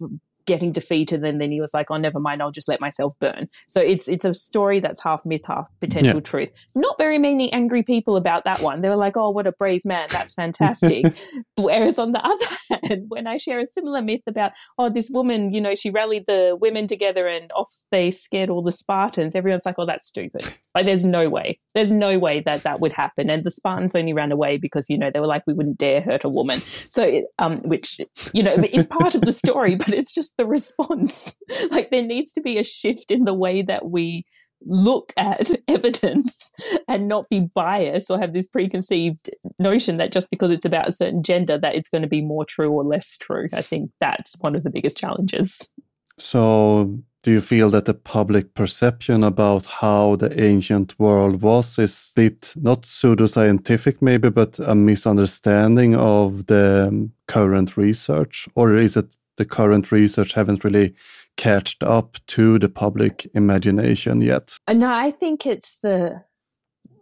getting 0.46 0.72
defeated 0.72 1.24
and 1.24 1.40
then 1.40 1.50
he 1.50 1.60
was 1.60 1.74
like 1.74 1.90
oh 1.90 1.96
never 1.96 2.20
mind 2.20 2.42
i'll 2.42 2.50
just 2.50 2.68
let 2.68 2.80
myself 2.80 3.12
burn. 3.18 3.46
So 3.66 3.80
it's 3.80 4.08
it's 4.08 4.24
a 4.24 4.34
story 4.34 4.80
that's 4.80 5.02
half 5.02 5.24
myth 5.24 5.42
half 5.46 5.68
potential 5.80 6.16
yeah. 6.16 6.20
truth. 6.20 6.50
Not 6.76 6.96
very 6.98 7.18
many 7.18 7.52
angry 7.52 7.82
people 7.82 8.16
about 8.16 8.44
that 8.44 8.60
one. 8.60 8.80
They 8.80 8.88
were 8.88 8.96
like 8.96 9.16
oh 9.16 9.30
what 9.30 9.46
a 9.46 9.52
brave 9.52 9.84
man. 9.84 10.08
That's 10.10 10.34
fantastic. 10.34 11.06
Whereas 11.56 11.98
on 11.98 12.12
the 12.12 12.22
other 12.24 12.80
hand 12.88 13.06
when 13.08 13.26
i 13.26 13.36
share 13.36 13.58
a 13.58 13.66
similar 13.66 14.02
myth 14.02 14.22
about 14.26 14.52
oh 14.78 14.88
this 14.88 15.10
woman 15.10 15.52
you 15.52 15.60
know 15.60 15.74
she 15.74 15.90
rallied 15.90 16.26
the 16.26 16.56
women 16.60 16.86
together 16.86 17.26
and 17.26 17.50
off 17.52 17.70
they 17.90 18.10
scared 18.10 18.50
all 18.50 18.62
the 18.62 18.72
spartans 18.72 19.34
everyone's 19.34 19.66
like 19.66 19.76
oh 19.78 19.86
that's 19.86 20.06
stupid. 20.06 20.44
Like 20.74 20.86
there's 20.86 21.04
no 21.04 21.28
way. 21.28 21.58
There's 21.74 21.90
no 21.90 22.18
way 22.18 22.40
that 22.40 22.62
that 22.62 22.80
would 22.80 22.92
happen. 22.92 23.30
And 23.30 23.44
the 23.44 23.50
spartans 23.50 23.94
only 23.94 24.12
ran 24.12 24.32
away 24.32 24.56
because 24.56 24.88
you 24.88 24.98
know 24.98 25.10
they 25.12 25.20
were 25.20 25.26
like 25.26 25.46
we 25.46 25.54
wouldn't 25.54 25.78
dare 25.78 26.00
hurt 26.00 26.24
a 26.24 26.28
woman. 26.28 26.60
So 26.60 27.22
um 27.38 27.60
which 27.64 28.00
you 28.32 28.42
know 28.42 28.52
is 28.72 28.86
part 28.86 29.14
of 29.14 29.22
the 29.22 29.32
story 29.32 29.74
but 29.82 29.90
it's 29.90 30.12
just 30.12 30.31
the 30.34 30.46
response. 30.56 31.36
like 31.70 31.90
there 31.90 32.06
needs 32.06 32.32
to 32.34 32.40
be 32.40 32.58
a 32.58 32.64
shift 32.64 33.10
in 33.10 33.24
the 33.24 33.34
way 33.34 33.62
that 33.62 33.90
we 33.90 34.24
look 34.64 35.12
at 35.16 35.50
evidence 35.68 36.52
and 36.88 37.08
not 37.08 37.28
be 37.28 37.40
biased 37.54 38.10
or 38.10 38.18
have 38.18 38.32
this 38.32 38.48
preconceived 38.48 39.30
notion 39.58 39.96
that 39.96 40.12
just 40.12 40.30
because 40.30 40.50
it's 40.50 40.64
about 40.64 40.88
a 40.88 40.92
certain 40.92 41.22
gender 41.22 41.58
that 41.58 41.74
it's 41.74 41.88
going 41.88 42.02
to 42.02 42.08
be 42.08 42.22
more 42.22 42.44
true 42.44 42.70
or 42.70 42.84
less 42.84 43.16
true. 43.16 43.48
I 43.52 43.62
think 43.62 43.90
that's 44.00 44.36
one 44.40 44.54
of 44.54 44.62
the 44.62 44.70
biggest 44.70 44.98
challenges. 44.98 45.70
So 46.18 47.02
do 47.22 47.30
you 47.30 47.40
feel 47.40 47.70
that 47.70 47.84
the 47.84 47.94
public 47.94 48.54
perception 48.54 49.22
about 49.22 49.66
how 49.66 50.16
the 50.16 50.42
ancient 50.42 50.98
world 50.98 51.40
was 51.40 51.78
is 51.78 52.12
a 52.16 52.20
bit 52.20 52.54
not 52.56 52.82
pseudoscientific 52.82 54.02
maybe 54.02 54.28
but 54.28 54.58
a 54.58 54.74
misunderstanding 54.74 55.94
of 55.94 56.46
the 56.46 57.10
current 57.28 57.76
research 57.76 58.48
or 58.54 58.76
is 58.76 58.96
it 58.96 59.14
the 59.36 59.44
current 59.44 59.90
research 59.92 60.34
haven't 60.34 60.64
really 60.64 60.94
catched 61.36 61.82
up 61.82 62.16
to 62.26 62.58
the 62.58 62.68
public 62.68 63.26
imagination 63.34 64.20
yet 64.20 64.56
uh, 64.66 64.72
no 64.72 64.92
i 64.92 65.10
think 65.10 65.46
it's 65.46 65.78
the 65.78 66.22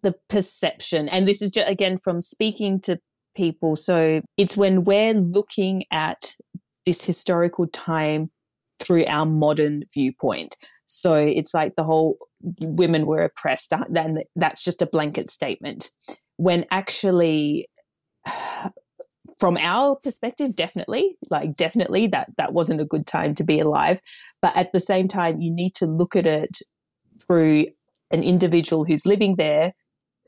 the 0.02 0.14
perception 0.28 1.08
and 1.08 1.28
this 1.28 1.42
is 1.42 1.50
just 1.50 1.68
again 1.68 1.96
from 1.96 2.20
speaking 2.20 2.80
to 2.80 2.98
people 3.36 3.76
so 3.76 4.20
it's 4.36 4.56
when 4.56 4.84
we're 4.84 5.14
looking 5.14 5.84
at 5.92 6.34
this 6.86 7.04
historical 7.04 7.66
time 7.66 8.30
through 8.80 9.06
our 9.06 9.26
modern 9.26 9.84
viewpoint. 9.92 10.56
So 10.86 11.14
it's 11.14 11.54
like 11.54 11.76
the 11.76 11.84
whole 11.84 12.18
women 12.60 13.06
were 13.06 13.22
oppressed, 13.22 13.72
then 13.90 14.22
that's 14.34 14.64
just 14.64 14.82
a 14.82 14.86
blanket 14.86 15.28
statement. 15.28 15.90
When 16.36 16.64
actually, 16.70 17.68
from 19.40 19.56
our 19.56 19.96
perspective, 19.96 20.54
definitely, 20.54 21.16
like 21.30 21.54
definitely 21.54 22.06
that 22.08 22.30
that 22.36 22.52
wasn't 22.52 22.80
a 22.80 22.84
good 22.84 23.06
time 23.06 23.34
to 23.36 23.44
be 23.44 23.58
alive. 23.58 24.00
But 24.42 24.54
at 24.54 24.72
the 24.72 24.80
same 24.80 25.08
time, 25.08 25.40
you 25.40 25.50
need 25.50 25.74
to 25.76 25.86
look 25.86 26.14
at 26.14 26.26
it 26.26 26.58
through 27.26 27.66
an 28.10 28.22
individual 28.22 28.84
who's 28.84 29.06
living 29.06 29.36
there 29.36 29.72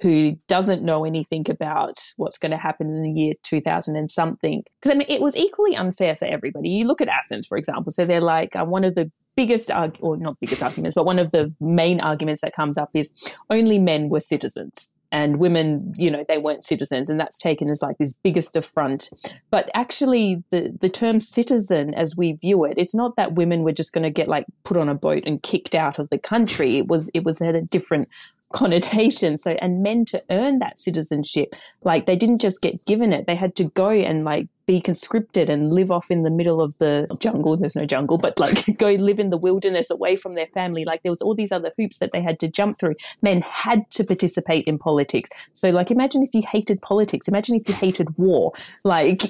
who 0.00 0.36
doesn't 0.48 0.82
know 0.82 1.04
anything 1.04 1.44
about 1.48 2.00
what's 2.16 2.38
going 2.38 2.50
to 2.50 2.58
happen 2.58 2.88
in 2.88 3.02
the 3.02 3.10
year 3.10 3.34
2000 3.44 3.96
and 3.96 4.10
something. 4.10 4.64
Because 4.80 4.94
I 4.94 4.98
mean, 4.98 5.06
it 5.08 5.20
was 5.20 5.36
equally 5.36 5.76
unfair 5.76 6.16
for 6.16 6.24
everybody. 6.24 6.70
You 6.70 6.86
look 6.86 7.00
at 7.00 7.08
Athens, 7.08 7.46
for 7.46 7.56
example. 7.56 7.92
So 7.92 8.04
they're 8.04 8.20
like 8.20 8.56
um, 8.56 8.70
one 8.70 8.84
of 8.84 8.96
the 8.96 9.10
biggest, 9.36 9.70
arg- 9.70 9.98
or 10.00 10.16
not 10.16 10.38
biggest 10.40 10.62
arguments, 10.62 10.96
but 10.96 11.06
one 11.06 11.20
of 11.20 11.30
the 11.30 11.54
main 11.60 12.00
arguments 12.00 12.40
that 12.40 12.54
comes 12.54 12.76
up 12.76 12.90
is 12.94 13.12
only 13.48 13.78
men 13.78 14.08
were 14.08 14.20
citizens. 14.20 14.91
And 15.12 15.38
women, 15.38 15.92
you 15.96 16.10
know, 16.10 16.24
they 16.26 16.38
weren't 16.38 16.64
citizens, 16.64 17.08
and 17.08 17.20
that's 17.20 17.38
taken 17.38 17.68
as 17.68 17.82
like 17.82 17.98
this 17.98 18.14
biggest 18.24 18.56
affront. 18.56 19.10
But 19.50 19.70
actually, 19.74 20.42
the 20.50 20.76
the 20.80 20.88
term 20.88 21.20
citizen, 21.20 21.94
as 21.94 22.16
we 22.16 22.32
view 22.32 22.64
it, 22.64 22.78
it's 22.78 22.94
not 22.94 23.16
that 23.16 23.34
women 23.34 23.62
were 23.62 23.72
just 23.72 23.92
going 23.92 24.04
to 24.04 24.10
get 24.10 24.28
like 24.28 24.46
put 24.64 24.78
on 24.78 24.88
a 24.88 24.94
boat 24.94 25.26
and 25.26 25.42
kicked 25.42 25.74
out 25.74 25.98
of 25.98 26.08
the 26.08 26.18
country. 26.18 26.78
It 26.78 26.88
was 26.88 27.10
it 27.14 27.24
was 27.24 27.40
at 27.40 27.54
a 27.54 27.62
different 27.62 28.08
connotation. 28.52 29.38
So, 29.38 29.52
and 29.60 29.82
men 29.82 30.04
to 30.06 30.20
earn 30.30 30.58
that 30.60 30.78
citizenship, 30.78 31.54
like 31.82 32.06
they 32.06 32.16
didn't 32.16 32.40
just 32.40 32.62
get 32.62 32.84
given 32.86 33.12
it, 33.12 33.26
they 33.26 33.36
had 33.36 33.56
to 33.56 33.64
go 33.64 33.90
and 33.90 34.24
like 34.24 34.48
be 34.66 34.80
conscripted 34.80 35.50
and 35.50 35.72
live 35.72 35.90
off 35.90 36.10
in 36.10 36.22
the 36.22 36.30
middle 36.30 36.60
of 36.60 36.78
the 36.78 37.06
jungle. 37.20 37.56
There's 37.56 37.76
no 37.76 37.84
jungle, 37.84 38.18
but 38.18 38.38
like 38.38 38.64
go 38.78 38.90
live 38.92 39.18
in 39.18 39.30
the 39.30 39.36
wilderness 39.36 39.90
away 39.90 40.16
from 40.16 40.34
their 40.34 40.46
family. 40.46 40.84
Like 40.84 41.02
there 41.02 41.12
was 41.12 41.20
all 41.20 41.34
these 41.34 41.52
other 41.52 41.72
hoops 41.76 41.98
that 41.98 42.10
they 42.12 42.22
had 42.22 42.38
to 42.40 42.48
jump 42.48 42.78
through. 42.78 42.94
Men 43.22 43.42
had 43.50 43.90
to 43.92 44.04
participate 44.04 44.64
in 44.64 44.78
politics. 44.78 45.30
So 45.52 45.70
like 45.70 45.90
imagine 45.90 46.22
if 46.22 46.34
you 46.34 46.42
hated 46.48 46.80
politics. 46.82 47.28
Imagine 47.28 47.56
if 47.56 47.68
you 47.68 47.74
hated 47.74 48.16
war. 48.18 48.52
Like 48.84 49.22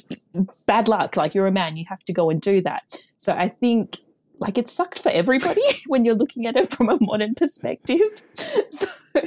bad 0.67 0.89
luck. 0.89 1.17
Like 1.17 1.35
you're 1.35 1.47
a 1.47 1.53
man, 1.53 1.77
you 1.77 1.87
have 1.89 2.05
to 2.05 2.13
go 2.13 2.31
and 2.31 2.41
do 2.41 2.61
that. 2.63 2.83
So 3.17 3.33
I 3.33 3.49
think 3.49 3.99
like 4.43 4.59
it 4.59 4.69
sucked 4.69 4.99
for 4.99 5.11
everybody 5.11 5.63
when 5.87 6.05
you're 6.05 6.17
looking 6.17 6.47
at 6.47 6.57
it 6.57 6.71
from 6.71 6.89
a 6.89 6.99
modern 7.01 7.35
perspective. 7.35 8.01
So 9.15 9.21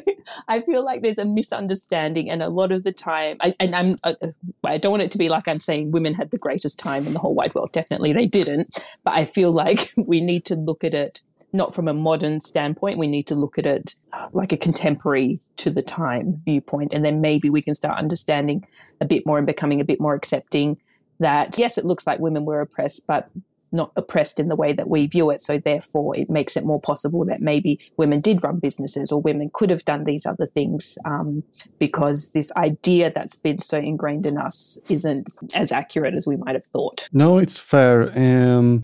I 0.47 0.61
feel 0.61 0.84
like 0.84 1.03
there's 1.03 1.20
a 1.20 1.26
misunderstanding, 1.26 2.28
and 2.28 2.41
a 2.41 2.49
lot 2.49 2.72
of 2.72 2.84
the 2.84 2.91
time, 2.91 3.38
I, 3.39 3.53
and 3.59 3.76
I'm, 3.76 3.95
I, 4.03 4.16
uh, 4.20 4.32
I 4.63 4.80
don't 4.80 4.89
want 4.89 5.03
it 5.03 5.11
to 5.11 5.20
be 5.20 5.30
like 5.30 5.47
I'm 5.47 5.59
saying 5.59 5.91
women 5.91 6.16
had 6.16 6.32
the 6.32 6.39
greatest 6.39 6.80
time 6.80 7.05
in 7.05 7.13
the 7.13 7.20
whole 7.20 7.36
wide 7.36 7.53
world. 7.53 7.72
Definitely 7.72 8.11
they 8.11 8.26
didn't, 8.26 8.80
but 9.03 9.13
I 9.13 9.26
feel 9.26 9.53
like 9.53 9.91
we 10.07 10.22
need 10.22 10.43
to 10.45 10.55
look 10.55 10.84
at 10.84 10.95
it 10.95 11.22
not 11.53 11.76
from 11.76 11.88
a 11.88 11.93
modern 11.93 12.39
standpoint. 12.39 12.97
We 12.97 13.07
need 13.07 13.28
to 13.28 13.36
look 13.36 13.59
at 13.59 13.68
it 13.68 13.93
like 14.34 14.51
a 14.51 14.57
contemporary 14.57 15.38
to 15.57 15.70
the 15.70 15.84
time 15.84 16.36
viewpoint, 16.43 16.91
and 16.91 17.05
then 17.05 17.22
maybe 17.22 17.51
we 17.51 17.61
can 17.61 17.76
start 17.76 17.99
understanding 17.99 18.66
a 18.99 19.05
bit 19.05 19.24
more 19.28 19.38
and 19.38 19.45
becoming 19.45 19.82
a 19.82 19.86
bit 19.86 20.01
more 20.01 20.16
accepting 20.16 20.78
that 21.20 21.59
yes, 21.59 21.78
it 21.78 21.86
looks 21.86 22.07
like 22.07 22.20
women 22.20 22.43
were 22.43 22.59
oppressed, 22.59 23.05
but 23.05 23.30
not 23.76 23.91
oppressed 23.95 24.39
in 24.39 24.47
the 24.47 24.55
way 24.55 24.73
that 24.73 24.89
we 24.89 25.07
view 25.07 25.30
it. 25.30 25.41
So 25.41 25.59
therefore, 25.59 26.17
it 26.17 26.30
makes 26.30 26.57
it 26.57 26.65
more 26.65 26.80
possible 26.80 27.26
that 27.26 27.41
maybe 27.41 27.80
women 27.97 28.21
did 28.21 28.43
run 28.43 28.59
businesses 28.59 29.11
or 29.11 29.21
women 29.21 29.51
could 29.53 29.69
have 29.69 29.86
done 29.86 30.05
these 30.05 30.26
other 30.26 30.45
things 30.45 30.97
um, 31.05 31.43
because 31.80 32.32
this 32.32 32.51
idea 32.53 33.11
that's 33.11 33.36
been 33.36 33.59
so 33.59 33.78
ingrained 33.78 34.26
in 34.26 34.38
us 34.38 34.80
isn't 34.89 35.30
as 35.53 35.71
accurate 35.71 36.15
as 36.15 36.26
we 36.26 36.38
might 36.38 36.55
have 36.55 36.65
thought. 36.65 37.09
No, 37.11 37.38
it's 37.38 37.57
fair. 37.57 38.11
Um, 38.17 38.84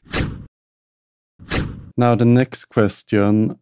now, 1.98 2.16
the 2.16 2.26
next 2.26 2.66
question 2.66 3.60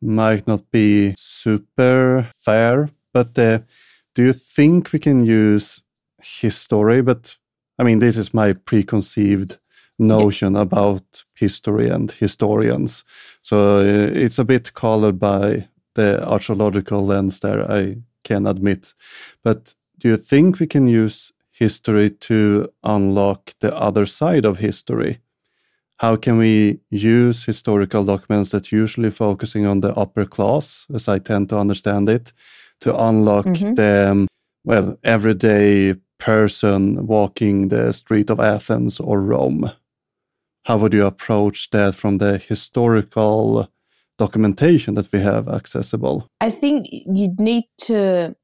might 0.00 0.46
not 0.46 0.70
be 0.70 1.14
super 1.16 2.30
fair, 2.32 2.90
but 3.12 3.38
uh, 3.38 3.60
do 4.14 4.24
you 4.24 4.32
think 4.32 4.92
we 4.92 4.98
can 4.98 5.24
use 5.24 5.82
history? 6.22 7.02
But 7.02 7.36
I 7.78 7.84
mean, 7.84 7.98
this 7.98 8.16
is 8.16 8.32
my 8.32 8.52
preconceived 8.52 9.56
notion 9.98 10.54
yeah. 10.54 10.62
about 10.62 11.24
history 11.34 11.88
and 11.88 12.10
historians. 12.10 13.04
So 13.42 13.78
uh, 13.78 14.10
it's 14.14 14.38
a 14.38 14.44
bit 14.44 14.74
colored 14.74 15.18
by 15.18 15.68
the 15.94 16.26
archaeological 16.26 17.04
lens 17.04 17.40
there, 17.40 17.70
I 17.70 17.96
can 18.22 18.46
admit. 18.46 18.92
But 19.42 19.74
do 19.98 20.08
you 20.08 20.16
think 20.16 20.60
we 20.60 20.66
can 20.66 20.86
use 20.86 21.32
history 21.50 22.10
to 22.10 22.68
unlock 22.82 23.54
the 23.60 23.74
other 23.74 24.06
side 24.06 24.44
of 24.44 24.58
history? 24.58 25.18
How 25.98 26.16
can 26.16 26.36
we 26.36 26.80
use 26.90 27.44
historical 27.44 28.04
documents 28.04 28.50
that 28.50 28.70
usually 28.70 29.10
focusing 29.10 29.64
on 29.64 29.80
the 29.80 29.94
upper 29.94 30.26
class, 30.26 30.86
as 30.94 31.08
I 31.08 31.18
tend 31.18 31.48
to 31.48 31.58
understand 31.58 32.08
it, 32.08 32.32
to 32.80 32.94
unlock 33.08 33.46
mm 33.46 33.54
-hmm. 33.54 33.74
the 33.74 34.10
um, 34.10 34.26
well 34.64 34.98
everyday 35.02 35.94
person 36.18 37.06
walking 37.06 37.68
the 37.70 37.92
street 37.92 38.30
of 38.30 38.38
Athens 38.38 39.00
or 39.00 39.28
Rome? 39.28 39.70
How 40.66 40.76
would 40.76 40.92
you 40.92 41.06
approach 41.06 41.70
that 41.70 41.94
from 41.94 42.18
the 42.18 42.38
historical 42.38 43.68
documentation 44.18 44.94
that 44.94 45.12
we 45.12 45.20
have 45.20 45.48
accessible? 45.48 46.28
I 46.40 46.50
think 46.50 46.86
you'd 46.90 47.38
need 47.38 47.66
to 47.82 48.34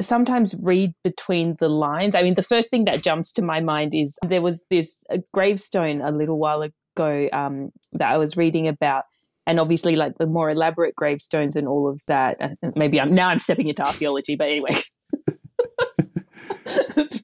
sometimes 0.00 0.54
read 0.62 0.92
between 1.02 1.56
the 1.58 1.68
lines. 1.68 2.14
I 2.14 2.22
mean, 2.22 2.34
the 2.34 2.42
first 2.42 2.70
thing 2.70 2.84
that 2.84 3.02
jumps 3.02 3.32
to 3.32 3.42
my 3.42 3.60
mind 3.60 3.92
is 3.92 4.20
there 4.22 4.40
was 4.40 4.64
this 4.70 5.04
gravestone 5.32 6.00
a 6.00 6.12
little 6.12 6.38
while 6.38 6.62
ago 6.62 7.28
um, 7.32 7.70
that 7.92 8.08
I 8.08 8.18
was 8.18 8.36
reading 8.36 8.68
about. 8.68 9.04
And 9.44 9.58
obviously, 9.58 9.96
like 9.96 10.16
the 10.18 10.28
more 10.28 10.50
elaborate 10.50 10.94
gravestones 10.94 11.56
and 11.56 11.66
all 11.66 11.90
of 11.90 12.02
that. 12.06 12.36
Uh, 12.40 12.70
maybe 12.76 13.00
I'm 13.00 13.08
now 13.08 13.28
I'm 13.28 13.40
stepping 13.40 13.66
into 13.68 13.84
archaeology, 13.84 14.36
but 14.36 14.48
anyway, 14.48 14.70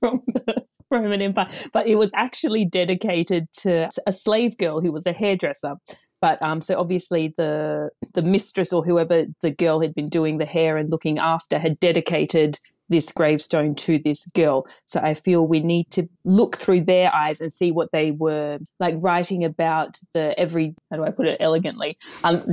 from 0.00 0.22
the 0.26 0.59
Roman 0.90 1.22
Empire, 1.22 1.46
but 1.72 1.86
it 1.86 1.96
was 1.96 2.10
actually 2.14 2.64
dedicated 2.64 3.52
to 3.52 3.88
a 4.06 4.12
slave 4.12 4.58
girl 4.58 4.80
who 4.80 4.92
was 4.92 5.06
a 5.06 5.12
hairdresser. 5.12 5.76
But 6.20 6.40
um, 6.42 6.60
so 6.60 6.78
obviously 6.78 7.32
the 7.36 7.90
the 8.14 8.22
mistress 8.22 8.72
or 8.72 8.84
whoever 8.84 9.24
the 9.40 9.50
girl 9.50 9.80
had 9.80 9.94
been 9.94 10.08
doing 10.08 10.38
the 10.38 10.46
hair 10.46 10.76
and 10.76 10.90
looking 10.90 11.18
after 11.18 11.58
had 11.58 11.80
dedicated 11.80 12.58
this 12.90 13.12
gravestone 13.12 13.74
to 13.76 13.98
this 13.98 14.26
girl. 14.34 14.66
So 14.84 15.00
I 15.00 15.14
feel 15.14 15.46
we 15.46 15.60
need 15.60 15.90
to 15.92 16.08
look 16.24 16.56
through 16.56 16.82
their 16.82 17.14
eyes 17.14 17.40
and 17.40 17.52
see 17.52 17.72
what 17.72 17.92
they 17.92 18.10
were 18.10 18.58
like 18.78 18.96
writing 18.98 19.44
about 19.44 19.98
the 20.12 20.38
every. 20.38 20.74
How 20.90 20.98
do 20.98 21.04
I 21.04 21.12
put 21.12 21.26
it 21.26 21.38
elegantly? 21.40 21.96
Um, 22.22 22.36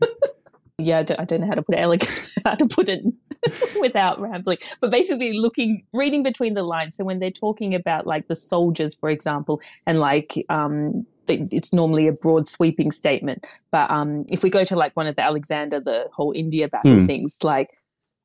yeah, 0.86 0.98
I 0.98 1.02
don't, 1.02 1.20
I 1.20 1.24
don't, 1.24 1.40
know 1.40 1.46
how 1.46 1.54
to 1.54 1.62
put 1.62 1.74
it 1.74 1.78
elegant, 1.78 2.32
how 2.44 2.54
to 2.54 2.66
put 2.66 2.88
it 2.88 3.04
without 3.80 4.20
rambling. 4.20 4.58
But 4.80 4.90
basically, 4.90 5.38
looking, 5.38 5.84
reading 5.92 6.22
between 6.22 6.54
the 6.54 6.62
lines. 6.62 6.96
So 6.96 7.04
when 7.04 7.18
they're 7.18 7.30
talking 7.30 7.74
about 7.74 8.06
like 8.06 8.28
the 8.28 8.36
soldiers, 8.36 8.94
for 8.94 9.08
example, 9.08 9.60
and 9.86 10.00
like 10.00 10.34
um, 10.48 11.06
it's 11.28 11.72
normally 11.72 12.08
a 12.08 12.12
broad 12.12 12.46
sweeping 12.46 12.90
statement. 12.90 13.60
But 13.70 13.90
um, 13.90 14.24
if 14.30 14.42
we 14.42 14.50
go 14.50 14.64
to 14.64 14.76
like 14.76 14.96
one 14.96 15.06
of 15.06 15.16
the 15.16 15.22
Alexander, 15.22 15.80
the 15.80 16.08
whole 16.12 16.32
India 16.34 16.68
battle 16.68 16.92
mm. 16.92 17.06
things, 17.06 17.38
like 17.42 17.70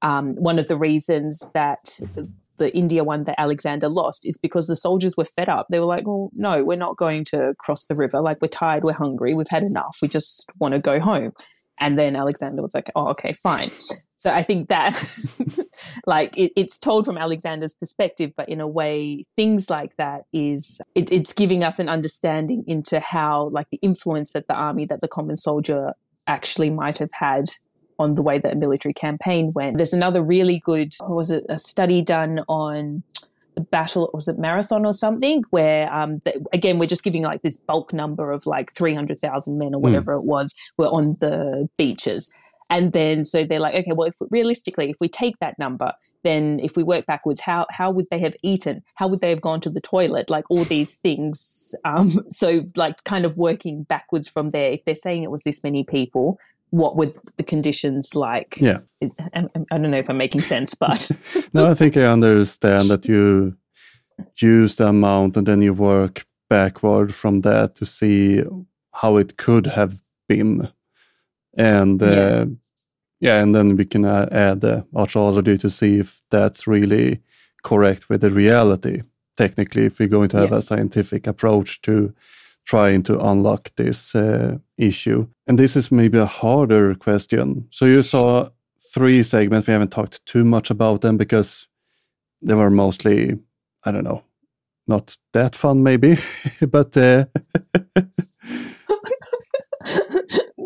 um, 0.02 0.36
one 0.36 0.60
of 0.60 0.68
the 0.68 0.78
reasons 0.78 1.52
that 1.54 2.00
the 2.58 2.76
India 2.76 3.04
one 3.04 3.24
that 3.26 3.40
Alexander 3.40 3.90
lost 3.90 4.26
is 4.26 4.38
because 4.38 4.68
the 4.68 4.76
soldiers 4.76 5.18
were 5.18 5.26
fed 5.26 5.50
up. 5.50 5.68
They 5.70 5.80
were 5.80 5.86
like, 5.86 6.08
well, 6.08 6.30
no, 6.34 6.64
we're 6.64 6.78
not 6.78 6.98
going 6.98 7.26
to 7.26 7.54
cross 7.60 7.86
the 7.86 7.96
river. 7.96 8.22
Like, 8.22 8.42
we're 8.42 8.48
tired, 8.48 8.84
we're 8.84 8.94
hungry, 8.94 9.34
we've 9.34 9.50
had 9.50 9.64
enough. 9.64 9.98
We 10.02 10.08
just 10.08 10.50
want 10.60 10.74
to 10.74 10.80
go 10.80 11.00
home. 11.00 11.34
And 11.80 11.98
then 12.00 12.16
Alexander 12.16 12.62
was 12.62 12.74
like, 12.74 12.90
oh, 12.96 13.10
okay, 13.12 13.34
fine. 13.34 13.70
So 14.18 14.32
I 14.32 14.44
think 14.44 14.70
that, 14.70 14.94
like, 16.06 16.38
it, 16.38 16.52
it's 16.56 16.80
told 16.80 17.06
from 17.06 17.18
Alexander's 17.18 17.76
perspective, 17.76 18.32
but 18.36 18.50
in 18.50 18.62
a 18.62 18.68
way, 18.68 19.24
things 19.36 19.70
like 19.70 19.98
that 19.98 20.24
is, 20.34 20.82
it, 20.96 21.12
it's 21.12 21.34
giving 21.34 21.64
us 21.64 21.80
an 21.80 21.90
understanding 21.90 22.64
into 22.66 23.00
how, 23.00 23.50
like, 23.50 23.70
the 23.72 23.80
influence 23.82 24.32
that 24.32 24.48
the 24.48 24.56
army, 24.56 24.86
that 24.86 25.02
the 25.02 25.08
common 25.08 25.38
soldier 25.38 25.94
actually 26.28 26.70
might 26.70 26.98
have 26.98 27.12
had 27.12 27.46
on 28.00 28.16
the 28.16 28.24
way 28.24 28.38
that 28.38 28.54
a 28.54 28.56
military 28.56 28.94
campaign 28.94 29.52
went. 29.54 29.78
There's 29.78 29.94
another 29.94 30.22
really 30.22 30.60
good, 30.60 30.94
was 31.02 31.30
it 31.32 31.46
a 31.48 31.60
study 31.60 32.02
done 32.02 32.44
on 32.48 33.04
battle 33.62 34.10
was 34.14 34.28
it 34.28 34.38
marathon 34.38 34.86
or 34.86 34.94
something 34.94 35.44
where 35.50 35.92
um 35.94 36.20
the, 36.26 36.46
again 36.54 36.78
we're 36.78 36.86
just 36.86 37.04
giving 37.04 37.24
like 37.24 37.42
this 37.42 37.58
bulk 37.58 37.94
number 37.94 38.32
of 38.32 38.46
like 38.46 38.74
300,000 38.74 39.58
men 39.58 39.74
or 39.74 39.82
whatever 39.82 40.16
mm. 40.16 40.20
it 40.20 40.26
was 40.26 40.54
were 40.78 40.88
on 40.88 41.16
the 41.20 41.70
beaches. 41.78 42.30
And 42.68 42.94
then 42.94 43.24
so 43.24 43.44
they're 43.44 43.60
like 43.60 43.76
okay 43.76 43.92
well 43.94 44.08
if 44.08 44.16
realistically 44.32 44.86
if 44.86 44.96
we 45.00 45.08
take 45.08 45.38
that 45.40 45.58
number 45.60 45.94
then 46.24 46.60
if 46.62 46.76
we 46.76 46.84
work 46.84 47.06
backwards 47.06 47.42
how 47.42 47.68
how 47.70 47.94
would 47.94 48.08
they 48.10 48.20
have 48.20 48.36
eaten? 48.44 48.84
How 48.96 49.08
would 49.08 49.20
they 49.20 49.30
have 49.30 49.42
gone 49.42 49.62
to 49.62 49.70
the 49.70 49.82
toilet? 49.82 50.30
Like 50.30 50.46
all 50.50 50.64
these 50.64 50.96
things 50.96 51.76
um 51.86 52.26
so 52.30 52.66
like 52.76 53.04
kind 53.04 53.26
of 53.26 53.38
working 53.38 53.84
backwards 53.84 54.28
from 54.28 54.50
there. 54.50 54.72
If 54.72 54.86
they're 54.86 54.96
saying 54.96 55.24
it 55.24 55.32
was 55.32 55.44
this 55.44 55.64
many 55.64 55.84
people 55.84 56.40
what 56.76 56.96
were 56.96 57.08
the 57.38 57.44
conditions 57.44 58.16
like 58.16 58.56
yeah 58.60 58.80
I, 59.34 59.48
I 59.72 59.78
don't 59.78 59.92
know 59.92 59.98
if 59.98 60.10
i'm 60.10 60.18
making 60.18 60.42
sense 60.42 60.74
but 60.74 61.12
no 61.54 61.68
i 61.72 61.74
think 61.74 61.98
i 61.98 62.02
understand 62.02 62.90
that 62.90 63.08
you 63.08 63.56
use 64.38 64.76
the 64.76 64.88
amount 64.88 65.38
and 65.38 65.48
then 65.48 65.62
you 65.62 65.74
work 65.74 66.26
backward 66.50 67.14
from 67.14 67.42
that 67.42 67.76
to 67.76 67.86
see 67.86 68.44
how 68.92 69.18
it 69.18 69.38
could 69.38 69.68
have 69.68 70.02
been 70.28 70.70
and 71.58 72.02
yeah. 72.02 72.08
Uh, 72.08 72.46
yeah, 73.20 73.42
and 73.42 73.56
then 73.56 73.76
we 73.76 73.86
can 73.86 74.06
uh, 74.06 74.28
add 74.32 74.62
the 74.62 74.86
archaeology 74.94 75.58
to 75.58 75.70
see 75.70 76.00
if 76.00 76.22
that's 76.30 76.68
really 76.68 77.22
correct 77.64 78.10
with 78.10 78.22
the 78.22 78.30
reality. 78.30 79.02
Technically, 79.38 79.86
if 79.86 80.00
we're 80.00 80.08
going 80.08 80.30
to 80.30 80.38
have 80.38 80.52
a 80.52 80.62
scientific 80.62 81.26
approach 81.28 81.82
to 81.82 82.14
trying 82.66 83.04
to 83.04 83.20
unlock 83.20 83.72
this 83.76 84.14
uh, 84.16 84.58
issue. 84.78 85.28
And 85.48 85.58
this 85.60 85.76
is 85.76 85.92
maybe 85.92 86.18
a 86.18 86.26
harder 86.26 86.96
question. 86.96 87.68
So 87.72 87.86
you 87.86 88.02
saw 88.02 88.50
three 88.94 89.24
segments. 89.24 89.68
We 89.68 89.74
haven't 89.74 89.92
talked 89.92 90.26
too 90.26 90.44
much 90.44 90.70
about 90.70 91.02
them 91.02 91.18
because 91.18 91.68
they 92.42 92.54
were 92.54 92.70
mostly, 92.70 93.40
I 93.84 93.92
don't 93.92 94.04
know, 94.04 94.24
not 94.88 95.18
that 95.34 95.56
fun, 95.56 95.84
maybe. 95.84 96.18
but 96.70 96.96
uh, 96.98 97.26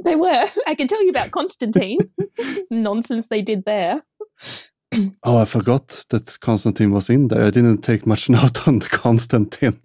They 0.03 0.15
were. 0.15 0.45
I 0.67 0.75
can 0.75 0.87
tell 0.87 1.03
you 1.03 1.09
about 1.09 1.31
Constantine. 1.31 1.99
Nonsense 2.71 3.27
they 3.27 3.41
did 3.41 3.65
there. 3.65 4.01
oh, 5.23 5.37
I 5.37 5.45
forgot 5.45 6.05
that 6.09 6.37
Constantine 6.39 6.91
was 6.91 7.09
in 7.09 7.27
there. 7.27 7.45
I 7.45 7.49
didn't 7.49 7.81
take 7.81 8.07
much 8.07 8.29
note 8.29 8.67
on 8.67 8.79
Constantine. 8.79 9.79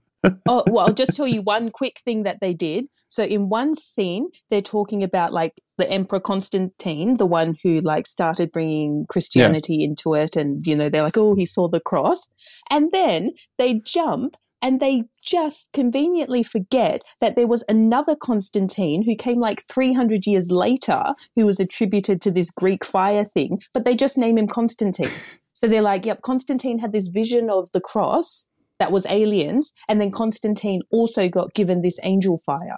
Oh, 0.47 0.65
well, 0.67 0.87
I'll 0.87 0.95
just 0.95 1.17
tell 1.17 1.27
you 1.27 1.43
one 1.43 1.71
quick 1.71 1.99
thing 2.05 2.23
that 2.25 2.41
they 2.41 2.55
did. 2.55 2.87
So 3.09 3.23
in 3.23 3.49
one 3.49 3.75
scene, 3.75 4.31
they're 4.51 4.63
talking 4.63 5.03
about 5.03 5.33
like 5.33 5.53
the 5.79 5.89
Emperor 5.89 6.21
Constantine, 6.21 7.17
the 7.17 7.27
one 7.27 7.57
who 7.63 7.79
like 7.79 8.07
started 8.07 8.51
bringing 8.51 9.07
Christianity 9.09 9.77
yeah. 9.77 9.87
into 9.87 10.15
it. 10.15 10.37
And, 10.37 10.67
you 10.67 10.75
know, 10.75 10.89
they're 10.89 11.03
like, 11.03 11.17
oh, 11.17 11.35
he 11.35 11.45
saw 11.45 11.69
the 11.69 11.81
cross. 11.81 12.27
And 12.71 12.91
then 12.93 13.31
they 13.59 13.75
jump 13.75 14.37
and 14.61 14.81
they 14.81 15.05
just 15.25 15.73
conveniently 15.73 16.43
forget 16.43 17.03
that 17.21 17.37
there 17.37 17.47
was 17.47 17.65
another 17.69 18.17
Constantine 18.17 19.05
who 19.05 19.15
came 19.15 19.39
like 19.39 19.63
300 19.63 20.27
years 20.27 20.51
later 20.51 21.15
who 21.37 21.45
was 21.45 21.61
attributed 21.61 22.23
to 22.23 22.31
this 22.31 22.51
Greek 22.51 22.85
fire 22.85 23.25
thing, 23.25 23.61
but 23.75 23.85
they 23.85 23.95
just 23.95 24.17
name 24.17 24.39
him 24.39 24.49
Constantine. 24.49 25.11
So 25.57 25.69
they're 25.69 25.83
like, 25.83 26.05
yep, 26.05 26.21
Constantine 26.23 26.81
had 26.81 26.91
this 26.91 27.07
vision 27.07 27.49
of 27.49 27.71
the 27.71 27.81
cross 27.81 28.49
that 28.85 28.93
was 28.93 29.07
aliens, 29.07 29.73
and 29.89 29.99
then 29.99 30.11
Constantine 30.11 30.83
also 30.91 31.27
got 31.27 31.55
given 31.55 31.81
this 31.81 31.99
angel 32.03 32.37
fire. 32.37 32.77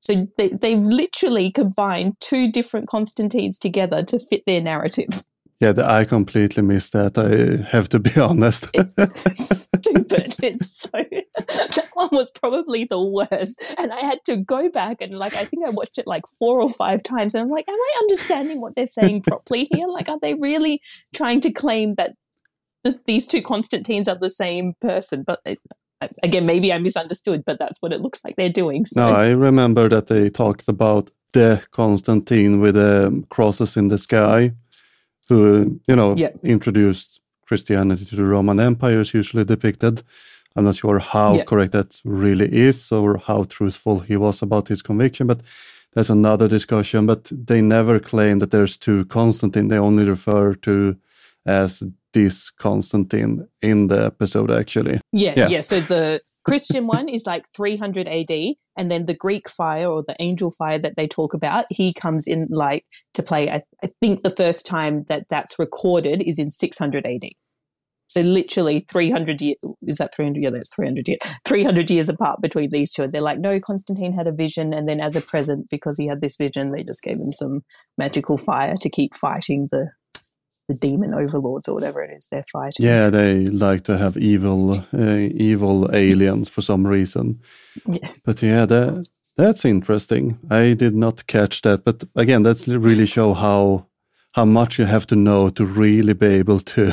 So 0.00 0.28
they, 0.36 0.50
they 0.50 0.76
literally 0.76 1.50
combined 1.50 2.16
two 2.20 2.52
different 2.52 2.86
Constantines 2.86 3.58
together 3.58 4.02
to 4.02 4.18
fit 4.18 4.42
their 4.46 4.60
narrative. 4.60 5.24
Yeah, 5.58 5.72
I 5.82 6.04
completely 6.04 6.62
missed 6.62 6.92
that. 6.92 7.16
I 7.16 7.66
have 7.70 7.88
to 7.90 7.98
be 7.98 8.20
honest. 8.20 8.68
it's 8.74 9.68
stupid. 9.68 10.34
It's 10.42 10.76
so 10.76 10.90
that 11.38 11.88
one 11.94 12.08
was 12.10 12.30
probably 12.32 12.84
the 12.84 13.00
worst. 13.00 13.76
And 13.78 13.92
I 13.92 14.00
had 14.00 14.18
to 14.26 14.36
go 14.36 14.68
back 14.68 15.00
and 15.00 15.14
like 15.14 15.34
I 15.34 15.44
think 15.44 15.64
I 15.64 15.70
watched 15.70 15.98
it 15.98 16.06
like 16.06 16.24
four 16.26 16.60
or 16.60 16.68
five 16.68 17.04
times 17.04 17.36
and 17.36 17.42
I'm 17.42 17.48
like, 17.48 17.68
am 17.68 17.74
I 17.74 17.98
understanding 18.00 18.60
what 18.60 18.74
they're 18.74 18.88
saying 18.88 19.22
properly 19.28 19.68
here? 19.70 19.86
Like, 19.86 20.08
are 20.08 20.18
they 20.20 20.34
really 20.34 20.82
trying 21.14 21.40
to 21.42 21.52
claim 21.52 21.94
that 21.94 22.16
th- 22.84 22.96
these 23.06 23.26
two 23.26 23.42
Constantines 23.42 24.08
are 24.08 24.18
the 24.18 24.30
same 24.30 24.74
person? 24.80 25.24
But 25.26 25.40
it, 25.44 25.60
again, 26.22 26.46
maybe 26.46 26.72
I 26.72 26.78
misunderstood, 26.78 27.44
but 27.44 27.58
that's 27.58 27.82
what 27.82 27.92
it 27.92 28.00
looks 28.00 28.24
like 28.24 28.36
they're 28.36 28.48
doing. 28.48 28.86
So. 28.86 29.00
No, 29.00 29.14
I 29.14 29.30
remember 29.30 29.88
that 29.88 30.06
they 30.06 30.28
talked 30.30 30.68
about 30.68 31.10
the 31.32 31.62
Constantine 31.70 32.60
with 32.60 32.74
the 32.74 33.24
crosses 33.30 33.76
in 33.76 33.88
the 33.88 33.98
sky 33.98 34.52
who 35.28 35.80
you 35.88 35.96
know 35.96 36.14
yeah. 36.16 36.30
introduced 36.42 37.20
Christianity 37.46 38.04
to 38.04 38.16
the 38.16 38.24
Roman 38.24 38.60
Empire 38.60 39.00
is 39.00 39.14
usually 39.14 39.44
depicted. 39.44 40.02
I'm 40.54 40.64
not 40.64 40.76
sure 40.76 40.98
how 40.98 41.34
yeah. 41.34 41.44
correct 41.44 41.72
that 41.72 42.00
really 42.04 42.52
is 42.52 42.92
or 42.92 43.18
how 43.18 43.44
truthful 43.44 44.00
he 44.00 44.16
was 44.16 44.42
about 44.42 44.68
his 44.68 44.82
conviction, 44.82 45.26
but 45.26 45.40
that's 45.94 46.10
another 46.10 46.48
discussion. 46.48 47.06
But 47.06 47.32
they 47.32 47.62
never 47.62 47.98
claim 47.98 48.38
that 48.40 48.50
there's 48.50 48.76
two 48.76 49.04
Constantine. 49.06 49.68
They 49.68 49.78
only 49.78 50.04
refer 50.04 50.54
to 50.54 50.96
as 51.46 51.82
this 52.12 52.50
Constantine 52.50 53.48
in 53.62 53.88
the 53.88 54.04
episode, 54.04 54.50
actually. 54.50 55.00
Yeah, 55.12 55.32
yeah. 55.36 55.48
yeah. 55.48 55.60
So 55.60 55.80
the 55.80 56.20
Christian 56.44 56.86
one 56.86 57.08
is 57.08 57.26
like 57.26 57.46
300 57.54 58.06
AD, 58.06 58.30
and 58.76 58.90
then 58.90 59.06
the 59.06 59.14
Greek 59.14 59.48
fire 59.48 59.86
or 59.86 60.02
the 60.02 60.16
angel 60.20 60.50
fire 60.50 60.78
that 60.78 60.94
they 60.96 61.06
talk 61.06 61.34
about, 61.34 61.64
he 61.70 61.92
comes 61.92 62.26
in 62.26 62.46
like 62.50 62.84
to 63.14 63.22
play. 63.22 63.50
I, 63.50 63.62
I 63.82 63.88
think 64.00 64.22
the 64.22 64.30
first 64.30 64.66
time 64.66 65.04
that 65.08 65.26
that's 65.30 65.58
recorded 65.58 66.22
is 66.22 66.38
in 66.38 66.50
600 66.50 67.06
AD. 67.06 67.30
So 68.12 68.20
literally 68.20 68.84
300 68.92 69.40
years, 69.40 69.56
is 69.80 69.96
that 69.96 70.14
300? 70.14 70.42
Yeah, 70.42 70.50
that's 70.50 70.74
300 70.74 71.08
years, 71.08 71.18
300 71.46 71.90
years 71.90 72.10
apart 72.10 72.42
between 72.42 72.68
these 72.68 72.92
two. 72.92 73.04
And 73.04 73.10
they're 73.10 73.22
like, 73.22 73.38
no, 73.38 73.58
Constantine 73.58 74.12
had 74.12 74.26
a 74.26 74.32
vision. 74.32 74.74
And 74.74 74.86
then 74.86 75.00
as 75.00 75.16
a 75.16 75.22
present, 75.22 75.68
because 75.70 75.96
he 75.96 76.08
had 76.08 76.20
this 76.20 76.36
vision, 76.36 76.72
they 76.72 76.82
just 76.82 77.02
gave 77.02 77.16
him 77.16 77.30
some 77.30 77.62
magical 77.96 78.36
fire 78.36 78.74
to 78.76 78.90
keep 78.90 79.14
fighting 79.14 79.68
the 79.70 79.92
the 80.72 80.88
demon 80.88 81.14
overlords 81.14 81.68
or 81.68 81.74
whatever 81.74 82.02
it 82.02 82.16
is 82.16 82.28
they're 82.28 82.44
fighting. 82.52 82.86
Yeah, 82.86 83.10
they 83.10 83.42
like 83.42 83.84
to 83.84 83.98
have 83.98 84.16
evil, 84.16 84.74
uh, 84.92 85.28
evil 85.34 85.94
aliens 85.94 86.48
for 86.48 86.62
some 86.62 86.86
reason. 86.86 87.40
Yeah. 87.86 88.08
But 88.24 88.42
yeah, 88.42 88.66
that 88.66 89.08
that's 89.36 89.64
interesting. 89.64 90.38
I 90.50 90.74
did 90.74 90.94
not 90.94 91.26
catch 91.26 91.62
that, 91.62 91.84
but 91.84 92.04
again, 92.14 92.42
that's 92.42 92.68
really 92.68 93.06
show 93.06 93.34
how 93.34 93.86
how 94.34 94.44
much 94.46 94.78
you 94.78 94.86
have 94.86 95.06
to 95.06 95.16
know 95.16 95.50
to 95.50 95.64
really 95.64 96.14
be 96.14 96.26
able 96.26 96.58
to 96.58 96.92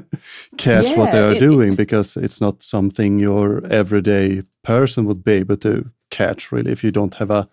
catch 0.56 0.84
yeah, 0.84 0.98
what 0.98 1.12
they 1.12 1.20
are 1.20 1.32
it, 1.32 1.40
doing 1.40 1.74
because 1.74 2.16
it's 2.16 2.40
not 2.40 2.62
something 2.62 3.18
your 3.18 3.66
everyday 3.66 4.42
person 4.62 5.04
would 5.04 5.22
be 5.22 5.32
able 5.32 5.56
to 5.56 5.90
catch 6.10 6.50
really 6.52 6.72
if 6.72 6.82
you 6.82 6.90
don't 6.90 7.14
have 7.16 7.30
a 7.30 7.48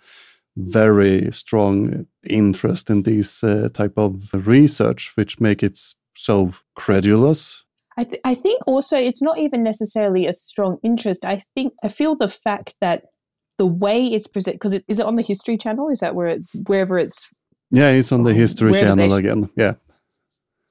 very 0.57 1.31
strong 1.31 2.07
interest 2.27 2.89
in 2.89 3.03
these 3.03 3.43
uh, 3.43 3.69
type 3.73 3.93
of 3.97 4.29
research, 4.33 5.11
which 5.15 5.39
make 5.39 5.61
it 5.61 5.79
so 6.15 6.51
credulous. 6.75 7.63
I, 7.97 8.03
th- 8.03 8.21
I 8.23 8.35
think 8.35 8.67
also 8.67 8.97
it's 8.97 9.21
not 9.21 9.37
even 9.37 9.63
necessarily 9.63 10.25
a 10.27 10.33
strong 10.33 10.77
interest. 10.83 11.25
I 11.25 11.39
think 11.55 11.73
I 11.83 11.87
feel 11.87 12.15
the 12.15 12.27
fact 12.27 12.75
that 12.81 13.03
the 13.57 13.65
way 13.65 14.05
it's 14.05 14.27
presented 14.27 14.55
because 14.55 14.73
it, 14.73 14.83
is 14.87 14.99
it 14.99 15.05
on 15.05 15.15
the 15.15 15.23
History 15.23 15.57
Channel? 15.57 15.89
Is 15.89 15.99
that 15.99 16.15
where 16.15 16.27
it, 16.27 16.41
wherever 16.67 16.97
it's? 16.97 17.41
Yeah, 17.71 17.89
it's 17.89 18.11
on 18.11 18.23
the 18.23 18.33
History 18.33 18.73
Channel 18.73 19.09
sh- 19.09 19.19
again. 19.19 19.49
Yeah. 19.55 19.73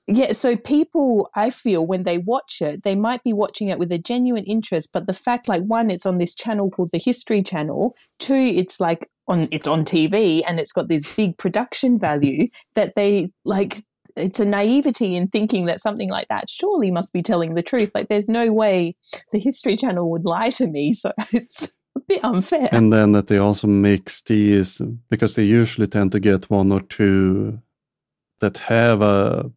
Yeah, 0.09 0.33
so 0.33 0.57
people, 0.57 1.29
I 1.35 1.51
feel, 1.51 1.85
when 1.85 2.05
they 2.05 2.17
watch 2.17 2.63
it, 2.63 2.85
they 2.85 2.95
might 2.95 3.25
be 3.25 3.33
watching 3.33 3.69
it 3.69 3.79
with 3.79 3.91
a 3.91 3.99
genuine 3.99 4.45
interest, 4.45 4.91
but 4.93 5.09
the 5.09 5.13
fact, 5.13 5.49
like, 5.49 5.65
one, 5.65 5.91
it's 5.91 6.07
on 6.07 6.19
this 6.19 6.37
channel 6.37 6.71
called 6.71 6.91
the 6.93 6.99
History 6.99 7.43
Channel. 7.43 7.97
Two, 8.21 8.35
it's 8.35 8.79
like 8.79 9.11
on 9.29 9.47
it's 9.51 9.67
on 9.67 9.85
TV 9.85 10.43
and 10.47 10.61
it's 10.61 10.73
got 10.73 10.89
this 10.89 11.13
big 11.15 11.37
production 11.37 11.99
value 11.99 12.49
that 12.75 12.95
they 12.95 13.31
like 13.45 13.83
it's 14.17 14.41
a 14.41 14.45
naivety 14.45 15.15
in 15.15 15.29
thinking 15.29 15.67
that 15.67 15.81
something 15.81 16.11
like 16.11 16.29
that 16.29 16.49
surely 16.49 16.91
must 16.91 17.13
be 17.13 17.23
telling 17.23 17.55
the 17.55 17.63
truth. 17.63 17.91
Like 17.95 18.09
there's 18.09 18.29
no 18.29 18.51
way 18.51 18.97
the 19.31 19.39
History 19.39 19.77
Channel 19.77 20.11
would 20.11 20.25
lie 20.25 20.51
to 20.51 20.67
me. 20.67 20.93
So 20.95 21.13
it's 21.33 21.77
a 21.95 22.01
bit 22.01 22.25
unfair. 22.25 22.69
And 22.73 22.93
then 22.93 23.13
that 23.13 23.27
they 23.27 23.39
also 23.39 23.67
mix 23.67 24.23
these 24.23 24.81
because 25.11 25.35
they 25.35 25.45
usually 25.45 25.87
tend 25.87 26.13
to 26.13 26.21
get 26.21 26.51
one 26.51 26.73
or 26.73 26.81
two 26.81 27.61
that 28.41 28.59
have 28.59 29.03
a 29.03 29.51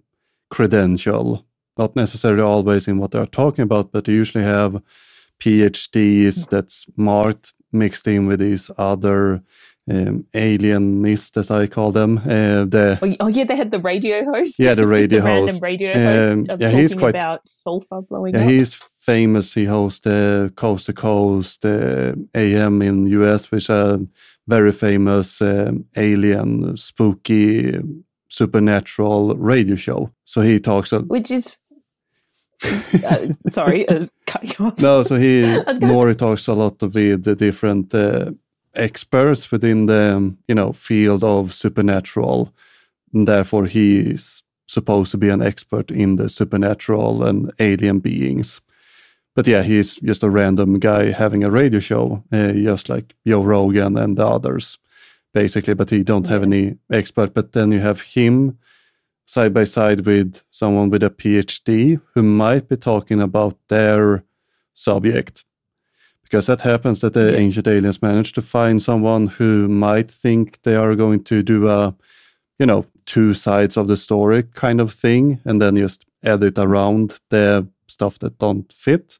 credential, 0.49 1.45
not 1.77 1.95
necessarily 1.95 2.41
always 2.41 2.87
in 2.87 2.97
what 2.97 3.11
they're 3.11 3.25
talking 3.25 3.63
about, 3.63 3.91
but 3.91 4.05
they 4.05 4.13
usually 4.13 4.43
have 4.43 4.81
PhDs 5.39 6.39
mm. 6.39 6.49
that's 6.49 6.85
smart 6.93 7.53
mixed 7.71 8.07
in 8.07 8.27
with 8.27 8.39
these 8.39 8.71
other 8.77 9.43
um, 9.89 10.25
alienists, 10.33 11.37
as 11.37 11.49
I 11.51 11.67
call 11.67 11.91
them. 11.91 12.19
Uh, 12.19 12.65
the, 12.65 12.99
oh, 13.01 13.15
oh, 13.21 13.27
yeah, 13.27 13.43
they 13.43 13.55
had 13.55 13.71
the 13.71 13.79
radio 13.79 14.23
host. 14.25 14.59
Yeah, 14.59 14.75
the 14.75 14.87
radio 14.97 15.21
host. 15.21 15.61
Random 15.61 15.63
radio 15.63 15.93
host. 15.93 16.49
Um, 16.49 16.57
yeah, 16.59 16.69
he's 16.69 16.93
quite 16.93 17.15
about 17.15 17.47
sulfur 17.47 18.01
blowing 18.01 18.35
yeah, 18.35 18.41
up. 18.43 18.49
He's 18.49 18.73
famous. 18.73 19.53
He 19.53 19.65
hosts 19.65 20.01
the 20.01 20.53
Coast 20.55 20.85
to 20.87 20.93
Coast 20.93 21.65
uh, 21.65 22.13
AM 22.35 22.81
in 22.81 23.07
US, 23.07 23.51
which 23.51 23.63
is 23.63 23.69
a 23.69 24.05
very 24.47 24.71
famous 24.71 25.41
um, 25.41 25.85
alien, 25.95 26.77
spooky, 26.77 27.79
supernatural 28.29 29.35
radio 29.35 29.75
show. 29.75 30.11
So 30.23 30.41
he 30.41 30.59
talks. 30.59 30.91
Which 30.91 31.31
is 31.31 31.57
uh, 32.63 33.27
sorry, 33.47 33.87
uh, 33.87 34.05
cut 34.25 34.59
you 34.59 34.65
off. 34.65 34.81
No, 34.81 35.03
so 35.03 35.15
he 35.15 35.43
Noory 35.81 36.17
talks 36.17 36.47
a 36.47 36.53
lot 36.53 36.81
with 36.81 37.23
the 37.23 37.35
different 37.35 37.93
uh, 37.93 38.31
experts 38.75 39.51
within 39.51 39.85
the 39.85 40.15
um, 40.15 40.37
you 40.47 40.55
know 40.55 40.73
field 40.73 41.23
of 41.23 41.53
supernatural, 41.53 42.53
and 43.13 43.27
therefore 43.27 43.65
he's 43.65 44.43
supposed 44.67 45.11
to 45.11 45.17
be 45.17 45.29
an 45.29 45.41
expert 45.41 45.91
in 45.91 46.17
the 46.17 46.29
supernatural 46.29 47.23
and 47.23 47.51
alien 47.59 47.99
beings. 47.99 48.61
But 49.35 49.47
yeah, 49.47 49.63
he's 49.63 49.95
just 49.95 50.23
a 50.23 50.29
random 50.29 50.79
guy 50.79 51.11
having 51.11 51.43
a 51.43 51.49
radio 51.49 51.79
show, 51.79 52.23
uh, 52.31 52.51
just 52.51 52.89
like 52.89 53.15
Joe 53.25 53.41
Rogan 53.41 53.97
and 53.97 54.17
the 54.17 54.27
others, 54.27 54.77
basically. 55.33 55.75
But 55.75 55.91
he 55.91 56.03
don't 56.03 56.27
have 56.27 56.43
any 56.43 56.77
expert. 56.91 57.33
But 57.33 57.53
then 57.53 57.71
you 57.71 57.79
have 57.79 58.01
him 58.01 58.57
side 59.29 59.53
by 59.53 59.63
side 59.65 60.01
with 60.07 60.41
someone 60.49 60.89
with 60.89 61.03
a 61.03 61.09
PhD 61.21 62.01
who 62.13 62.23
might 62.23 62.67
be 62.67 62.75
talking 62.77 63.21
about 63.21 63.55
their 63.67 64.23
subject. 64.73 65.45
Because 66.23 66.47
that 66.47 66.61
happens 66.61 66.99
that 67.01 67.13
the 67.13 67.31
Yes. 67.31 67.39
ancient 67.41 67.67
aliens 67.67 68.01
manage 68.01 68.31
to 68.33 68.41
find 68.41 68.81
someone 68.81 69.27
who 69.37 69.67
might 69.67 70.09
think 70.23 70.61
they 70.63 70.75
are 70.75 70.95
going 70.95 71.23
to 71.25 71.43
do 71.43 71.67
a, 71.67 71.93
you 72.59 72.65
know, 72.65 72.85
two 73.05 73.33
sides 73.33 73.77
of 73.77 73.87
the 73.87 73.95
story 73.97 74.43
kind 74.55 74.81
of 74.81 74.91
thing, 74.93 75.39
and 75.45 75.61
then 75.61 75.75
just 75.75 76.05
edit 76.23 76.57
around 76.57 77.19
the 77.29 77.67
stuff 77.87 78.17
that 78.19 78.37
don't 78.39 78.73
fit. 78.73 79.19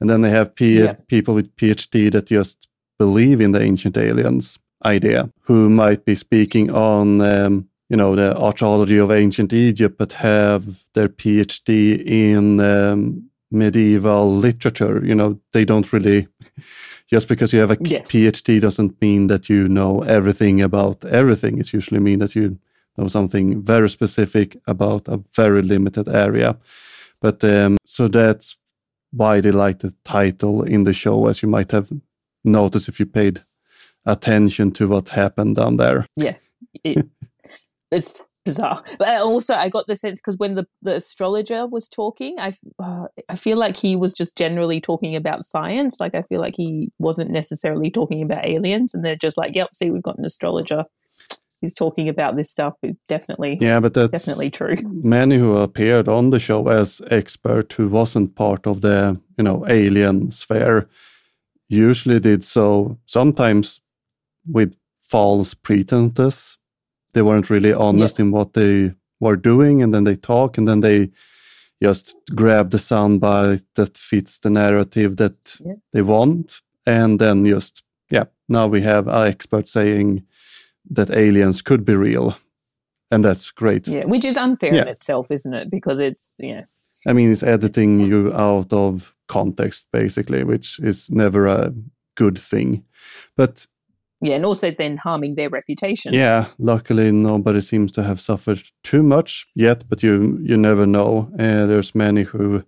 And 0.00 0.08
then 0.10 0.20
they 0.22 0.30
have 0.30 0.54
P- 0.54 0.78
Yeah. 0.82 0.94
people 1.08 1.34
with 1.34 1.54
PhD 1.56 2.10
that 2.10 2.26
just 2.30 2.68
believe 2.98 3.40
in 3.44 3.52
the 3.52 3.60
ancient 3.62 3.96
aliens 3.96 4.58
idea, 4.84 5.30
who 5.48 5.68
might 5.68 6.04
be 6.04 6.14
speaking 6.14 6.70
on, 6.70 7.20
um, 7.20 7.68
you 7.94 7.98
know, 7.98 8.16
the 8.16 8.36
archaeology 8.36 8.98
of 8.98 9.10
ancient 9.12 9.52
Egypt, 9.52 9.96
but 9.98 10.14
have 10.14 10.64
their 10.94 11.08
PhD 11.08 12.02
in 12.04 12.58
um, 12.58 13.30
medieval 13.52 14.28
literature. 14.40 15.00
You 15.06 15.14
know, 15.14 15.38
they 15.52 15.64
don't 15.64 15.92
really. 15.92 16.26
Just 17.12 17.28
because 17.28 17.52
you 17.52 17.60
have 17.60 17.70
a 17.70 17.76
Yeah. 17.80 18.02
PhD 18.02 18.60
doesn't 18.60 19.00
mean 19.00 19.28
that 19.28 19.48
you 19.48 19.68
know 19.68 20.02
everything 20.02 20.60
about 20.62 21.04
everything. 21.04 21.58
It 21.60 21.72
usually 21.72 22.00
means 22.00 22.20
that 22.20 22.34
you 22.34 22.58
know 22.96 23.08
something 23.08 23.62
very 23.64 23.88
specific 23.88 24.56
about 24.66 25.08
a 25.08 25.20
very 25.36 25.62
limited 25.62 26.08
area. 26.08 26.56
But 27.22 27.44
um, 27.44 27.76
so 27.84 28.08
that's 28.08 28.56
why 29.12 29.40
they 29.40 29.52
like 29.52 29.78
the 29.78 29.92
title 30.04 30.64
in 30.66 30.84
the 30.84 30.92
show, 30.92 31.28
as 31.28 31.42
you 31.42 31.48
might 31.50 31.70
have 31.72 31.92
noticed 32.42 32.88
if 32.88 32.98
you 32.98 33.06
paid 33.06 33.44
attention 34.04 34.72
to 34.72 34.88
what 34.88 35.10
happened 35.10 35.56
down 35.56 35.76
there. 35.76 36.06
Yeah, 36.16 36.36
it, 36.84 37.06
it's 37.94 38.24
bizarre. 38.44 38.82
But 38.98 39.08
I 39.08 39.16
also, 39.16 39.54
I 39.54 39.68
got 39.68 39.86
the 39.86 39.96
sense 39.96 40.20
because 40.20 40.38
when 40.38 40.54
the, 40.54 40.66
the 40.82 40.96
astrologer 40.96 41.66
was 41.66 41.88
talking, 41.88 42.36
I 42.38 42.52
uh, 42.78 43.06
I 43.28 43.36
feel 43.36 43.58
like 43.58 43.76
he 43.76 43.96
was 43.96 44.14
just 44.14 44.36
generally 44.36 44.80
talking 44.80 45.16
about 45.16 45.44
science. 45.44 46.00
Like 46.00 46.14
I 46.14 46.22
feel 46.22 46.40
like 46.40 46.56
he 46.56 46.92
wasn't 46.98 47.30
necessarily 47.30 47.90
talking 47.90 48.22
about 48.22 48.44
aliens, 48.46 48.94
and 48.94 49.04
they're 49.04 49.16
just 49.16 49.36
like, 49.36 49.54
"Yep, 49.54 49.68
see, 49.74 49.90
we've 49.90 50.02
got 50.02 50.18
an 50.18 50.24
astrologer. 50.24 50.84
He's 51.60 51.74
talking 51.74 52.08
about 52.08 52.36
this 52.36 52.50
stuff. 52.50 52.74
It's 52.82 52.98
definitely, 53.08 53.58
Yeah, 53.60 53.80
but 53.80 53.94
that's 53.94 54.10
definitely 54.10 54.50
true." 54.50 54.76
many 54.84 55.38
who 55.38 55.56
appeared 55.56 56.08
on 56.08 56.30
the 56.30 56.40
show 56.40 56.68
as 56.68 57.00
expert 57.10 57.72
who 57.74 57.88
wasn't 57.88 58.34
part 58.34 58.66
of 58.66 58.80
the 58.80 59.20
you 59.38 59.44
know 59.44 59.64
alien 59.68 60.30
sphere 60.30 60.88
usually 61.68 62.20
did 62.20 62.44
so 62.44 62.98
sometimes 63.06 63.80
with 64.46 64.76
false 65.00 65.54
pretenses 65.54 66.58
they 67.14 67.22
weren't 67.22 67.50
really 67.50 67.72
honest 67.72 68.18
Yes. 68.18 68.20
in 68.26 68.30
what 68.32 68.52
they 68.52 68.92
were 69.20 69.36
doing 69.36 69.82
and 69.82 69.92
then 69.94 70.04
they 70.04 70.16
talk 70.16 70.58
and 70.58 70.68
then 70.68 70.80
they 70.80 71.10
just 71.82 72.14
grab 72.36 72.70
the 72.70 72.78
soundbite 72.78 73.64
that 73.74 73.96
fits 73.98 74.38
the 74.38 74.50
narrative 74.50 75.16
that 75.16 75.56
Yeah. 75.60 75.74
they 75.92 76.02
want 76.02 76.60
and 76.86 77.18
then 77.18 77.44
just 77.46 77.82
yeah 78.10 78.24
now 78.48 78.68
we 78.68 78.82
have 78.82 79.08
our 79.08 79.26
expert 79.26 79.68
saying 79.68 80.22
that 80.96 81.10
aliens 81.10 81.62
could 81.62 81.84
be 81.84 81.94
real 81.96 82.36
and 83.10 83.24
that's 83.24 83.50
great 83.50 83.86
Yeah, 83.88 84.04
which 84.06 84.24
is 84.24 84.36
unfair 84.36 84.74
in 84.74 84.88
itself, 84.88 85.30
isn't 85.30 85.54
it? 85.54 85.70
Because 85.70 85.98
it's 86.00 86.36
yeah, 86.40 86.64
I 87.06 87.12
mean, 87.12 87.30
it's 87.32 87.42
editing 87.42 88.00
you 88.00 88.32
out 88.32 88.72
of 88.72 89.14
context, 89.28 89.86
basically, 89.92 90.42
which 90.44 90.80
is 90.80 91.10
never 91.10 91.46
a 91.46 91.72
good 92.16 92.38
thing. 92.38 92.84
But 93.36 93.66
yeah, 94.24 94.36
and 94.36 94.44
also 94.44 94.70
then 94.70 94.96
harming 94.96 95.36
their 95.36 95.50
reputation. 95.50 96.14
yeah, 96.14 96.46
luckily 96.58 97.12
nobody 97.12 97.60
seems 97.60 97.92
to 97.92 98.02
have 98.02 98.20
suffered 98.20 98.62
too 98.82 99.02
much 99.02 99.46
yet. 99.54 99.88
But 99.88 100.02
you 100.02 100.38
you 100.42 100.56
never 100.56 100.86
know. 100.86 101.28
Uh, 101.38 101.66
there's 101.66 101.94
many 101.94 102.22
who, 102.22 102.64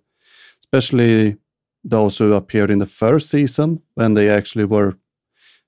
especially 0.59 1.37
those 1.83 2.17
who 2.17 2.33
appeared 2.33 2.69
in 2.69 2.79
the 2.79 2.85
first 2.85 3.29
season, 3.29 3.81
when 3.95 4.13
they 4.13 4.29
actually 4.29 4.65
were 4.65 4.97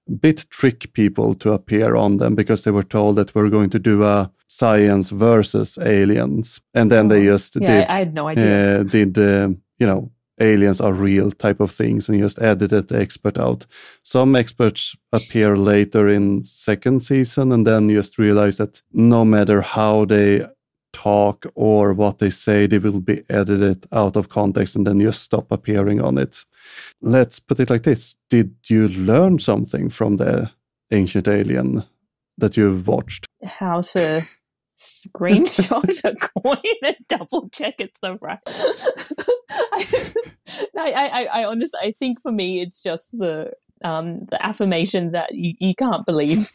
a 0.07 0.11
bit 0.11 0.45
trick 0.49 0.93
people 0.93 1.33
to 1.35 1.53
appear 1.53 1.95
on 1.95 2.17
them 2.17 2.35
because 2.35 2.63
they 2.63 2.71
were 2.71 2.87
told 2.87 3.15
that 3.15 3.33
we're 3.35 3.49
going 3.49 3.69
to 3.69 3.79
do 3.79 4.03
a 4.03 4.31
science 4.47 5.09
versus 5.11 5.77
aliens, 5.77 6.61
and 6.73 6.91
then 6.91 7.07
they 7.07 7.25
just 7.25 7.55
yeah, 7.55 7.67
did 7.67 7.89
I, 7.89 7.95
I 7.95 7.99
had 7.99 8.13
no 8.13 8.27
idea. 8.27 8.79
uh, 8.79 8.83
did 8.83 9.17
uh, 9.17 9.49
you 9.79 9.87
know 9.87 10.11
aliens 10.39 10.81
are 10.81 10.93
real 10.93 11.31
type 11.31 11.59
of 11.59 11.71
things 11.71 12.09
and 12.09 12.19
just 12.19 12.41
edited 12.41 12.87
the 12.87 12.99
expert 12.99 13.37
out. 13.37 13.65
Some 14.03 14.35
experts 14.35 14.95
appear 15.11 15.57
later 15.57 16.07
in 16.09 16.45
second 16.45 17.01
season 17.01 17.51
and 17.51 17.65
then 17.65 17.89
you 17.89 17.97
just 17.97 18.17
realize 18.17 18.57
that 18.57 18.81
no 18.91 19.25
matter 19.25 19.61
how 19.61 20.05
they 20.05 20.45
talk 20.91 21.45
or 21.55 21.93
what 21.93 22.19
they 22.19 22.29
say 22.29 22.65
they 22.65 22.79
will 22.79 22.99
be 22.99 23.23
edited 23.29 23.85
out 23.91 24.15
of 24.15 24.29
context 24.29 24.75
and 24.75 24.87
then 24.87 24.99
just 24.99 25.21
stop 25.21 25.51
appearing 25.51 26.01
on 26.01 26.17
it. 26.17 26.45
Let's 27.01 27.39
put 27.39 27.59
it 27.59 27.69
like 27.69 27.83
this. 27.83 28.15
Did 28.29 28.55
you 28.67 28.87
learn 28.87 29.39
something 29.39 29.89
from 29.89 30.17
the 30.17 30.51
ancient 30.91 31.27
alien 31.27 31.83
that 32.37 32.57
you 32.57 32.83
watched? 32.85 33.25
How 33.43 33.81
to 33.81 34.21
screenshot 34.79 36.05
a 36.05 36.15
coin 36.15 36.57
and 36.83 36.95
double 37.07 37.49
check 37.49 37.75
it's 37.79 37.99
the 38.01 38.17
right. 38.21 38.39
I, 40.77 40.77
I, 40.77 41.07
I, 41.07 41.41
I 41.41 41.45
honestly, 41.45 41.79
I 41.81 41.93
think 41.99 42.21
for 42.21 42.31
me, 42.31 42.61
it's 42.61 42.81
just 42.81 43.17
the 43.17 43.51
um, 43.83 44.25
the 44.29 44.43
affirmation 44.45 45.11
that 45.11 45.33
you, 45.33 45.53
you 45.59 45.75
can't 45.75 46.05
believe 46.05 46.51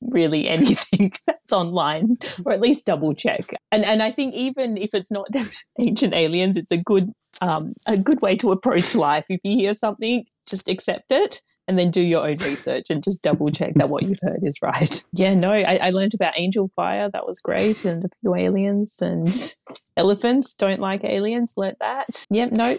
really 0.00 0.48
anything 0.48 1.12
that's 1.26 1.52
online, 1.52 2.18
or 2.44 2.52
at 2.52 2.60
least 2.60 2.86
double 2.86 3.14
check. 3.14 3.52
And 3.70 3.84
and 3.84 4.02
I 4.02 4.10
think 4.10 4.34
even 4.34 4.76
if 4.76 4.90
it's 4.92 5.10
not 5.10 5.28
ancient 5.78 6.14
aliens, 6.14 6.56
it's 6.56 6.72
a 6.72 6.82
good 6.82 7.12
um, 7.40 7.74
a 7.86 7.96
good 7.96 8.20
way 8.20 8.36
to 8.36 8.50
approach 8.50 8.94
life. 8.94 9.26
If 9.28 9.40
you 9.44 9.54
hear 9.54 9.72
something, 9.72 10.24
just 10.48 10.68
accept 10.68 11.12
it 11.12 11.40
and 11.68 11.78
then 11.78 11.90
do 11.90 12.00
your 12.00 12.26
own 12.26 12.38
research 12.38 12.86
and 12.88 13.04
just 13.04 13.22
double 13.22 13.50
check 13.50 13.74
that 13.74 13.90
what 13.90 14.02
you've 14.02 14.18
heard 14.22 14.40
is 14.42 14.58
right. 14.62 15.04
Yeah, 15.12 15.34
no, 15.34 15.52
I, 15.52 15.78
I 15.82 15.90
learned 15.90 16.14
about 16.14 16.34
angel 16.36 16.70
fire. 16.74 17.10
That 17.10 17.26
was 17.26 17.40
great. 17.40 17.84
And 17.84 18.04
a 18.04 18.08
few 18.20 18.34
aliens 18.34 19.02
and 19.02 19.54
elephants 19.96 20.54
don't 20.54 20.80
like 20.80 21.04
aliens. 21.04 21.54
Let 21.56 21.78
that. 21.80 22.24
Yep, 22.30 22.52
no. 22.52 22.78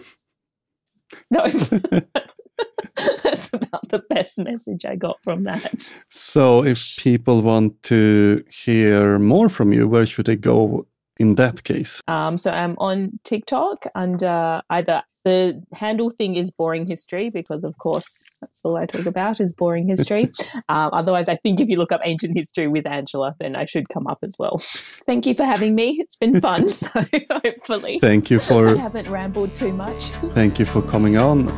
No. 1.30 1.46
That's 3.22 3.50
about 3.52 3.88
the 3.88 4.02
best 4.10 4.38
message 4.38 4.84
I 4.84 4.96
got 4.96 5.18
from 5.22 5.44
that. 5.44 5.94
So, 6.06 6.64
if 6.64 6.96
people 6.98 7.42
want 7.42 7.82
to 7.84 8.44
hear 8.50 9.18
more 9.18 9.48
from 9.48 9.72
you, 9.72 9.88
where 9.88 10.06
should 10.06 10.26
they 10.26 10.36
go 10.36 10.86
in 11.20 11.34
that 11.34 11.62
case? 11.64 12.00
Um, 12.08 12.38
so 12.38 12.50
I'm 12.50 12.76
on 12.78 13.20
TikTok 13.24 13.84
under 13.94 14.62
either 14.70 15.02
the 15.22 15.62
handle 15.74 16.08
thing 16.08 16.34
is 16.34 16.50
boring 16.50 16.86
history 16.88 17.28
because 17.28 17.62
of 17.62 17.76
course 17.76 18.32
that's 18.40 18.64
all 18.64 18.78
I 18.78 18.86
talk 18.86 19.04
about 19.04 19.38
is 19.38 19.52
boring 19.52 19.86
history. 19.86 20.32
um, 20.70 20.88
otherwise, 20.94 21.28
I 21.28 21.36
think 21.36 21.60
if 21.60 21.68
you 21.68 21.76
look 21.76 21.92
up 21.92 22.00
ancient 22.04 22.34
history 22.34 22.68
with 22.68 22.86
Angela, 22.86 23.36
then 23.38 23.54
I 23.54 23.66
should 23.66 23.90
come 23.90 24.06
up 24.06 24.20
as 24.22 24.36
well. 24.38 24.56
Thank 25.06 25.26
you 25.26 25.34
for 25.34 25.44
having 25.44 25.74
me. 25.74 25.98
It's 26.00 26.16
been 26.16 26.40
fun. 26.40 26.68
So 26.80 27.04
hopefully, 27.44 27.98
Thank 27.98 28.30
you 28.30 28.38
I 28.38 28.40
for 28.40 28.76
haven't 28.76 29.10
rambled 29.10 29.54
too 29.54 29.72
much. 29.72 30.04
thank 30.32 30.58
you 30.58 30.64
for 30.64 30.80
coming 30.80 31.16
on. 31.18 31.48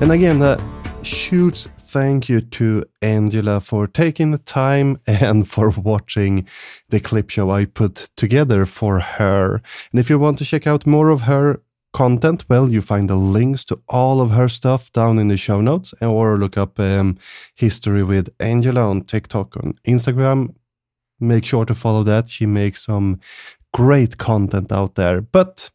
And 0.00 0.12
again, 0.12 0.42
a 0.42 0.58
huge 1.04 1.66
thank 1.78 2.28
you 2.28 2.40
to 2.40 2.84
Angela 3.02 3.60
for 3.60 3.86
taking 3.86 4.32
the 4.32 4.38
time 4.38 4.98
and 5.06 5.48
for 5.48 5.70
watching 5.70 6.46
the 6.88 7.00
clip 7.00 7.30
show 7.30 7.50
I 7.50 7.66
put 7.66 8.10
together 8.16 8.66
for 8.66 9.00
her. 9.00 9.62
And 9.92 10.00
if 10.00 10.10
you 10.10 10.18
want 10.18 10.38
to 10.38 10.44
check 10.44 10.66
out 10.66 10.86
more 10.86 11.10
of 11.10 11.22
her 11.22 11.60
content, 11.92 12.44
well, 12.48 12.68
you 12.70 12.82
find 12.82 13.08
the 13.08 13.16
links 13.16 13.64
to 13.66 13.80
all 13.88 14.20
of 14.20 14.30
her 14.30 14.48
stuff 14.48 14.90
down 14.92 15.18
in 15.18 15.28
the 15.28 15.36
show 15.36 15.60
notes 15.60 15.94
or 16.00 16.36
look 16.36 16.58
up 16.58 16.80
um, 16.80 17.18
History 17.54 18.02
with 18.02 18.28
Angela 18.40 18.82
on 18.82 19.02
TikTok, 19.02 19.56
on 19.56 19.74
Instagram. 19.86 20.54
Make 21.20 21.44
sure 21.44 21.64
to 21.64 21.74
follow 21.74 22.02
that. 22.02 22.28
She 22.28 22.46
makes 22.46 22.84
some 22.84 23.20
great 23.72 24.18
content 24.18 24.72
out 24.72 24.96
there. 24.96 25.20
But 25.20 25.70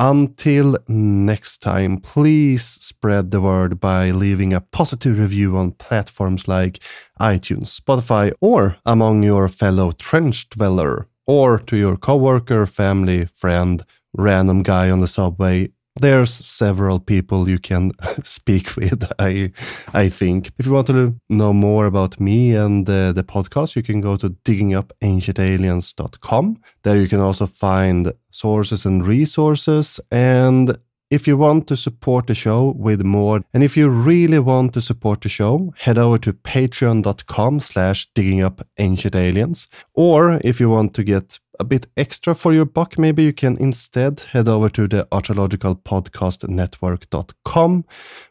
Until 0.00 0.76
next 0.86 1.58
time, 1.58 1.98
please 1.98 2.62
spread 2.62 3.32
the 3.32 3.40
word 3.40 3.80
by 3.80 4.12
leaving 4.12 4.52
a 4.52 4.60
positive 4.60 5.18
review 5.18 5.56
on 5.56 5.72
platforms 5.72 6.46
like 6.46 6.78
iTunes, 7.20 7.80
Spotify, 7.80 8.32
or 8.40 8.76
among 8.86 9.24
your 9.24 9.48
fellow 9.48 9.90
trench 9.90 10.48
dweller, 10.50 11.08
or 11.26 11.58
to 11.58 11.76
your 11.76 11.96
coworker, 11.96 12.64
family, 12.64 13.24
friend, 13.24 13.82
random 14.14 14.62
guy 14.62 14.88
on 14.88 15.00
the 15.00 15.08
subway, 15.08 15.68
there's 16.00 16.30
several 16.30 17.00
people 17.00 17.48
you 17.48 17.58
can 17.58 17.90
speak 18.24 18.76
with 18.76 19.10
i 19.18 19.50
i 19.94 20.08
think. 20.08 20.50
If 20.58 20.66
you 20.66 20.72
want 20.72 20.86
to 20.88 21.14
know 21.28 21.52
more 21.52 21.86
about 21.86 22.20
me 22.20 22.54
and 22.54 22.88
uh, 22.88 23.12
the 23.12 23.24
podcast 23.24 23.76
you 23.76 23.82
can 23.82 24.00
go 24.00 24.16
to 24.16 24.30
diggingupancientaliens.com 24.30 26.60
there 26.82 26.96
you 26.96 27.08
can 27.08 27.20
also 27.20 27.46
find 27.46 28.12
sources 28.30 28.86
and 28.86 29.06
resources. 29.06 30.00
And 30.10 30.76
if 31.10 31.26
you 31.26 31.36
want 31.36 31.66
to 31.68 31.76
support 31.76 32.26
the 32.26 32.34
show 32.34 32.74
with 32.76 33.02
more, 33.02 33.40
and 33.54 33.64
if 33.64 33.76
you 33.76 33.88
really 33.88 34.38
want 34.38 34.74
to 34.74 34.80
support 34.80 35.22
the 35.22 35.28
show, 35.28 35.72
head 35.78 35.98
over 35.98 36.18
to 36.18 36.32
patreon.com 36.32 37.60
slash 37.60 38.08
digging 38.14 38.42
up 38.42 38.66
ancient 38.78 39.14
aliens. 39.14 39.66
Or 39.94 40.38
if 40.44 40.60
you 40.60 40.68
want 40.68 40.94
to 40.94 41.04
get 41.04 41.38
a 41.58 41.64
bit 41.64 41.86
extra 41.96 42.34
for 42.34 42.52
your 42.52 42.64
buck, 42.64 42.98
maybe 42.98 43.22
you 43.22 43.32
can 43.32 43.56
instead 43.58 44.20
head 44.20 44.48
over 44.48 44.68
to 44.68 44.86
the 44.86 45.06
archaeologicalpodcastnetwork.com 45.12 47.84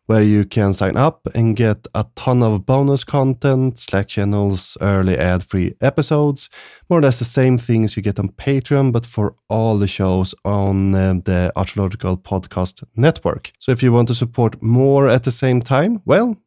where 0.05 0.21
you 0.21 0.45
can 0.45 0.73
sign 0.73 0.97
up 0.97 1.27
and 1.35 1.55
get 1.55 1.87
a 1.93 2.05
ton 2.15 2.41
of 2.41 2.65
bonus 2.65 3.03
content, 3.03 3.77
Slack 3.77 4.07
channels, 4.07 4.77
early 4.81 5.17
ad 5.17 5.43
free 5.43 5.73
episodes, 5.81 6.49
more 6.89 6.99
or 6.99 7.01
less 7.01 7.19
the 7.19 7.25
same 7.25 7.57
things 7.57 7.97
you 7.97 8.03
get 8.03 8.19
on 8.19 8.29
Patreon, 8.29 8.91
but 8.91 9.05
for 9.05 9.35
all 9.49 9.77
the 9.77 9.87
shows 9.87 10.33
on 10.45 10.95
uh, 10.95 11.15
the 11.25 11.51
Archaeological 11.55 12.17
Podcast 12.17 12.83
Network. 12.95 13.51
So 13.59 13.71
if 13.71 13.83
you 13.83 13.91
want 13.91 14.07
to 14.07 14.15
support 14.15 14.61
more 14.61 15.09
at 15.09 15.23
the 15.23 15.31
same 15.31 15.61
time, 15.61 16.01
well, 16.05 16.37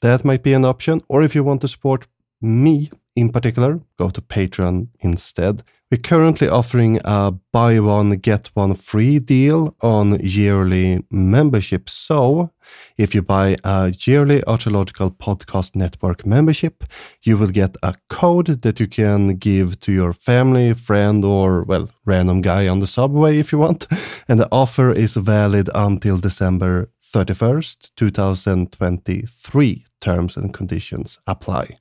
that 0.00 0.24
might 0.24 0.42
be 0.42 0.52
an 0.52 0.64
option. 0.64 1.02
Or 1.08 1.22
if 1.22 1.34
you 1.34 1.42
want 1.42 1.60
to 1.62 1.68
support 1.68 2.06
me 2.40 2.90
in 3.16 3.30
particular, 3.30 3.80
go 3.98 4.10
to 4.10 4.20
Patreon 4.20 4.88
instead. 5.00 5.64
We're 5.90 6.02
currently 6.02 6.50
offering 6.50 7.00
a 7.02 7.30
buy 7.50 7.80
one, 7.80 8.10
get 8.18 8.50
one 8.52 8.74
free 8.74 9.18
deal 9.18 9.74
on 9.80 10.20
yearly 10.20 11.02
membership. 11.10 11.88
So, 11.88 12.50
if 12.98 13.14
you 13.14 13.22
buy 13.22 13.56
a 13.64 13.94
yearly 14.06 14.44
Archaeological 14.46 15.10
Podcast 15.12 15.74
Network 15.74 16.26
membership, 16.26 16.84
you 17.22 17.38
will 17.38 17.48
get 17.48 17.74
a 17.82 17.94
code 18.10 18.60
that 18.60 18.78
you 18.80 18.86
can 18.86 19.36
give 19.36 19.80
to 19.80 19.90
your 19.90 20.12
family, 20.12 20.74
friend, 20.74 21.24
or, 21.24 21.62
well, 21.62 21.88
random 22.04 22.42
guy 22.42 22.68
on 22.68 22.80
the 22.80 22.86
subway 22.86 23.38
if 23.38 23.50
you 23.50 23.58
want. 23.58 23.86
And 24.28 24.38
the 24.38 24.48
offer 24.52 24.92
is 24.92 25.16
valid 25.16 25.70
until 25.74 26.18
December 26.18 26.90
31st, 27.02 27.92
2023. 27.96 29.86
Terms 30.02 30.36
and 30.36 30.52
conditions 30.52 31.18
apply. 31.26 31.78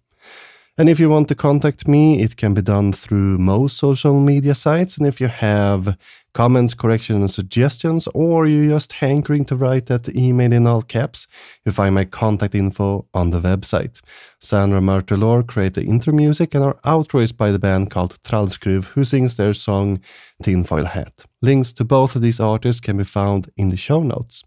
And 0.79 0.89
if 0.89 0.99
you 0.99 1.09
want 1.09 1.27
to 1.29 1.35
contact 1.35 1.87
me, 1.87 2.21
it 2.21 2.37
can 2.37 2.53
be 2.53 2.61
done 2.61 2.93
through 2.93 3.39
most 3.39 3.77
social 3.77 4.19
media 4.19 4.53
sites. 4.53 4.95
And 4.95 5.07
if 5.07 5.19
you 5.19 5.27
have 5.27 5.97
comments, 6.35 6.75
corrections, 6.75 7.19
and 7.19 7.31
suggestions, 7.31 8.07
or 8.13 8.45
you're 8.45 8.75
just 8.75 8.93
hankering 8.93 9.43
to 9.45 9.55
write 9.55 9.87
that 9.87 10.07
email 10.15 10.53
in 10.53 10.67
all 10.67 10.83
caps, 10.83 11.27
you 11.65 11.71
find 11.71 11.95
my 11.95 12.05
contact 12.05 12.53
info 12.53 13.07
on 13.11 13.31
the 13.31 13.39
website. 13.39 14.01
Sandra 14.39 14.79
Martelor 14.79 15.47
created 15.47 15.83
the 15.83 15.89
intro 15.89 16.13
music, 16.13 16.53
and 16.53 16.63
our 16.63 16.75
outro 16.85 17.23
is 17.23 17.31
by 17.31 17.49
the 17.49 17.57
band 17.57 17.89
called 17.89 18.21
Trallskruv, 18.21 18.85
who 18.93 19.03
sings 19.03 19.35
their 19.35 19.55
song 19.55 19.99
Tinfoil 20.43 20.85
Hat. 20.85 21.25
Links 21.41 21.73
to 21.73 21.85
both 21.85 22.15
of 22.15 22.21
these 22.21 22.39
artists 22.39 22.81
can 22.81 22.97
be 22.97 23.03
found 23.03 23.49
in 23.57 23.69
the 23.69 23.77
show 23.77 24.03
notes. 24.03 24.43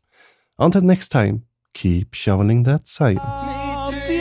Until 0.60 0.82
next 0.82 1.08
time, 1.08 1.42
keep 1.74 2.14
shoveling 2.14 2.62
that 2.62 2.86
science. 2.86 4.19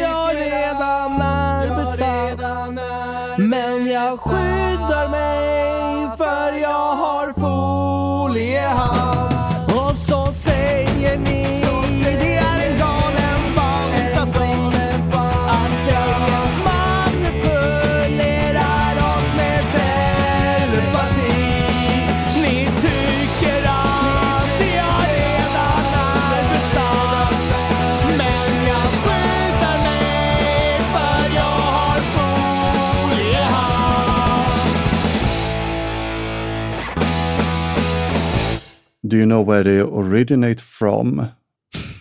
Do 39.09 39.17
you 39.17 39.25
know 39.25 39.41
where 39.41 39.63
they 39.63 39.79
originate 39.79 40.61
from? 40.61 41.31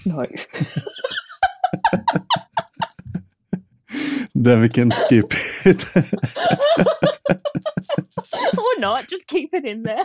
No. 0.05 0.27
Then 4.35 4.61
we 4.61 4.69
can 4.69 4.91
skip 4.91 5.33
it. 5.65 5.97
or 8.59 8.79
not, 8.79 9.09
just 9.09 9.27
keep 9.27 9.55
it 9.55 9.65
in 9.65 9.85
there. 9.85 10.05